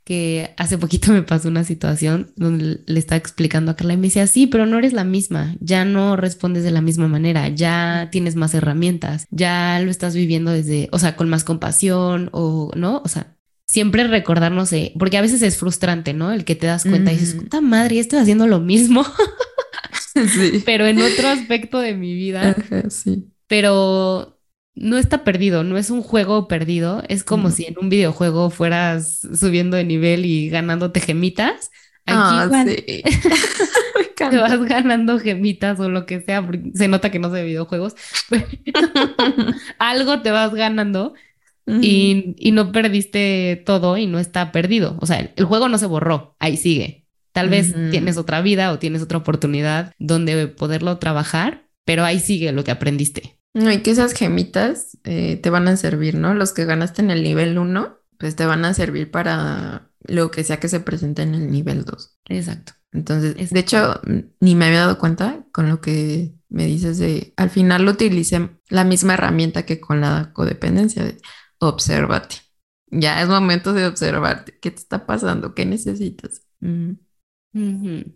que 0.06 0.54
hace 0.56 0.78
poquito 0.78 1.12
me 1.12 1.22
pasó 1.22 1.48
una 1.48 1.64
situación 1.64 2.32
donde 2.36 2.80
le 2.86 2.98
estaba 3.00 3.18
explicando 3.18 3.72
a 3.72 3.76
Carla 3.76 3.94
y 3.94 3.96
me 3.96 4.06
decía, 4.06 4.28
sí, 4.28 4.46
pero 4.46 4.64
no 4.64 4.78
eres 4.78 4.92
la 4.92 5.02
misma, 5.02 5.56
ya 5.60 5.84
no 5.84 6.14
respondes 6.14 6.62
de 6.62 6.70
la 6.70 6.80
misma 6.80 7.08
manera, 7.08 7.48
ya 7.48 8.08
tienes 8.12 8.36
más 8.36 8.54
herramientas, 8.54 9.26
ya 9.30 9.80
lo 9.80 9.90
estás 9.90 10.14
viviendo 10.14 10.52
desde, 10.52 10.88
o 10.92 11.00
sea, 11.00 11.16
con 11.16 11.28
más 11.28 11.42
compasión 11.42 12.30
o, 12.32 12.70
¿no? 12.76 13.02
O 13.04 13.08
sea, 13.08 13.36
siempre 13.66 14.06
recordarnos 14.06 14.70
porque 14.96 15.18
a 15.18 15.22
veces 15.22 15.42
es 15.42 15.56
frustrante, 15.56 16.14
¿no? 16.14 16.32
El 16.32 16.44
que 16.44 16.54
te 16.54 16.68
das 16.68 16.84
cuenta 16.84 17.12
y 17.12 17.16
dices, 17.16 17.34
puta 17.34 17.60
madre, 17.60 17.98
estoy 17.98 18.20
haciendo 18.20 18.46
lo 18.46 18.60
mismo, 18.60 19.04
Sí. 20.28 20.64
pero 20.64 20.86
en 20.86 21.00
otro 21.02 21.28
aspecto 21.28 21.78
de 21.80 21.94
mi 21.94 22.14
vida 22.14 22.50
Ajá, 22.50 22.90
sí. 22.90 23.32
pero 23.46 24.38
no 24.74 24.98
está 24.98 25.24
perdido, 25.24 25.64
no 25.64 25.78
es 25.78 25.90
un 25.90 26.02
juego 26.02 26.48
perdido, 26.48 27.02
es 27.08 27.24
como 27.24 27.50
si 27.50 27.64
en 27.66 27.76
un 27.80 27.88
videojuego 27.88 28.50
fueras 28.50 29.20
subiendo 29.34 29.76
de 29.76 29.84
nivel 29.84 30.24
y 30.26 30.50
ganándote 30.50 31.00
gemitas. 31.00 31.70
Aquí 32.06 32.18
Ah, 32.18 32.64
sí. 32.66 33.02
Te 34.30 34.36
vas 34.38 34.60
ganando 34.64 35.18
gemitas 35.18 35.78
o 35.80 35.88
lo 35.88 36.06
que 36.06 36.20
sea, 36.20 36.44
porque 36.44 36.70
se 36.74 36.88
nota 36.88 37.10
que 37.10 37.18
no 37.18 37.30
sé 37.30 37.36
de 37.36 37.44
videojuegos, 37.44 37.94
pero 38.30 38.46
algo 39.78 40.22
te 40.22 40.30
vas 40.30 40.54
ganando 40.54 41.14
y, 41.80 42.34
y 42.38 42.52
no 42.52 42.72
perdiste 42.72 43.62
todo 43.66 43.96
y 43.98 44.06
no 44.06 44.18
está 44.18 44.52
perdido. 44.52 44.98
O 45.00 45.06
sea, 45.06 45.20
el, 45.20 45.32
el 45.36 45.44
juego 45.46 45.68
no 45.68 45.78
se 45.78 45.86
borró, 45.86 46.36
ahí 46.40 46.56
sigue. 46.56 47.05
Tal 47.36 47.50
vez 47.50 47.74
tienes 47.90 48.16
otra 48.16 48.40
vida 48.40 48.72
o 48.72 48.78
tienes 48.78 49.02
otra 49.02 49.18
oportunidad 49.18 49.92
donde 49.98 50.48
poderlo 50.48 50.96
trabajar, 50.96 51.68
pero 51.84 52.02
ahí 52.02 52.18
sigue 52.18 52.50
lo 52.50 52.64
que 52.64 52.70
aprendiste. 52.70 53.38
No, 53.52 53.70
y 53.70 53.82
que 53.82 53.90
esas 53.90 54.14
gemitas 54.14 54.96
eh, 55.04 55.36
te 55.36 55.50
van 55.50 55.68
a 55.68 55.76
servir, 55.76 56.14
¿no? 56.14 56.32
Los 56.32 56.54
que 56.54 56.64
ganaste 56.64 57.02
en 57.02 57.10
el 57.10 57.22
nivel 57.22 57.58
1, 57.58 57.98
pues 58.18 58.36
te 58.36 58.46
van 58.46 58.64
a 58.64 58.72
servir 58.72 59.10
para 59.10 59.90
lo 60.00 60.30
que 60.30 60.44
sea 60.44 60.58
que 60.58 60.68
se 60.68 60.80
presente 60.80 61.20
en 61.20 61.34
el 61.34 61.50
nivel 61.50 61.84
2. 61.84 62.18
Exacto. 62.30 62.72
Entonces, 62.90 63.32
Exacto. 63.32 63.54
de 63.54 63.60
hecho, 63.60 64.00
ni 64.40 64.54
me 64.54 64.64
había 64.64 64.80
dado 64.80 64.98
cuenta 64.98 65.44
con 65.52 65.68
lo 65.68 65.82
que 65.82 66.32
me 66.48 66.64
dices 66.64 66.96
de, 66.96 67.34
al 67.36 67.50
final 67.50 67.84
lo 67.84 67.90
utilicé 67.90 68.48
la 68.70 68.84
misma 68.84 69.12
herramienta 69.12 69.66
que 69.66 69.78
con 69.78 70.00
la 70.00 70.32
codependencia, 70.32 71.04
de 71.04 71.18
obsérvate. 71.58 72.36
Ya 72.86 73.20
es 73.20 73.28
momento 73.28 73.74
de 73.74 73.86
observarte. 73.86 74.58
¿Qué 74.58 74.70
te 74.70 74.78
está 74.78 75.04
pasando? 75.04 75.54
¿Qué 75.54 75.66
necesitas? 75.66 76.46
Mm. 76.60 76.92
Ujú. 77.56 78.12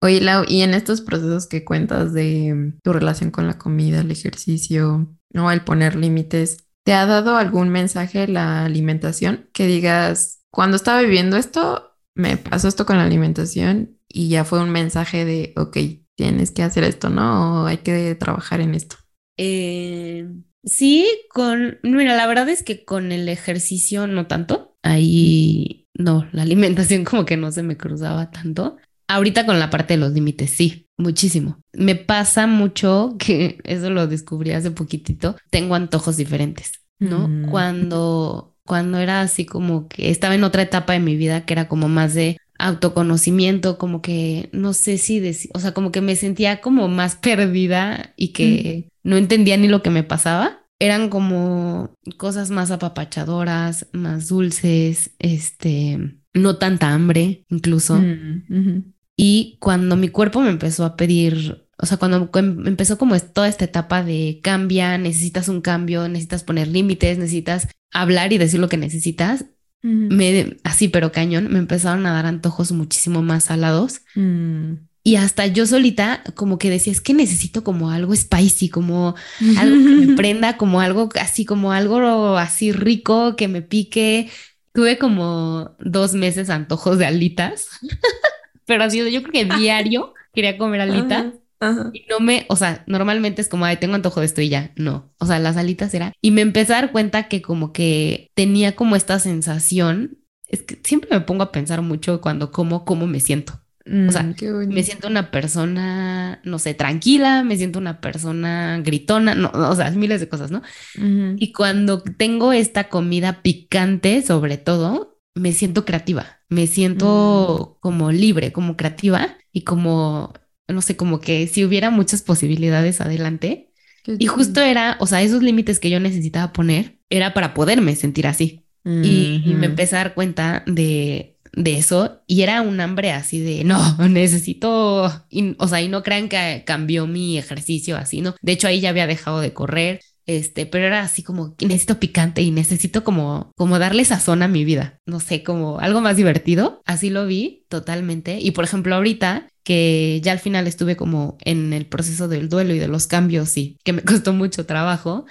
Oye, 0.00 0.20
y 0.48 0.62
en 0.62 0.74
estos 0.74 1.00
procesos 1.00 1.46
que 1.46 1.64
cuentas 1.64 2.12
de 2.12 2.74
tu 2.82 2.92
relación 2.92 3.30
con 3.30 3.46
la 3.46 3.58
comida, 3.58 4.00
el 4.00 4.10
ejercicio, 4.10 5.16
o 5.34 5.50
el 5.50 5.62
poner 5.62 5.96
límites, 5.96 6.68
¿te 6.84 6.92
ha 6.92 7.06
dado 7.06 7.36
algún 7.36 7.68
mensaje 7.68 8.28
la 8.28 8.64
alimentación 8.64 9.48
que 9.52 9.66
digas, 9.66 10.42
cuando 10.50 10.76
estaba 10.76 11.00
viviendo 11.02 11.36
esto, 11.36 11.96
me 12.14 12.36
pasó 12.36 12.68
esto 12.68 12.86
con 12.86 12.96
la 12.96 13.04
alimentación 13.04 13.98
y 14.08 14.28
ya 14.28 14.44
fue 14.44 14.60
un 14.62 14.70
mensaje 14.70 15.24
de, 15.24 15.52
ok, 15.56 15.76
tienes 16.16 16.50
que 16.50 16.62
hacer 16.62 16.84
esto, 16.84 17.10
¿no? 17.10 17.62
O 17.62 17.66
hay 17.66 17.78
que 17.78 18.14
trabajar 18.14 18.60
en 18.60 18.74
esto. 18.74 18.96
Eh, 19.36 20.28
sí, 20.64 21.06
con, 21.30 21.78
mira, 21.82 22.16
la 22.16 22.26
verdad 22.26 22.48
es 22.48 22.62
que 22.62 22.84
con 22.84 23.12
el 23.12 23.28
ejercicio 23.28 24.06
no 24.06 24.26
tanto. 24.26 24.76
Ahí 24.82 25.87
no, 25.98 26.26
la 26.32 26.42
alimentación 26.42 27.04
como 27.04 27.26
que 27.26 27.36
no 27.36 27.52
se 27.52 27.62
me 27.62 27.76
cruzaba 27.76 28.30
tanto. 28.30 28.76
Ahorita 29.08 29.44
con 29.44 29.58
la 29.58 29.68
parte 29.68 29.94
de 29.94 30.00
los 30.00 30.12
límites, 30.12 30.50
sí, 30.50 30.86
muchísimo. 30.96 31.60
Me 31.72 31.96
pasa 31.96 32.46
mucho 32.46 33.16
que 33.18 33.58
eso 33.64 33.90
lo 33.90 34.06
descubrí 34.06 34.52
hace 34.52 34.70
poquitito. 34.70 35.36
Tengo 35.50 35.74
antojos 35.74 36.16
diferentes, 36.16 36.80
¿no? 36.98 37.28
Mm. 37.28 37.50
Cuando, 37.50 38.54
cuando 38.64 38.98
era 38.98 39.20
así 39.20 39.44
como 39.44 39.88
que 39.88 40.10
estaba 40.10 40.34
en 40.34 40.44
otra 40.44 40.62
etapa 40.62 40.92
de 40.92 41.00
mi 41.00 41.16
vida 41.16 41.44
que 41.44 41.54
era 41.54 41.68
como 41.68 41.88
más 41.88 42.14
de 42.14 42.38
autoconocimiento, 42.60 43.78
como 43.78 44.02
que 44.02 44.48
no 44.52 44.72
sé 44.72 44.98
si 44.98 45.20
decir, 45.20 45.50
o 45.54 45.60
sea, 45.60 45.72
como 45.72 45.92
que 45.92 46.00
me 46.00 46.16
sentía 46.16 46.60
como 46.60 46.88
más 46.88 47.16
perdida 47.16 48.12
y 48.16 48.28
que 48.32 48.88
no 49.02 49.16
entendía 49.16 49.56
ni 49.56 49.68
lo 49.68 49.82
que 49.82 49.90
me 49.90 50.02
pasaba. 50.02 50.57
Eran 50.80 51.08
como 51.08 51.94
cosas 52.16 52.50
más 52.50 52.70
apapachadoras, 52.70 53.86
más 53.92 54.28
dulces, 54.28 55.10
este, 55.18 56.18
no 56.34 56.56
tanta 56.56 56.92
hambre 56.92 57.44
incluso. 57.48 57.96
Mm. 57.96 58.92
Y 59.16 59.56
cuando 59.60 59.96
mi 59.96 60.08
cuerpo 60.08 60.40
me 60.40 60.50
empezó 60.50 60.84
a 60.84 60.96
pedir, 60.96 61.66
o 61.76 61.86
sea, 61.86 61.96
cuando 61.96 62.30
em- 62.34 62.66
empezó 62.66 62.96
como 62.98 63.18
toda 63.18 63.48
esta 63.48 63.64
etapa 63.64 64.04
de 64.04 64.40
cambia, 64.42 64.96
necesitas 64.98 65.48
un 65.48 65.60
cambio, 65.60 66.08
necesitas 66.08 66.44
poner 66.44 66.68
límites, 66.68 67.18
necesitas 67.18 67.68
hablar 67.92 68.32
y 68.32 68.38
decir 68.38 68.60
lo 68.60 68.68
que 68.68 68.76
necesitas, 68.76 69.46
me, 69.82 70.56
así 70.64 70.88
pero 70.88 71.12
cañón, 71.12 71.52
me 71.52 71.58
empezaron 71.58 72.04
a 72.06 72.12
dar 72.12 72.26
antojos 72.26 72.72
muchísimo 72.72 73.22
más 73.22 73.44
salados. 73.44 74.02
Mm. 74.14 74.87
Y 75.08 75.16
hasta 75.16 75.46
yo 75.46 75.64
solita 75.64 76.22
como 76.34 76.58
que 76.58 76.68
decía, 76.68 76.92
es 76.92 77.00
que 77.00 77.14
necesito 77.14 77.64
como 77.64 77.88
algo 77.88 78.14
spicy, 78.14 78.68
como 78.68 79.14
algo 79.56 79.74
que 79.74 80.06
me 80.06 80.16
prenda, 80.16 80.58
como 80.58 80.82
algo 80.82 81.08
así, 81.18 81.46
como 81.46 81.72
algo 81.72 82.36
así 82.36 82.72
rico, 82.72 83.34
que 83.34 83.48
me 83.48 83.62
pique. 83.62 84.28
Tuve 84.74 84.98
como 84.98 85.74
dos 85.80 86.12
meses 86.12 86.50
antojos 86.50 86.98
de 86.98 87.06
alitas, 87.06 87.68
pero 88.66 88.84
así 88.84 88.98
yo 88.98 89.22
creo 89.22 89.32
que 89.32 89.56
diario 89.56 90.12
quería 90.34 90.58
comer 90.58 90.80
alitas. 90.82 91.32
Ajá, 91.58 91.70
ajá. 91.80 91.90
Y 91.94 92.04
no 92.10 92.20
me, 92.20 92.44
o 92.50 92.56
sea, 92.56 92.84
normalmente 92.86 93.40
es 93.40 93.48
como, 93.48 93.64
ay, 93.64 93.78
tengo 93.78 93.94
antojo 93.94 94.20
de 94.20 94.26
esto 94.26 94.42
y 94.42 94.50
ya. 94.50 94.72
No, 94.76 95.10
o 95.18 95.24
sea, 95.24 95.38
las 95.38 95.56
alitas 95.56 95.94
era. 95.94 96.12
Y 96.20 96.32
me 96.32 96.42
empecé 96.42 96.74
a 96.74 96.82
dar 96.82 96.92
cuenta 96.92 97.28
que 97.28 97.40
como 97.40 97.72
que 97.72 98.30
tenía 98.34 98.76
como 98.76 98.94
esta 98.94 99.18
sensación. 99.20 100.18
Es 100.48 100.60
que 100.60 100.78
siempre 100.84 101.08
me 101.10 101.22
pongo 101.22 101.44
a 101.44 101.50
pensar 101.50 101.80
mucho 101.80 102.20
cuando 102.20 102.52
como, 102.52 102.84
cómo 102.84 103.06
me 103.06 103.20
siento. 103.20 103.62
O 104.08 104.12
sea, 104.12 104.22
Mm. 104.22 104.72
Me 104.72 104.82
siento 104.82 105.08
una 105.08 105.30
persona, 105.30 106.40
no 106.44 106.58
sé, 106.58 106.74
tranquila, 106.74 107.42
me 107.42 107.56
siento 107.56 107.78
una 107.78 108.00
persona 108.00 108.80
gritona, 108.84 109.34
no, 109.34 109.50
o 109.52 109.74
sea, 109.74 109.90
miles 109.90 110.20
de 110.20 110.28
cosas, 110.28 110.50
¿no? 110.50 110.62
Y 110.94 111.52
cuando 111.52 112.02
tengo 112.02 112.52
esta 112.52 112.88
comida 112.88 113.42
picante, 113.42 114.22
sobre 114.22 114.58
todo, 114.58 115.20
me 115.34 115.52
siento 115.52 115.84
creativa, 115.84 116.40
me 116.48 116.66
siento 116.66 117.78
como 117.80 118.12
libre, 118.12 118.52
como 118.52 118.76
creativa 118.76 119.36
y 119.52 119.62
como, 119.62 120.32
no 120.66 120.82
sé, 120.82 120.96
como 120.96 121.20
que 121.20 121.46
si 121.46 121.64
hubiera 121.64 121.90
muchas 121.90 122.22
posibilidades 122.22 123.00
adelante. 123.00 123.72
Qué 124.02 124.16
Y 124.18 124.26
justo 124.26 124.60
era, 124.60 124.96
o 125.00 125.06
sea, 125.06 125.22
esos 125.22 125.42
límites 125.42 125.80
que 125.80 125.90
yo 125.90 126.00
necesitaba 126.00 126.52
poner 126.52 126.98
era 127.10 127.34
para 127.34 127.54
poderme 127.54 127.96
sentir 127.96 128.26
así. 128.26 128.64
Y, 128.84 129.42
y 129.44 129.52
me 129.54 129.66
empecé 129.66 129.96
a 129.96 129.98
dar 129.98 130.14
cuenta 130.14 130.64
de, 130.66 131.37
de 131.52 131.76
eso 131.78 132.22
y 132.26 132.42
era 132.42 132.62
un 132.62 132.80
hambre 132.80 133.12
así 133.12 133.40
de, 133.40 133.64
no, 133.64 133.96
necesito, 134.08 135.10
y- 135.30 135.54
o 135.58 135.68
sea, 135.68 135.80
y 135.82 135.88
no 135.88 136.02
crean 136.02 136.28
que 136.28 136.62
cambió 136.66 137.06
mi 137.06 137.38
ejercicio 137.38 137.96
así, 137.96 138.20
¿no? 138.20 138.34
De 138.42 138.52
hecho, 138.52 138.68
ahí 138.68 138.80
ya 138.80 138.90
había 138.90 139.06
dejado 139.06 139.40
de 139.40 139.52
correr, 139.52 140.00
este, 140.26 140.66
pero 140.66 140.86
era 140.86 141.00
así 141.02 141.22
como, 141.22 141.54
necesito 141.60 141.98
picante 141.98 142.42
y 142.42 142.50
necesito 142.50 143.02
como, 143.02 143.50
como 143.56 143.78
darle 143.78 144.04
sazón 144.04 144.42
a 144.42 144.48
mi 144.48 144.64
vida, 144.64 144.98
no 145.06 145.20
sé, 145.20 145.42
como 145.42 145.78
algo 145.80 146.00
más 146.02 146.16
divertido, 146.16 146.82
así 146.84 147.08
lo 147.10 147.26
vi 147.26 147.64
totalmente. 147.68 148.38
Y 148.40 148.50
por 148.50 148.64
ejemplo, 148.64 148.94
ahorita 148.94 149.48
que 149.68 150.18
ya 150.24 150.32
al 150.32 150.38
final 150.38 150.66
estuve 150.66 150.96
como 150.96 151.36
en 151.44 151.74
el 151.74 151.84
proceso 151.84 152.26
del 152.26 152.48
duelo 152.48 152.72
y 152.72 152.78
de 152.78 152.88
los 152.88 153.06
cambios 153.06 153.54
y 153.58 153.76
que 153.84 153.92
me 153.92 154.00
costó 154.22 154.32
mucho 154.32 154.64
trabajo, 154.64 155.26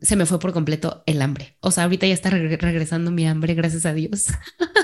se 0.00 0.14
me 0.14 0.26
fue 0.26 0.38
por 0.38 0.52
completo 0.52 1.02
el 1.06 1.20
hambre. 1.20 1.56
O 1.58 1.72
sea, 1.72 1.82
ahorita 1.82 2.06
ya 2.06 2.14
está 2.14 2.30
regre- 2.30 2.56
regresando 2.60 3.10
mi 3.10 3.26
hambre, 3.26 3.54
gracias 3.54 3.84
a 3.84 3.92
Dios. 3.92 4.26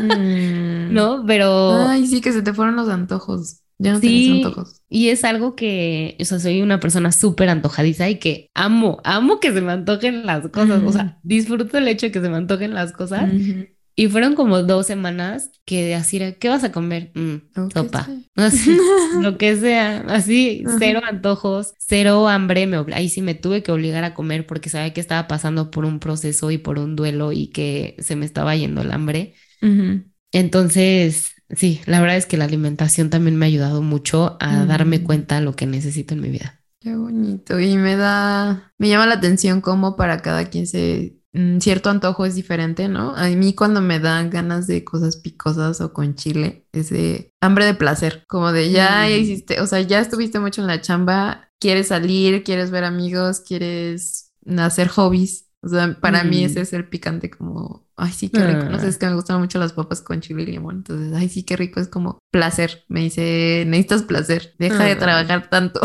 Mm. 0.01 0.93
¿No? 0.93 1.24
Pero 1.24 1.86
Ay, 1.86 2.05
sí, 2.09 2.20
que 2.20 2.32
se 2.32 2.43
te 2.43 2.53
fueron 2.53 2.74
los 2.74 2.88
antojos. 2.88 3.61
Ya 3.78 3.93
no 3.93 4.01
Sí. 4.01 4.43
antojos. 4.45 4.82
y 4.91 5.09
es 5.09 5.22
algo 5.24 5.55
que, 5.55 6.16
o 6.20 6.24
sea, 6.24 6.41
soy 6.41 6.61
una 6.61 6.80
persona 6.80 7.12
súper 7.12 7.49
antojadiza 7.49 8.11
y 8.11 8.18
que 8.18 8.51
amo, 8.55 9.01
amo 9.05 9.38
que 9.41 9.53
se 9.53 9.61
me 9.62 9.70
antojen 9.72 10.26
las 10.26 10.49
cosas. 10.49 10.82
O 10.84 10.91
sea, 10.93 11.20
disfruto 11.22 11.78
el 11.78 11.86
hecho 11.86 12.07
de 12.07 12.12
que 12.12 12.20
se 12.20 12.28
me 12.28 12.36
antojen 12.36 12.74
las 12.74 12.91
cosas. 12.93 13.32
Ujú. 13.32 13.66
Y 14.01 14.09
fueron 14.09 14.34
como 14.34 14.62
dos 14.62 14.86
semanas 14.86 15.51
que 15.66 15.94
así 15.94 16.16
era, 16.16 16.32
¿qué 16.32 16.48
vas 16.48 16.64
a 16.64 16.72
comer? 16.72 17.12
Mm, 17.14 17.36
sopa. 17.74 18.05
sí. 18.07 18.26
Así, 18.36 18.76
lo 19.20 19.36
que 19.36 19.57
sea, 19.57 19.98
así, 20.09 20.64
Ajá. 20.66 20.76
cero 20.78 21.01
antojos, 21.07 21.74
cero 21.78 22.26
hambre. 22.28 22.66
Me, 22.66 22.78
ahí 22.94 23.09
sí 23.11 23.20
me 23.20 23.34
tuve 23.34 23.62
que 23.62 23.72
obligar 23.72 24.05
a 24.05 24.14
comer 24.14 24.46
porque 24.46 24.70
sabía 24.70 24.94
que 24.94 25.01
estaba 25.03 25.28
pasando 25.28 25.70
por 25.70 25.84
un 25.84 25.98
proceso 26.01 26.51
y 26.51 26.57
por 26.59 26.78
un 26.78 26.96
duelo 26.96 27.32
y 27.32 27.48
que 27.48 27.96
se 27.98 28.16
me 28.16 28.24
estaba 28.24 28.57
yendo 28.57 28.80
el 28.80 28.92
hambre. 28.92 29.34
Ujú. 29.61 30.05
Entonces, 30.32 31.32
sí, 31.51 31.80
la 31.86 32.01
verdad 32.01 32.16
es 32.16 32.26
que 32.26 32.36
la 32.38 32.44
alimentación 32.46 33.11
también 33.11 33.36
me 33.36 33.44
ha 33.46 33.48
ayudado 33.48 33.82
mucho 33.82 34.36
a 34.40 34.64
darme 34.64 35.01
Mm. 35.01 35.05
cuenta 35.05 35.34
de 35.36 35.42
lo 35.42 35.55
que 35.57 35.66
necesito 35.66 36.14
en 36.14 36.20
mi 36.22 36.30
vida. 36.30 36.62
Qué 36.80 36.96
bonito. 36.96 37.61
Y 37.61 37.76
me 37.76 37.96
da, 37.96 38.72
me 38.78 38.88
llama 38.88 39.07
la 39.07 39.14
atención 39.16 39.61
cómo 39.61 39.96
para 39.96 40.22
cada 40.22 40.46
quien 40.48 40.66
se, 40.66 41.20
cierto 41.61 41.91
antojo 41.91 42.24
es 42.26 42.35
diferente, 42.35 42.89
¿no? 42.89 43.14
A 43.14 43.28
mí 43.28 43.55
cuando 43.55 43.81
me 43.81 44.01
dan 44.01 44.31
ganas 44.31 44.66
de 44.66 44.83
cosas 44.85 45.16
picosas 45.16 45.81
o 45.81 45.93
con 45.93 46.14
chile, 46.16 46.66
es 46.72 46.91
de 46.91 47.33
hambre 47.41 47.64
de 47.64 47.74
placer, 47.74 48.24
como 48.28 48.53
de 48.53 48.70
ya 48.70 49.07
Mm. 49.07 49.12
hiciste, 49.20 49.61
o 49.61 49.66
sea, 49.66 49.81
ya 49.81 50.01
estuviste 50.01 50.41
mucho 50.41 50.61
en 50.61 50.66
la 50.66 50.81
chamba, 50.81 51.49
quieres 51.61 51.89
salir, 51.89 52.43
quieres 52.43 52.70
ver 52.70 52.85
amigos, 52.85 53.41
quieres 53.41 54.33
hacer 54.59 54.89
hobbies. 54.89 55.47
O 55.62 55.68
sea, 55.68 55.95
para 56.01 56.24
mí 56.24 56.41
Mm. 56.41 56.47
ese 56.47 56.61
es 56.62 56.72
el 56.72 56.89
picante 56.89 57.28
como, 57.31 57.87
ay, 57.95 58.11
sí, 58.12 58.31
qué 58.31 58.43
rico. 58.47 58.64
No 58.70 58.78
sé, 58.78 58.87
Ah. 58.87 58.89
es 58.89 58.97
que 58.97 59.05
me 59.07 59.14
gustan 59.14 59.39
mucho 59.41 59.59
las 59.59 59.74
papas 59.74 60.01
con 60.01 60.22
chile 60.22 60.43
y 60.43 60.47
limón. 60.47 60.76
Entonces, 60.76 61.12
ay, 61.14 61.28
sí, 61.28 61.43
qué 61.43 61.55
rico. 61.55 61.81
Es 61.81 61.89
como 61.89 62.18
placer. 62.33 62.85
Me 62.89 63.01
dice, 63.01 63.64
necesitas 63.66 64.03
placer. 64.05 64.55
Deja 64.59 64.83
de 64.85 64.93
Ah. 64.93 64.99
trabajar 64.99 65.51
tanto. 65.51 65.81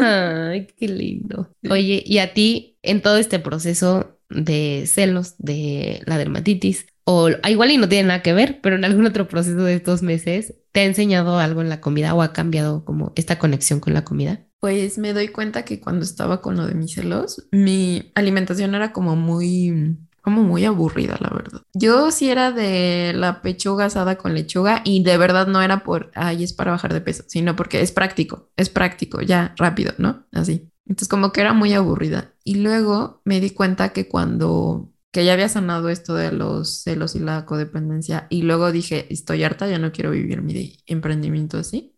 Ay, 0.00 0.66
qué 0.76 0.88
lindo. 0.88 1.48
Oye, 1.70 2.02
y 2.04 2.18
a 2.18 2.34
ti, 2.34 2.76
en 2.82 3.02
todo 3.02 3.16
este 3.18 3.38
proceso 3.38 4.18
de 4.30 4.84
celos, 4.86 5.34
de 5.38 6.02
la 6.06 6.18
dermatitis, 6.18 6.86
o 7.04 7.28
ah, 7.42 7.50
igual 7.50 7.70
y 7.70 7.76
no 7.76 7.88
tiene 7.88 8.08
nada 8.08 8.22
que 8.22 8.32
ver, 8.32 8.60
pero 8.62 8.76
en 8.76 8.84
algún 8.84 9.06
otro 9.06 9.28
proceso 9.28 9.62
de 9.62 9.74
estos 9.74 10.02
meses, 10.02 10.54
¿te 10.72 10.80
ha 10.80 10.84
enseñado 10.84 11.38
algo 11.38 11.60
en 11.60 11.68
la 11.68 11.80
comida 11.80 12.14
o 12.14 12.22
ha 12.22 12.32
cambiado 12.32 12.84
como 12.84 13.12
esta 13.14 13.38
conexión 13.38 13.80
con 13.80 13.92
la 13.92 14.04
comida? 14.04 14.46
Pues 14.60 14.96
me 14.96 15.12
doy 15.12 15.28
cuenta 15.28 15.64
que 15.66 15.80
cuando 15.80 16.04
estaba 16.04 16.40
con 16.40 16.56
lo 16.56 16.66
de 16.66 16.74
mis 16.74 16.94
celos, 16.94 17.46
mi 17.52 18.10
alimentación 18.14 18.74
era 18.74 18.94
como 18.94 19.16
muy, 19.16 19.98
como 20.22 20.42
muy 20.42 20.64
aburrida, 20.64 21.18
la 21.20 21.28
verdad. 21.28 21.60
Yo 21.74 22.10
sí 22.10 22.30
era 22.30 22.50
de 22.50 23.12
la 23.14 23.42
pechuga 23.42 23.84
asada 23.84 24.16
con 24.16 24.32
lechuga 24.32 24.80
y 24.82 25.02
de 25.02 25.18
verdad 25.18 25.46
no 25.46 25.60
era 25.60 25.84
por, 25.84 26.10
ay, 26.14 26.44
es 26.44 26.54
para 26.54 26.70
bajar 26.70 26.94
de 26.94 27.02
peso, 27.02 27.24
sino 27.26 27.54
porque 27.56 27.82
es 27.82 27.92
práctico, 27.92 28.48
es 28.56 28.70
práctico, 28.70 29.20
ya, 29.20 29.54
rápido, 29.58 29.92
¿no? 29.98 30.24
Así. 30.32 30.70
Entonces 30.86 31.08
como 31.08 31.32
que 31.32 31.40
era 31.40 31.52
muy 31.54 31.72
aburrida. 31.74 32.34
Y 32.44 32.56
luego 32.56 33.20
me 33.24 33.40
di 33.40 33.50
cuenta 33.50 33.92
que 33.92 34.08
cuando, 34.08 34.92
que 35.12 35.24
ya 35.24 35.32
había 35.32 35.48
sanado 35.48 35.88
esto 35.88 36.14
de 36.14 36.32
los 36.32 36.82
celos 36.82 37.14
y 37.14 37.20
la 37.20 37.46
codependencia 37.46 38.26
y 38.30 38.42
luego 38.42 38.70
dije, 38.72 39.06
estoy 39.12 39.44
harta, 39.44 39.68
ya 39.68 39.78
no 39.78 39.92
quiero 39.92 40.10
vivir 40.10 40.42
mi 40.42 40.78
emprendimiento 40.86 41.58
así 41.58 41.92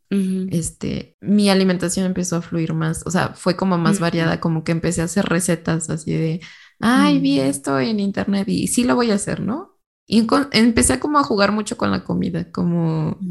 este, 0.46 1.16
mi 1.20 1.50
alimentación 1.50 2.06
empezó 2.06 2.36
a 2.36 2.42
fluir 2.42 2.72
más, 2.74 3.04
o 3.06 3.10
sea, 3.10 3.30
fue 3.34 3.56
como 3.56 3.78
más 3.78 3.98
variada, 3.98 4.40
como 4.40 4.62
que 4.64 4.72
empecé 4.72 5.02
a 5.02 5.04
hacer 5.06 5.24
recetas 5.26 5.90
así 5.90 6.12
de, 6.12 6.40
ay, 6.80 7.18
vi 7.20 7.40
Mm. 7.40 7.48
esto 7.48 7.78
en 7.80 8.00
internet 8.00 8.48
y 8.48 8.68
sí 8.68 8.84
lo 8.84 8.94
voy 8.94 9.10
a 9.10 9.14
hacer, 9.16 9.40
¿no? 9.40 9.76
Y 10.06 10.26
con- 10.26 10.48
empecé 10.52 11.00
como 11.00 11.18
a 11.18 11.24
jugar 11.24 11.50
mucho 11.52 11.76
con 11.76 11.90
la 11.90 12.04
comida, 12.04 12.50
como, 12.52 13.26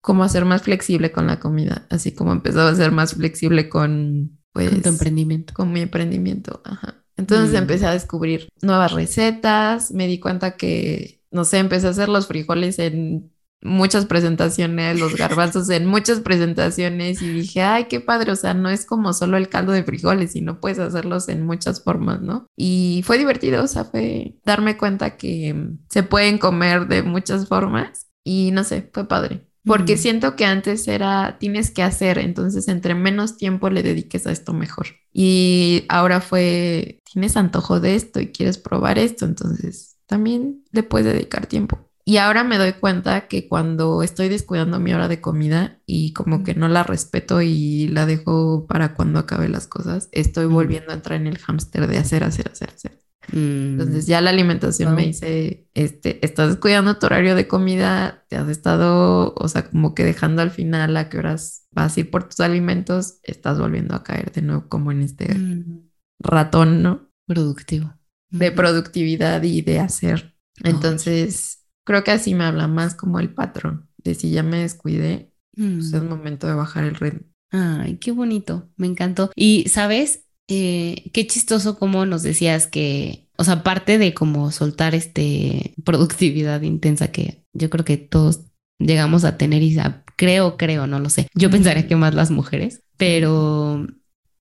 como 0.00 0.24
a 0.24 0.28
ser 0.28 0.44
más 0.44 0.62
flexible 0.62 1.12
con 1.12 1.26
la 1.26 1.40
comida, 1.40 1.86
así 1.90 2.14
como 2.14 2.32
empezaba 2.32 2.70
a 2.70 2.74
ser 2.74 2.92
más 2.92 3.14
flexible 3.14 3.68
con, 3.68 4.38
pues, 4.52 4.70
Con 4.70 4.82
tu 4.82 4.88
emprendimiento. 4.88 5.54
con 5.54 5.72
mi 5.72 5.80
emprendimiento, 5.80 6.60
ajá. 6.64 7.04
Entonces 7.16 7.52
Mm. 7.52 7.56
empecé 7.56 7.86
a 7.86 7.92
descubrir 7.92 8.48
nuevas 8.62 8.92
recetas, 8.92 9.90
me 9.92 10.06
di 10.06 10.18
cuenta 10.20 10.56
que, 10.56 11.22
no 11.30 11.44
sé, 11.44 11.58
empecé 11.58 11.86
a 11.86 11.90
hacer 11.90 12.08
los 12.08 12.26
frijoles 12.26 12.78
en 12.78 13.30
muchas 13.64 14.06
presentaciones, 14.06 14.98
los 14.98 15.14
garbanzos 15.16 15.70
en 15.70 15.86
muchas 15.86 16.20
presentaciones 16.20 17.22
y 17.22 17.32
dije, 17.32 17.62
ay, 17.62 17.84
qué 17.84 18.00
padre, 18.00 18.32
o 18.32 18.36
sea, 18.36 18.54
no 18.54 18.68
es 18.70 18.84
como 18.86 19.12
solo 19.12 19.36
el 19.36 19.48
caldo 19.48 19.70
de 19.72 19.84
frijoles, 19.84 20.32
sino 20.32 20.58
puedes 20.60 20.80
hacerlos 20.80 21.28
en 21.28 21.46
muchas 21.46 21.82
formas, 21.84 22.20
¿no? 22.22 22.46
Y 22.56 23.02
fue 23.06 23.18
divertido, 23.18 23.62
o 23.62 23.68
sea, 23.68 23.84
fue 23.84 24.36
darme 24.44 24.76
cuenta 24.76 25.16
que 25.16 25.54
se 25.88 26.02
pueden 26.02 26.38
comer 26.38 26.88
de 26.88 27.02
muchas 27.04 27.46
formas 27.48 28.08
y 28.24 28.50
no 28.50 28.64
sé, 28.64 28.90
fue 28.92 29.06
padre. 29.06 29.46
Porque 29.64 29.94
Mm. 29.94 29.98
siento 29.98 30.36
que 30.36 30.44
antes 30.44 30.88
era, 30.88 31.38
tienes 31.38 31.70
que 31.70 31.82
hacer, 31.82 32.18
entonces 32.18 32.68
entre 32.68 32.94
menos 32.94 33.36
tiempo 33.36 33.70
le 33.70 33.82
dediques 33.82 34.26
a 34.26 34.32
esto 34.32 34.52
mejor. 34.52 34.88
Y 35.12 35.84
ahora 35.88 36.20
fue, 36.20 37.00
tienes 37.12 37.36
antojo 37.36 37.78
de 37.80 37.94
esto 37.94 38.20
y 38.20 38.32
quieres 38.32 38.58
probar 38.58 38.98
esto, 38.98 39.24
entonces 39.24 39.96
también 40.06 40.64
le 40.72 40.82
puedes 40.82 41.12
dedicar 41.12 41.46
tiempo. 41.46 41.78
Y 42.04 42.16
ahora 42.16 42.42
me 42.42 42.58
doy 42.58 42.72
cuenta 42.72 43.28
que 43.28 43.46
cuando 43.48 44.02
estoy 44.02 44.28
descuidando 44.28 44.80
mi 44.80 44.92
hora 44.92 45.06
de 45.06 45.20
comida 45.20 45.80
y 45.86 46.12
como 46.12 46.42
que 46.42 46.54
no 46.54 46.66
la 46.68 46.82
respeto 46.82 47.40
y 47.42 47.86
la 47.88 48.06
dejo 48.06 48.66
para 48.66 48.94
cuando 48.94 49.20
acabe 49.20 49.48
las 49.48 49.68
cosas, 49.68 50.08
estoy 50.12 50.46
volviendo 50.46 50.90
a 50.90 50.94
entrar 50.94 51.20
en 51.20 51.28
el 51.28 51.38
hámster 51.38 51.86
de 51.86 51.98
hacer, 51.98 52.24
hacer, 52.24 52.48
hacer, 52.50 52.70
hacer. 52.70 53.00
Mm. 53.30 53.72
Entonces 53.80 54.06
ya 54.06 54.20
la 54.20 54.30
alimentación 54.30 54.90
Wow. 54.90 54.96
me 54.96 55.06
dice, 55.06 55.68
este, 55.74 56.24
estás 56.24 56.48
descuidando 56.48 56.98
tu 56.98 57.06
horario 57.06 57.34
de 57.34 57.46
comida, 57.46 58.24
te 58.28 58.36
has 58.36 58.48
estado, 58.48 59.32
o 59.36 59.48
sea, 59.48 59.68
como 59.70 59.94
que 59.94 60.04
dejando 60.04 60.42
al 60.42 60.50
final 60.50 60.96
a 60.96 61.08
qué 61.08 61.18
horas 61.18 61.66
vas 61.70 61.96
a 61.96 62.00
ir 62.00 62.10
por 62.10 62.24
tus 62.28 62.40
alimentos, 62.40 63.18
estás 63.22 63.58
volviendo 63.58 63.94
a 63.94 64.02
caer 64.02 64.32
de 64.32 64.42
nuevo 64.42 64.68
como 64.68 64.90
en 64.92 65.02
este 65.02 65.32
Mm. 65.34 65.88
ratón, 66.20 66.82
¿no? 66.82 67.08
productivo. 67.26 67.94
De 68.30 68.50
Mm. 68.50 68.54
productividad 68.56 69.42
y 69.44 69.62
de 69.62 69.78
hacer. 69.78 70.34
Entonces, 70.64 71.64
creo 71.84 72.02
que 72.04 72.10
así 72.10 72.34
me 72.34 72.44
habla 72.44 72.66
más 72.66 72.94
como 72.94 73.20
el 73.20 73.32
patrón, 73.32 73.88
de 73.98 74.14
si 74.14 74.30
ya 74.30 74.42
me 74.42 74.58
descuidé, 74.58 75.32
pues 75.54 75.92
es 75.94 76.02
Mm. 76.02 76.08
momento 76.08 76.46
de 76.46 76.54
bajar 76.54 76.84
el 76.84 76.94
ritmo. 76.96 77.20
Ay, 77.52 77.98
qué 77.98 78.10
bonito, 78.10 78.70
me 78.76 78.86
encantó. 78.86 79.30
Y, 79.36 79.68
¿sabes? 79.68 80.24
Eh, 80.48 81.10
qué 81.14 81.26
chistoso 81.26 81.78
como 81.78 82.04
nos 82.04 82.22
decías 82.22 82.66
que, 82.66 83.28
o 83.38 83.44
sea, 83.44 83.54
aparte 83.54 83.98
de 83.98 84.12
como 84.14 84.50
soltar 84.50 84.94
este 84.94 85.74
productividad 85.84 86.60
intensa 86.62 87.08
que 87.12 87.44
yo 87.52 87.70
creo 87.70 87.84
que 87.84 87.96
todos 87.96 88.42
llegamos 88.78 89.24
a 89.24 89.38
tener 89.38 89.62
y 89.62 89.78
a- 89.78 90.04
creo, 90.16 90.56
creo, 90.56 90.86
no 90.86 90.98
lo 90.98 91.08
sé. 91.10 91.28
Yo 91.34 91.50
pensaría 91.50 91.86
que 91.86 91.96
más 91.96 92.14
las 92.14 92.30
mujeres, 92.30 92.82
pero 92.96 93.86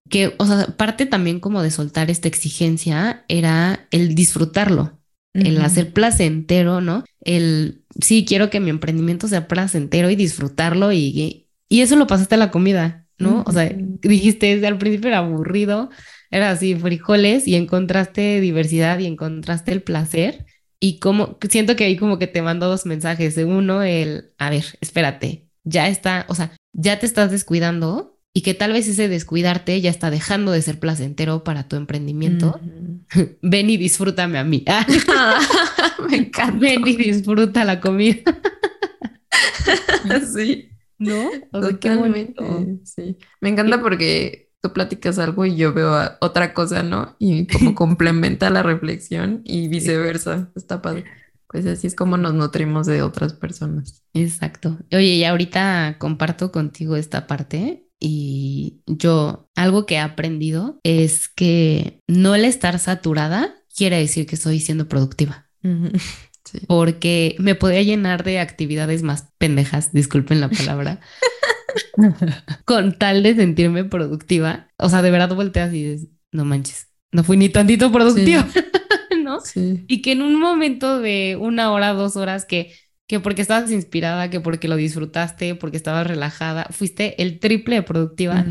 que, 0.10 0.34
o 0.38 0.46
sea, 0.46 0.76
parte 0.78 1.06
también 1.06 1.40
como 1.40 1.62
de 1.62 1.72
soltar 1.72 2.10
esta 2.12 2.28
exigencia 2.28 3.24
era 3.30 3.88
el 3.92 4.16
disfrutarlo, 4.16 5.00
el 5.34 5.62
hacer 5.62 5.94
placentero, 5.94 6.82
¿no? 6.82 7.04
El, 7.22 7.86
sí, 8.02 8.26
quiero 8.26 8.50
que 8.50 8.60
mi 8.60 8.70
emprendimiento 8.70 9.28
sea 9.28 9.48
placentero 9.48 10.10
y 10.10 10.16
disfrutarlo 10.16 10.92
y, 10.92 11.48
y 11.70 11.82
eso 11.82 11.96
lo 11.96 12.08
pasaste 12.08 12.36
a 12.36 12.38
la 12.40 12.52
comida, 12.52 13.01
¿no? 13.22 13.44
O 13.46 13.52
sea, 13.52 13.72
dijiste, 13.76 14.56
desde 14.56 14.68
al 14.68 14.78
principio 14.78 15.10
era 15.10 15.20
aburrido, 15.20 15.90
era 16.30 16.50
así, 16.50 16.76
frijoles 16.76 17.48
y 17.48 17.56
encontraste 17.56 18.42
diversidad 18.42 19.00
y 19.00 19.06
encontraste 19.06 19.72
el 19.72 19.82
placer 19.82 20.46
y 20.84 20.98
como, 20.98 21.38
siento 21.48 21.76
que 21.76 21.84
ahí 21.84 21.96
como 21.96 22.18
que 22.18 22.26
te 22.26 22.42
mando 22.42 22.68
dos 22.68 22.88
mensajes. 22.88 23.38
Uno, 23.38 23.84
el, 23.84 24.32
a 24.40 24.50
ver, 24.50 24.66
espérate, 24.82 25.48
ya 25.64 25.88
está, 25.88 26.26
o 26.28 26.34
sea, 26.34 26.54
ya 26.74 26.98
te 26.98 27.06
estás 27.06 27.30
descuidando 27.30 28.20
y 28.34 28.42
que 28.42 28.56
tal 28.56 28.74
vez 28.74 28.88
ese 28.88 29.08
descuidarte 29.08 29.80
ya 29.80 29.92
está 29.92 30.10
dejando 30.10 30.52
de 30.52 30.64
ser 30.64 30.80
placentero 30.80 31.44
para 31.44 31.68
tu 31.68 31.76
emprendimiento. 31.76 32.60
Ven 33.44 33.70
y 33.70 33.78
disfrútame 33.78 34.40
a 34.40 34.44
mí. 34.44 34.66
me 36.10 36.18
encanta. 36.18 36.58
Ven 36.58 36.88
y 36.88 36.96
disfruta 36.96 37.64
la 37.64 37.80
comida. 37.80 38.24
Sí. 40.34 40.72
¿No? 41.02 41.30
O 41.52 41.64
sea, 41.64 41.80
qué 41.80 41.90
Totalmente, 41.90 42.80
sí. 42.86 43.18
Me 43.40 43.50
encanta 43.50 43.82
porque 43.82 44.52
tú 44.62 44.72
platicas 44.72 45.18
algo 45.18 45.46
y 45.46 45.56
yo 45.56 45.74
veo 45.74 45.92
otra 46.22 46.54
cosa, 46.54 46.84
¿no? 46.84 47.16
Y 47.18 47.48
como 47.48 47.74
complementa 47.76 48.52
la 48.52 48.62
reflexión 48.62 49.42
y 49.44 49.68
viceversa. 49.68 50.52
Está 50.56 50.82
padre. 50.82 51.06
Pues 51.48 51.66
así 51.66 51.88
es 51.88 51.96
como 51.96 52.18
nos 52.18 52.36
nutrimos 52.36 52.86
de 52.86 53.02
otras 53.02 53.34
personas. 53.34 54.04
Exacto. 54.14 54.78
Oye, 54.92 55.16
y 55.16 55.24
ahorita 55.24 55.98
comparto 55.98 56.52
contigo 56.52 56.96
esta 56.96 57.26
parte 57.26 57.88
y 58.00 58.82
yo 58.86 59.50
algo 59.56 59.88
que 59.88 59.96
he 59.96 60.00
aprendido 60.00 60.80
es 60.84 61.30
que 61.30 62.00
no 62.08 62.36
el 62.36 62.46
estar 62.46 62.78
saturada 62.78 63.56
quiere 63.76 63.98
decir 63.98 64.28
que 64.28 64.36
estoy 64.36 64.60
siendo 64.60 64.88
productiva, 64.88 65.50
Sí. 66.44 66.60
porque 66.68 67.36
me 67.40 67.56
podría 67.56 67.84
llenar 67.84 68.24
de 68.24 68.40
actividades 68.40 69.04
más 69.04 69.30
pendejas, 69.38 69.94
disculpen 69.94 70.42
la 70.42 70.50
palabra, 70.50 71.00
con 72.66 72.98
tal 72.98 73.24
de 73.24 73.36
sentirme 73.36 73.84
productiva. 73.84 74.68
O 74.78 74.90
sea, 74.90 75.02
de 75.02 75.12
verdad 75.12 75.36
volteas 75.36 75.74
y 75.74 75.84
dices, 75.84 76.10
no 76.32 76.46
manches, 76.46 76.88
no 77.12 77.24
fui 77.24 77.38
ni 77.38 77.50
tantito 77.50 77.92
productiva, 77.92 78.48
¿no? 79.24 79.40
Sí. 79.42 79.84
Y 79.88 80.02
que 80.02 80.14
en 80.14 80.22
un 80.22 80.40
momento 80.40 81.00
de 81.00 81.38
una 81.40 81.72
hora, 81.72 81.94
dos 81.94 82.16
horas, 82.16 82.46
que, 82.46 82.74
que 83.08 83.20
porque 83.20 83.42
estabas 83.42 83.72
inspirada, 83.72 84.30
que 84.30 84.40
porque 84.40 84.68
lo 84.68 84.76
disfrutaste, 84.76 85.56
porque 85.56 85.78
estabas 85.78 86.08
relajada, 86.08 86.68
fuiste 86.72 87.22
el 87.22 87.40
triple 87.40 87.76
de 87.76 87.84
productiva. 87.84 88.46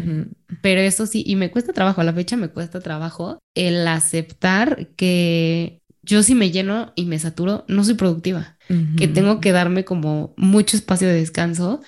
Pero 0.62 0.80
eso 0.80 1.06
sí, 1.06 1.22
y 1.26 1.36
me 1.36 1.50
cuesta 1.50 1.72
trabajo, 1.72 2.00
a 2.00 2.04
la 2.04 2.12
fecha 2.12 2.36
me 2.36 2.48
cuesta 2.48 2.80
trabajo 2.80 3.38
el 3.54 3.86
aceptar 3.86 4.88
que 4.96 5.79
yo 6.10 6.22
si 6.22 6.34
me 6.34 6.50
lleno 6.50 6.92
y 6.96 7.06
me 7.06 7.18
saturo, 7.18 7.64
no 7.68 7.84
soy 7.84 7.94
productiva, 7.94 8.58
que 8.96 9.08
tengo 9.08 9.40
que 9.40 9.52
darme 9.52 9.84
como 9.84 10.34
mucho 10.36 10.76
espacio 10.76 11.08
de 11.08 11.14
descanso 11.14 11.80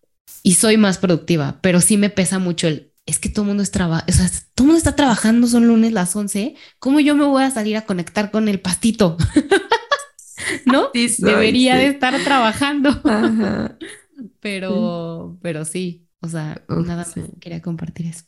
y 0.42 0.54
soy 0.54 0.76
más 0.76 0.98
productiva, 0.98 1.58
pero 1.62 1.80
sí 1.80 1.96
me 1.96 2.10
pesa 2.10 2.38
mucho 2.38 2.66
el, 2.68 2.92
es 3.06 3.18
que 3.18 3.28
todo 3.28 3.42
el 3.42 3.48
mundo 3.48 3.62
es 3.62 3.70
traba, 3.70 4.04
o 4.08 4.12
sea, 4.12 4.28
todo 4.54 4.66
mundo 4.66 4.78
está 4.78 4.96
trabajando, 4.96 5.46
son 5.46 5.66
lunes 5.68 5.92
las 5.92 6.16
11, 6.16 6.54
¿cómo 6.78 7.00
yo 7.00 7.14
me 7.14 7.24
voy 7.24 7.42
a 7.44 7.50
salir 7.50 7.76
a 7.76 7.82
conectar 7.86 8.30
con 8.30 8.48
el 8.48 8.60
pastito? 8.60 9.16
¿No? 10.66 10.90
Sí 10.92 11.08
soy, 11.08 11.30
Debería 11.32 11.76
sí. 11.76 11.80
de 11.80 11.86
estar 11.88 12.14
trabajando, 12.24 12.90
Ajá. 13.04 13.76
pero, 14.40 15.38
pero 15.42 15.64
sí, 15.64 16.08
o 16.20 16.28
sea, 16.28 16.64
Uf, 16.68 16.86
nada 16.86 17.04
más 17.04 17.12
sí. 17.12 17.22
quería 17.40 17.62
compartir 17.62 18.06
eso. 18.06 18.24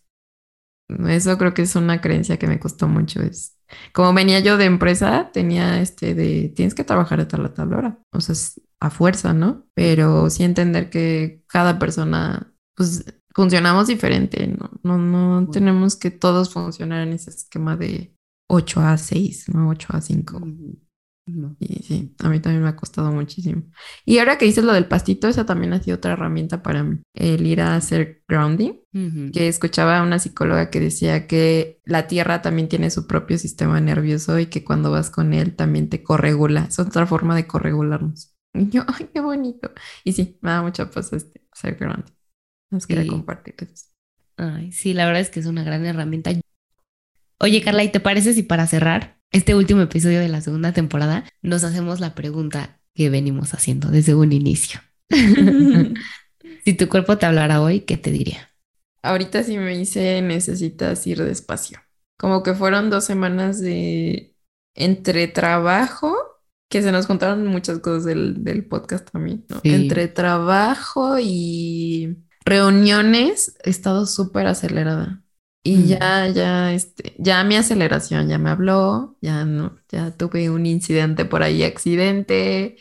Eso 1.09 1.39
creo 1.39 1.55
que 1.55 1.63
es 1.63 1.75
una 1.77 2.01
creencia 2.01 2.39
que 2.39 2.47
me 2.47 2.61
costó 2.61 2.89
mucho. 2.89 3.23
Es 3.23 3.54
como 3.93 4.13
venía 4.15 4.41
yo 4.41 4.57
de 4.57 4.65
empresa, 4.67 5.31
tenía 5.33 5.81
este 5.81 6.15
de 6.15 6.53
tienes 6.55 6.75
que 6.75 6.85
trabajar 6.85 7.19
de 7.19 7.27
tal 7.27 7.47
a 7.47 7.55
tal 7.55 7.73
hora. 7.73 7.99
O 8.13 8.21
sea, 8.21 8.33
es 8.33 8.61
a 8.81 8.91
fuerza, 8.91 9.33
¿no? 9.33 9.67
Pero 9.75 10.31
sí 10.31 10.45
entender 10.45 10.91
que 10.91 11.43
cada 11.47 11.79
persona, 11.79 12.53
pues 12.77 13.05
funcionamos 13.35 13.89
diferente, 13.89 14.47
¿no? 14.47 14.71
No, 14.83 14.99
no 14.99 15.51
tenemos 15.51 15.97
que 15.97 16.11
todos 16.11 16.53
funcionar 16.53 17.07
en 17.07 17.15
ese 17.15 17.31
esquema 17.31 17.77
de 17.77 18.15
8 18.49 18.81
a 18.81 18.99
6, 18.99 19.49
¿no? 19.55 19.69
8 19.69 19.89
a 19.91 20.01
5. 20.01 20.41
No. 21.27 21.57
Y 21.59 21.83
sí, 21.83 22.15
a 22.19 22.29
mí 22.29 22.39
también 22.41 22.63
me 22.63 22.69
ha 22.69 22.77
costado 22.77 23.11
muchísimo. 23.11 23.63
Y 24.05 24.19
ahora 24.19 24.37
que 24.37 24.45
dices 24.45 24.63
lo 24.63 24.75
del 24.75 24.87
pastito, 24.87 25.27
esa 25.27 25.47
también 25.47 25.73
ha 25.73 25.83
sido 25.83 25.97
otra 25.97 26.13
herramienta 26.13 26.63
para 26.63 26.83
mí, 26.83 26.99
el 27.15 27.47
ir 27.47 27.63
a 27.63 27.77
hacer 27.77 28.23
grounding 28.29 28.75
que 29.33 29.49
escuchaba 29.49 29.99
a 29.99 30.03
una 30.03 30.19
psicóloga 30.21 30.71
que 30.71 30.79
decía 30.81 31.27
que 31.27 31.81
la 31.85 32.07
tierra 32.07 32.43
también 32.43 32.69
tiene 32.69 32.91
su 32.91 33.07
propio 33.09 33.39
sistema 33.39 33.81
nervioso 33.81 34.39
y 34.39 34.47
que 34.47 34.63
cuando 34.63 34.91
vas 34.93 35.11
con 35.11 35.33
él 35.35 35.57
también 35.57 35.89
te 35.89 36.03
corregula. 36.05 36.67
Es 36.69 36.79
otra 36.79 37.07
forma 37.07 37.35
de 37.35 37.47
corregularnos. 37.47 38.31
Y 38.57 38.69
yo, 38.71 38.85
ay, 38.87 39.09
qué 39.13 39.21
bonito. 39.21 39.73
Y 40.05 40.13
sí, 40.13 40.39
me 40.41 40.51
da 40.51 40.63
mucha 40.63 40.89
paz 40.89 41.13
este 41.13 41.45
hacer 41.51 41.75
grounding. 41.75 42.13
Nos 42.71 42.87
quería 42.87 43.03
Sí. 43.03 43.09
compartir 43.09 43.57
eso. 43.59 43.87
Ay, 44.37 44.71
sí, 44.71 44.95
la 44.95 45.07
verdad 45.07 45.23
es 45.23 45.31
que 45.31 45.41
es 45.41 45.47
una 45.47 45.65
gran 45.65 45.85
herramienta. 45.85 46.31
Oye, 47.41 47.63
Carla, 47.63 47.83
¿y 47.83 47.91
te 47.91 47.99
parece 47.99 48.33
si 48.33 48.43
para 48.45 48.67
cerrar 48.69 49.14
este 49.35 49.57
último 49.57 49.83
episodio 49.83 50.21
de 50.21 50.29
la 50.29 50.41
segunda 50.41 50.73
temporada 50.73 51.25
nos 51.43 51.65
hacemos 51.65 51.99
la 51.99 52.15
pregunta 52.15 52.81
que 52.95 53.11
venimos 53.11 53.53
haciendo 53.53 53.89
desde 53.89 54.15
un 54.15 54.31
inicio? 54.33 54.81
si 56.65 56.75
tu 56.75 56.89
cuerpo 56.89 57.19
te 57.19 57.27
hablara 57.27 57.61
hoy, 57.61 57.81
¿qué 57.81 57.97
te 57.97 58.13
diría? 58.13 58.49
Ahorita 59.03 59.43
sí 59.43 59.59
me 59.59 59.77
dice 59.77 60.23
necesitas 60.23 61.05
ir 61.09 61.21
despacio. 61.25 61.81
Como 62.17 62.45
que 62.45 62.55
fueron 62.55 62.91
dos 62.91 63.05
semanas 63.05 63.61
de 63.61 64.37
entre 64.77 65.27
trabajo, 65.27 66.17
que 66.71 66.83
se 66.83 66.93
nos 66.93 67.09
contaron 67.09 67.45
muchas 67.45 67.81
cosas 67.81 68.05
del, 68.05 68.45
del 68.45 68.65
podcast 68.65 69.11
también, 69.11 69.45
¿no? 69.49 69.59
Sí. 69.63 69.75
Entre 69.75 70.07
trabajo 70.07 71.19
y 71.21 72.19
reuniones, 72.45 73.57
he 73.65 73.71
estado 73.71 74.07
súper 74.07 74.47
acelerada. 74.47 75.24
Y 75.67 75.77
Mm. 75.79 75.85
ya, 75.89 76.29
ya, 76.29 76.75
este, 76.75 77.15
ya 77.19 77.43
mi 77.45 77.57
aceleración 77.57 78.29
ya 78.29 78.39
me 78.39 78.51
habló, 78.51 79.17
ya 79.23 79.45
no, 79.47 79.79
ya 79.91 80.11
tuve 80.17 80.51
un 80.51 80.67
incidente 80.67 81.25
por 81.25 81.43
ahí, 81.43 81.63
accidente, 81.63 82.77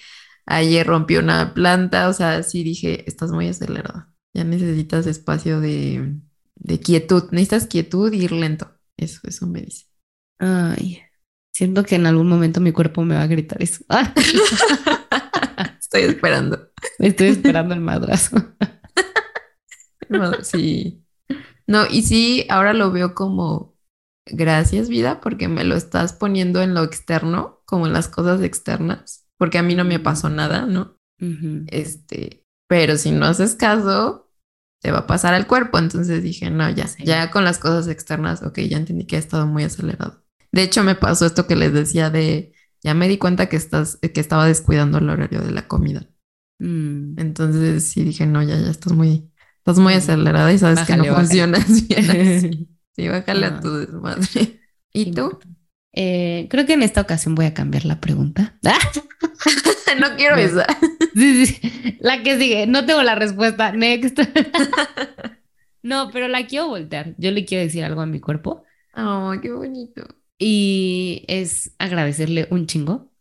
ayer 0.45 0.85
rompí 0.85 1.15
una 1.17 1.53
planta, 1.53 2.09
o 2.09 2.13
sea, 2.13 2.43
sí 2.43 2.63
dije, 2.63 3.07
estás 3.09 3.31
muy 3.31 3.47
acelerada, 3.47 4.11
ya 4.33 4.43
necesitas 4.43 5.07
espacio 5.07 5.61
de, 5.61 6.13
de 6.55 6.79
quietud, 6.81 7.25
necesitas 7.31 7.67
quietud 7.67 8.11
y 8.13 8.23
ir 8.25 8.33
lento, 8.33 8.71
eso, 8.97 9.21
eso 9.23 9.47
me 9.47 9.61
dice. 9.61 9.85
Ay, 10.39 10.99
siento 11.53 11.85
que 11.85 11.95
en 11.95 12.05
algún 12.05 12.27
momento 12.27 12.59
mi 12.59 12.73
cuerpo 12.73 13.03
me 13.05 13.15
va 13.15 13.21
a 13.23 13.27
gritar 13.27 13.61
eso. 13.63 13.83
Ah, 13.89 14.13
Estoy 15.79 16.01
esperando. 16.03 16.69
estoy 16.99 17.27
esperando 17.27 17.73
el 17.75 17.79
madrazo. 17.81 18.37
Sí. 20.43 21.02
No, 21.67 21.85
y 21.89 22.01
sí, 22.03 22.45
ahora 22.49 22.73
lo 22.73 22.91
veo 22.91 23.15
como 23.15 23.75
gracias, 24.25 24.89
vida, 24.89 25.21
porque 25.21 25.47
me 25.47 25.63
lo 25.63 25.75
estás 25.75 26.13
poniendo 26.13 26.61
en 26.61 26.73
lo 26.73 26.83
externo, 26.83 27.61
como 27.65 27.87
en 27.87 27.93
las 27.93 28.07
cosas 28.07 28.41
externas, 28.41 29.27
porque 29.37 29.57
a 29.57 29.63
mí 29.63 29.75
no 29.75 29.83
me 29.83 29.99
pasó 29.99 30.29
nada, 30.29 30.65
¿no? 30.65 30.97
Este, 31.67 32.45
pero 32.67 32.97
si 32.97 33.11
no 33.11 33.25
haces 33.25 33.55
caso, 33.55 34.29
te 34.81 34.91
va 34.91 34.99
a 34.99 35.07
pasar 35.07 35.33
al 35.33 35.47
cuerpo. 35.47 35.79
Entonces 35.79 36.21
dije, 36.21 36.49
no, 36.49 36.69
ya, 36.69 36.87
Sí. 36.87 37.05
ya 37.05 37.31
con 37.31 37.45
las 37.45 37.59
cosas 37.59 37.87
externas, 37.87 38.43
ok, 38.43 38.59
ya 38.59 38.77
entendí 38.77 39.05
que 39.05 39.15
he 39.15 39.19
estado 39.19 39.47
muy 39.47 39.63
acelerado. 39.63 40.23
De 40.51 40.63
hecho, 40.63 40.83
me 40.83 40.95
pasó 40.95 41.25
esto 41.25 41.47
que 41.47 41.55
les 41.55 41.73
decía 41.73 42.09
de, 42.09 42.53
ya 42.83 42.93
me 42.93 43.07
di 43.07 43.17
cuenta 43.17 43.47
que 43.47 43.55
estás, 43.55 43.97
que 43.97 44.19
estaba 44.19 44.45
descuidando 44.45 44.97
el 44.97 45.09
horario 45.09 45.41
de 45.41 45.51
la 45.51 45.67
comida. 45.67 46.09
Mm. 46.59 47.17
Entonces 47.17 47.85
sí 47.85 48.03
dije, 48.03 48.25
no, 48.27 48.43
ya, 48.43 48.59
ya 48.59 48.69
estás 48.69 48.93
muy, 48.93 49.31
estás 49.63 49.79
muy 49.79 49.93
acelerada 49.93 50.51
y 50.51 50.57
sabes 50.57 50.79
Bájale, 50.79 51.01
que 51.03 51.07
no 51.07 51.13
bájale. 51.13 51.27
funcionas 51.27 51.87
bien 51.87 52.11
así. 52.11 52.69
Sí, 52.95 53.07
bájale 53.07 53.45
Ah. 53.45 53.57
a 53.57 53.59
tu 53.61 53.73
desmadre. 53.73 54.59
¿Y 54.93 55.11
tú? 55.11 55.39
Eh, 55.93 56.47
creo 56.49 56.65
que 56.65 56.73
en 56.73 56.83
esta 56.83 57.01
ocasión 57.01 57.33
voy 57.35 57.45
a 57.45 57.53
cambiar 57.53 57.85
la 57.85 57.99
pregunta. 58.01 58.57
¡Ah! 58.65 58.77
no 59.99 60.15
quiero 60.17 60.35
No. 60.35 60.41
esa. 60.41 60.65
Sí, 61.15 61.45
sí. 61.45 61.97
La 62.01 62.21
que 62.23 62.37
sigue. 62.39 62.67
No 62.67 62.85
tengo 62.85 63.01
la 63.03 63.15
respuesta. 63.15 63.71
Next. 63.71 64.19
no, 65.83 66.09
pero 66.11 66.27
la 66.27 66.45
quiero 66.47 66.67
voltear. 66.67 67.15
Yo 67.17 67.31
le 67.31 67.45
quiero 67.45 67.63
decir 67.63 67.83
algo 67.83 68.01
a 68.01 68.05
mi 68.05 68.19
cuerpo 68.19 68.63
Oh, 68.95 69.33
qué 69.41 69.51
bonito. 69.51 70.03
y 70.37 71.25
es 71.27 71.73
agradecerle 71.79 72.47
un 72.51 72.67
chingo 72.67 73.11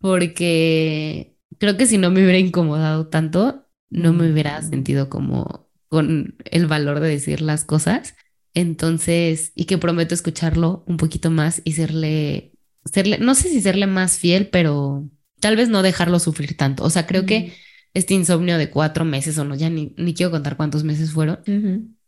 porque 0.00 1.36
creo 1.58 1.76
que 1.76 1.86
si 1.86 1.98
no 1.98 2.10
me 2.10 2.22
hubiera 2.22 2.38
incomodado 2.38 3.08
tanto, 3.08 3.66
no 3.90 4.12
me 4.12 4.30
hubiera 4.30 4.62
sentido 4.62 5.08
como 5.08 5.68
con 5.88 6.36
el 6.44 6.66
valor 6.66 7.00
de 7.00 7.08
decir 7.08 7.40
las 7.40 7.64
cosas. 7.64 8.14
Entonces, 8.54 9.52
y 9.54 9.64
que 9.64 9.78
prometo 9.78 10.14
escucharlo 10.14 10.84
un 10.86 10.96
poquito 10.96 11.30
más 11.30 11.62
y 11.64 11.72
serle, 11.72 12.52
serle, 12.84 13.18
no 13.18 13.34
sé 13.34 13.48
si 13.48 13.60
serle 13.60 13.86
más 13.86 14.18
fiel, 14.18 14.48
pero 14.48 15.08
tal 15.40 15.56
vez 15.56 15.68
no 15.68 15.82
dejarlo 15.82 16.18
sufrir 16.18 16.56
tanto. 16.56 16.84
O 16.84 16.90
sea, 16.90 17.06
creo 17.06 17.26
que 17.26 17.52
este 17.94 18.14
insomnio 18.14 18.58
de 18.58 18.70
cuatro 18.70 19.04
meses 19.04 19.36
o 19.38 19.44
no, 19.44 19.54
ya 19.54 19.68
ni, 19.68 19.94
ni 19.96 20.14
quiero 20.14 20.30
contar 20.30 20.56
cuántos 20.56 20.84
meses 20.84 21.12
fueron, 21.12 21.40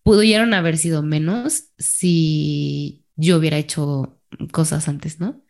pudieron 0.02 0.54
haber 0.54 0.78
sido 0.78 1.02
menos 1.02 1.64
si 1.78 3.04
yo 3.16 3.38
hubiera 3.38 3.58
hecho 3.58 4.20
cosas 4.52 4.88
antes, 4.88 5.20
¿no? 5.20 5.42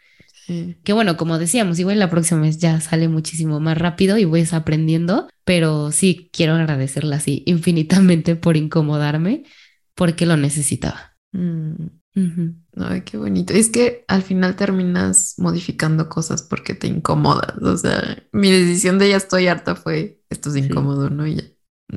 Sí. 0.47 0.76
Que 0.84 0.93
bueno, 0.93 1.16
como 1.16 1.38
decíamos, 1.38 1.78
igual 1.78 1.99
la 1.99 2.11
próxima 2.11 2.40
vez 2.40 2.59
ya 2.59 2.80
sale 2.80 3.09
muchísimo 3.09 3.61
más 3.61 3.78
rápido 3.78 4.18
y 4.18 4.24
voy 4.24 4.45
aprendiendo, 4.51 5.28
pero 5.45 5.93
sí 5.93 6.30
quiero 6.32 6.55
agradecerla 6.55 7.16
así 7.16 7.43
infinitamente 7.47 8.34
por 8.36 8.57
incomodarme 8.57 9.45
porque 9.95 10.26
lo 10.26 10.36
necesitaba. 10.36 11.16
Mm. 11.32 11.86
Ay, 12.76 13.03
qué 13.03 13.16
bonito. 13.16 13.55
Es 13.55 13.68
que 13.70 14.05
al 14.09 14.22
final 14.22 14.57
terminas 14.57 15.34
modificando 15.38 16.09
cosas 16.09 16.43
porque 16.43 16.74
te 16.74 16.86
incomodas. 16.86 17.57
O 17.62 17.76
sea, 17.76 18.22
mi 18.32 18.51
decisión 18.51 18.99
de 18.99 19.11
ya 19.11 19.16
estoy 19.16 19.47
harta 19.47 19.74
fue 19.76 20.20
esto 20.28 20.49
es 20.51 20.57
Sí. 20.57 20.61
incómodo, 20.62 21.09
¿no? 21.09 21.26
Y 21.26 21.36
ya, 21.36 21.45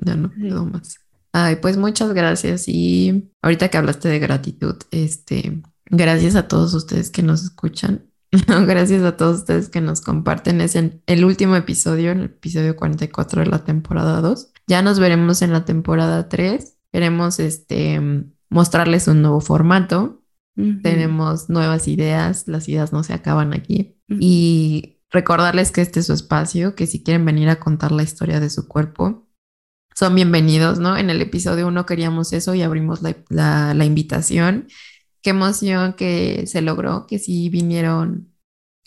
ya 0.06 0.16
no 0.16 0.30
Sí. 0.30 0.42
puedo 0.42 0.66
más. 0.66 0.98
Ay, 1.34 1.58
pues 1.58 1.76
muchas 1.78 2.14
gracias. 2.14 2.66
Y 2.68 3.30
ahorita 3.42 3.68
que 3.70 3.78
hablaste 3.78 4.08
de 4.08 4.20
gratitud, 4.20 4.76
este, 4.92 5.62
gracias 5.88 6.36
a 6.36 6.48
todos 6.48 6.74
ustedes 6.74 7.10
que 7.10 7.22
nos 7.24 7.44
escuchan. 7.44 8.06
Gracias 8.68 9.04
a 9.04 9.18
todos 9.18 9.40
ustedes 9.40 9.70
que 9.70 9.82
nos 9.82 10.02
comparten. 10.02 10.62
Es 10.62 10.76
en 10.76 11.02
el 11.08 11.26
último 11.26 11.56
episodio, 11.56 12.12
el 12.12 12.24
episodio 12.26 12.76
44 12.76 13.42
de 13.44 13.48
la 13.48 13.64
temporada 13.64 14.22
2. 14.22 14.52
Ya 14.68 14.82
nos 14.82 15.00
veremos 15.00 15.42
en 15.42 15.52
la 15.54 15.66
temporada 15.66 16.28
3. 16.30 16.78
Queremos 16.92 17.40
este, 17.40 18.02
mostrarles 18.50 19.08
un 19.08 19.22
nuevo 19.22 19.42
formato. 19.42 20.22
Ujú. 20.58 20.82
Tenemos 20.82 21.50
nuevas 21.50 21.88
ideas, 21.88 22.48
las 22.48 22.68
ideas 22.70 22.94
no 22.94 23.04
se 23.04 23.14
acaban 23.14 23.54
aquí. 23.54 23.98
Ujú. 24.10 24.20
Y 24.22 25.00
recordarles 25.12 25.72
que 25.72 25.82
este 25.82 26.00
es 26.00 26.08
su 26.08 26.14
espacio, 26.14 26.76
que 26.76 26.88
si 26.88 27.04
quieren 27.04 27.26
venir 27.26 27.50
a 27.50 27.60
contar 27.60 27.92
la 27.92 28.04
historia 28.04 28.40
de 28.40 28.50
su 28.50 28.68
cuerpo, 28.68 29.28
son 29.94 30.14
bienvenidos, 30.16 30.80
¿no? 30.80 30.98
En 30.98 31.10
el 31.10 31.22
episodio 31.22 31.68
1 31.68 31.86
queríamos 31.86 32.34
eso 32.34 32.54
y 32.54 32.62
abrimos 32.64 33.02
la, 33.02 33.16
la- 33.30 33.74
la 33.74 33.86
invitación. 33.86 34.68
Qué 35.26 35.32
emoción 35.32 35.94
que 35.94 36.46
se 36.46 36.62
logró, 36.62 37.08
que 37.08 37.18
sí 37.18 37.50
vinieron 37.50 38.32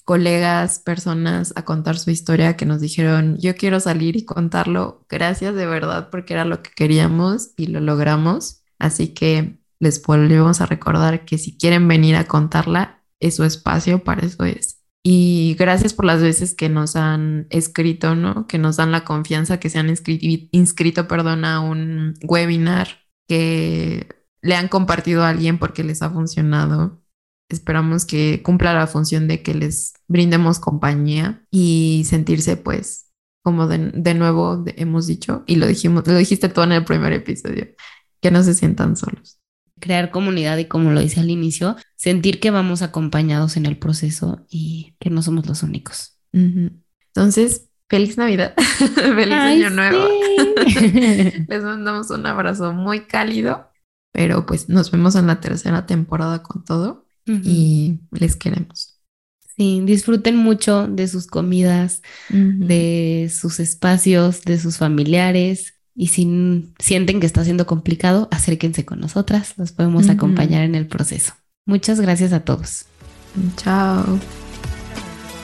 colegas, 0.05 0.79
personas 0.79 1.53
a 1.57 1.65
contar 1.65 1.99
su 1.99 2.13
historia, 2.13 2.57
que 2.57 2.65
nos 2.65 2.81
dijeron, 2.81 3.37
yo 3.41 3.57
quiero 3.57 3.81
salir 3.81 4.15
y 4.15 4.25
contarlo. 4.25 5.05
Gracias 5.09 5.57
de 5.57 5.67
verdad, 5.67 6.11
porque 6.11 6.35
era 6.35 6.45
lo 6.45 6.63
que 6.63 6.71
queríamos 6.71 7.55
y 7.57 7.67
lo 7.67 7.81
logramos. 7.81 8.63
Así 8.79 9.09
que 9.15 9.59
les 9.81 10.01
volvemos 10.01 10.61
a 10.61 10.67
recordar 10.67 11.25
que 11.25 11.39
si 11.39 11.59
quieren 11.59 11.89
venir 11.89 12.15
a 12.15 12.29
contarla, 12.29 13.03
es 13.19 13.35
su 13.35 13.43
espacio, 13.43 14.05
para 14.05 14.25
eso 14.25 14.45
es. 14.45 14.85
Y 15.03 15.57
gracias 15.59 15.93
por 15.93 16.05
las 16.05 16.23
veces 16.23 16.55
que 16.55 16.69
nos 16.69 16.95
han 16.95 17.49
escrito, 17.51 18.15
¿no? 18.15 18.47
Que 18.47 18.59
nos 18.59 18.77
dan 18.77 18.93
la 18.93 19.05
confianza, 19.05 19.59
que 19.59 19.71
se 19.71 19.81
han 19.81 19.89
inscrito, 19.89 20.25
inscrito 20.53 21.09
perdón, 21.09 21.45
a 21.45 21.59
un 21.59 22.15
webinar, 22.23 22.87
que 23.27 24.18
le 24.43 24.55
han 24.57 24.69
compartido 24.69 25.23
a 25.25 25.31
alguien 25.31 25.59
porque 25.59 25.85
les 25.85 26.03
ha 26.03 26.11
funcionado. 26.11 27.01
Esperamos 27.49 28.05
que 28.05 28.43
cumpla 28.43 28.75
la 28.75 28.87
función 28.87 29.27
de 29.29 29.43
que 29.43 29.55
les 29.55 29.95
brindemos 30.07 30.59
compañía 30.61 31.43
y 31.51 32.05
sentirse 32.07 32.57
pues 32.57 33.07
como 33.43 33.67
de, 33.67 33.91
de 33.95 34.15
nuevo 34.15 34.59
de- 34.59 34.75
hemos 34.77 35.07
dicho 35.07 35.45
y 35.47 35.57
lo 35.57 35.67
dijimos, 35.67 36.07
lo 36.07 36.17
dijiste 36.17 36.49
tú 36.51 36.61
en 36.63 36.73
el 36.73 36.85
primer 36.85 37.13
episodio, 37.15 37.69
que 38.21 38.31
no 38.31 38.43
se 38.43 38.53
sientan 38.55 38.97
solos. 38.97 39.41
crear 39.81 40.11
comunidad 40.11 40.59
y 40.59 40.67
como 40.67 40.91
lo 40.91 41.01
dice 41.01 41.21
al 41.21 41.31
inicio, 41.31 41.77
sentir 41.97 42.41
que 42.41 42.51
vamos 42.51 42.83
acompañados 42.83 43.57
en 43.57 43.65
el 43.65 43.79
proceso 43.79 44.45
y 44.51 44.95
que 45.01 45.09
no 45.09 45.23
somos 45.23 45.47
los 45.47 45.63
únicos. 45.63 46.19
Entonces, 46.33 47.69
feliz 47.89 48.17
Navidad, 48.19 48.55
feliz 48.95 49.35
Ay, 49.35 49.63
año 49.63 49.71
nuevo. 49.71 50.07
sí. 50.67 51.45
Les 51.49 51.63
mandamos 51.63 52.11
un 52.11 52.27
abrazo 52.27 52.73
muy 52.73 53.07
cálido, 53.07 53.71
pero 54.13 54.47
pues 54.47 54.69
nos 54.69 54.91
vemos 54.91 55.15
en 55.17 55.27
la 55.27 55.41
tercera 55.41 55.87
temporada 55.87 56.43
con 56.43 56.65
todo 56.65 57.07
y 57.27 58.01
les 58.11 58.37
queremos. 58.37 58.99
Sí, 59.57 59.83
disfruten 59.85 60.37
mucho 60.37 60.87
de 60.87 61.09
sus 61.09 61.27
comidas, 61.27 62.03
de 62.31 63.31
sus 63.35 63.61
espacios, 63.61 64.43
de 64.43 64.59
sus 64.59 64.79
familiares. 64.79 65.75
Y 65.95 66.07
si 66.09 66.73
sienten 66.79 67.19
que 67.19 67.27
está 67.27 67.45
siendo 67.45 67.67
complicado, 67.67 68.29
acérquense 68.31 68.85
con 68.85 69.01
nosotras. 69.01 69.55
Los 69.57 69.73
podemos 69.73 70.09
acompañar 70.09 70.63
en 70.63 70.77
el 70.77 70.87
proceso. 70.87 71.35
Muchas 71.67 72.01
gracias 72.01 72.33
a 72.33 72.41
todos. 72.41 72.87
Chao. 73.57 74.19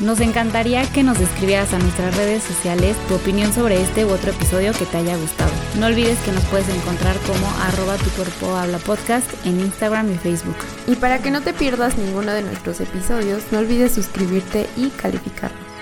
Nos 0.04 0.20
encantaría 0.20 0.84
que 0.92 1.02
nos 1.02 1.18
escribieras 1.18 1.72
a 1.72 1.78
nuestras 1.78 2.14
redes 2.14 2.42
sociales 2.42 2.94
tu 3.08 3.14
opinión 3.14 3.54
sobre 3.54 3.80
este 3.80 4.04
u 4.04 4.10
otro 4.10 4.32
episodio 4.32 4.74
que 4.74 4.84
te 4.84 4.98
haya 4.98 5.16
gustado. 5.16 5.50
No 5.80 5.86
olvides 5.86 6.18
que 6.18 6.32
nos 6.32 6.44
puedes 6.44 6.68
encontrar 6.68 7.16
como 7.20 7.48
arroba 7.62 7.96
tu 7.96 8.10
cuerpo 8.10 8.54
habla 8.54 8.76
podcast 8.80 9.26
en 9.46 9.60
Instagram 9.60 10.12
y 10.12 10.18
Facebook. 10.18 10.56
Y 10.86 10.96
para 10.96 11.20
que 11.20 11.30
no 11.30 11.40
te 11.40 11.54
pierdas 11.54 11.96
ninguno 11.96 12.32
de 12.32 12.42
nuestros 12.42 12.82
episodios, 12.82 13.44
no 13.50 13.60
olvides 13.60 13.94
suscribirte 13.94 14.68
y 14.76 14.90
calificarnos. 14.90 15.73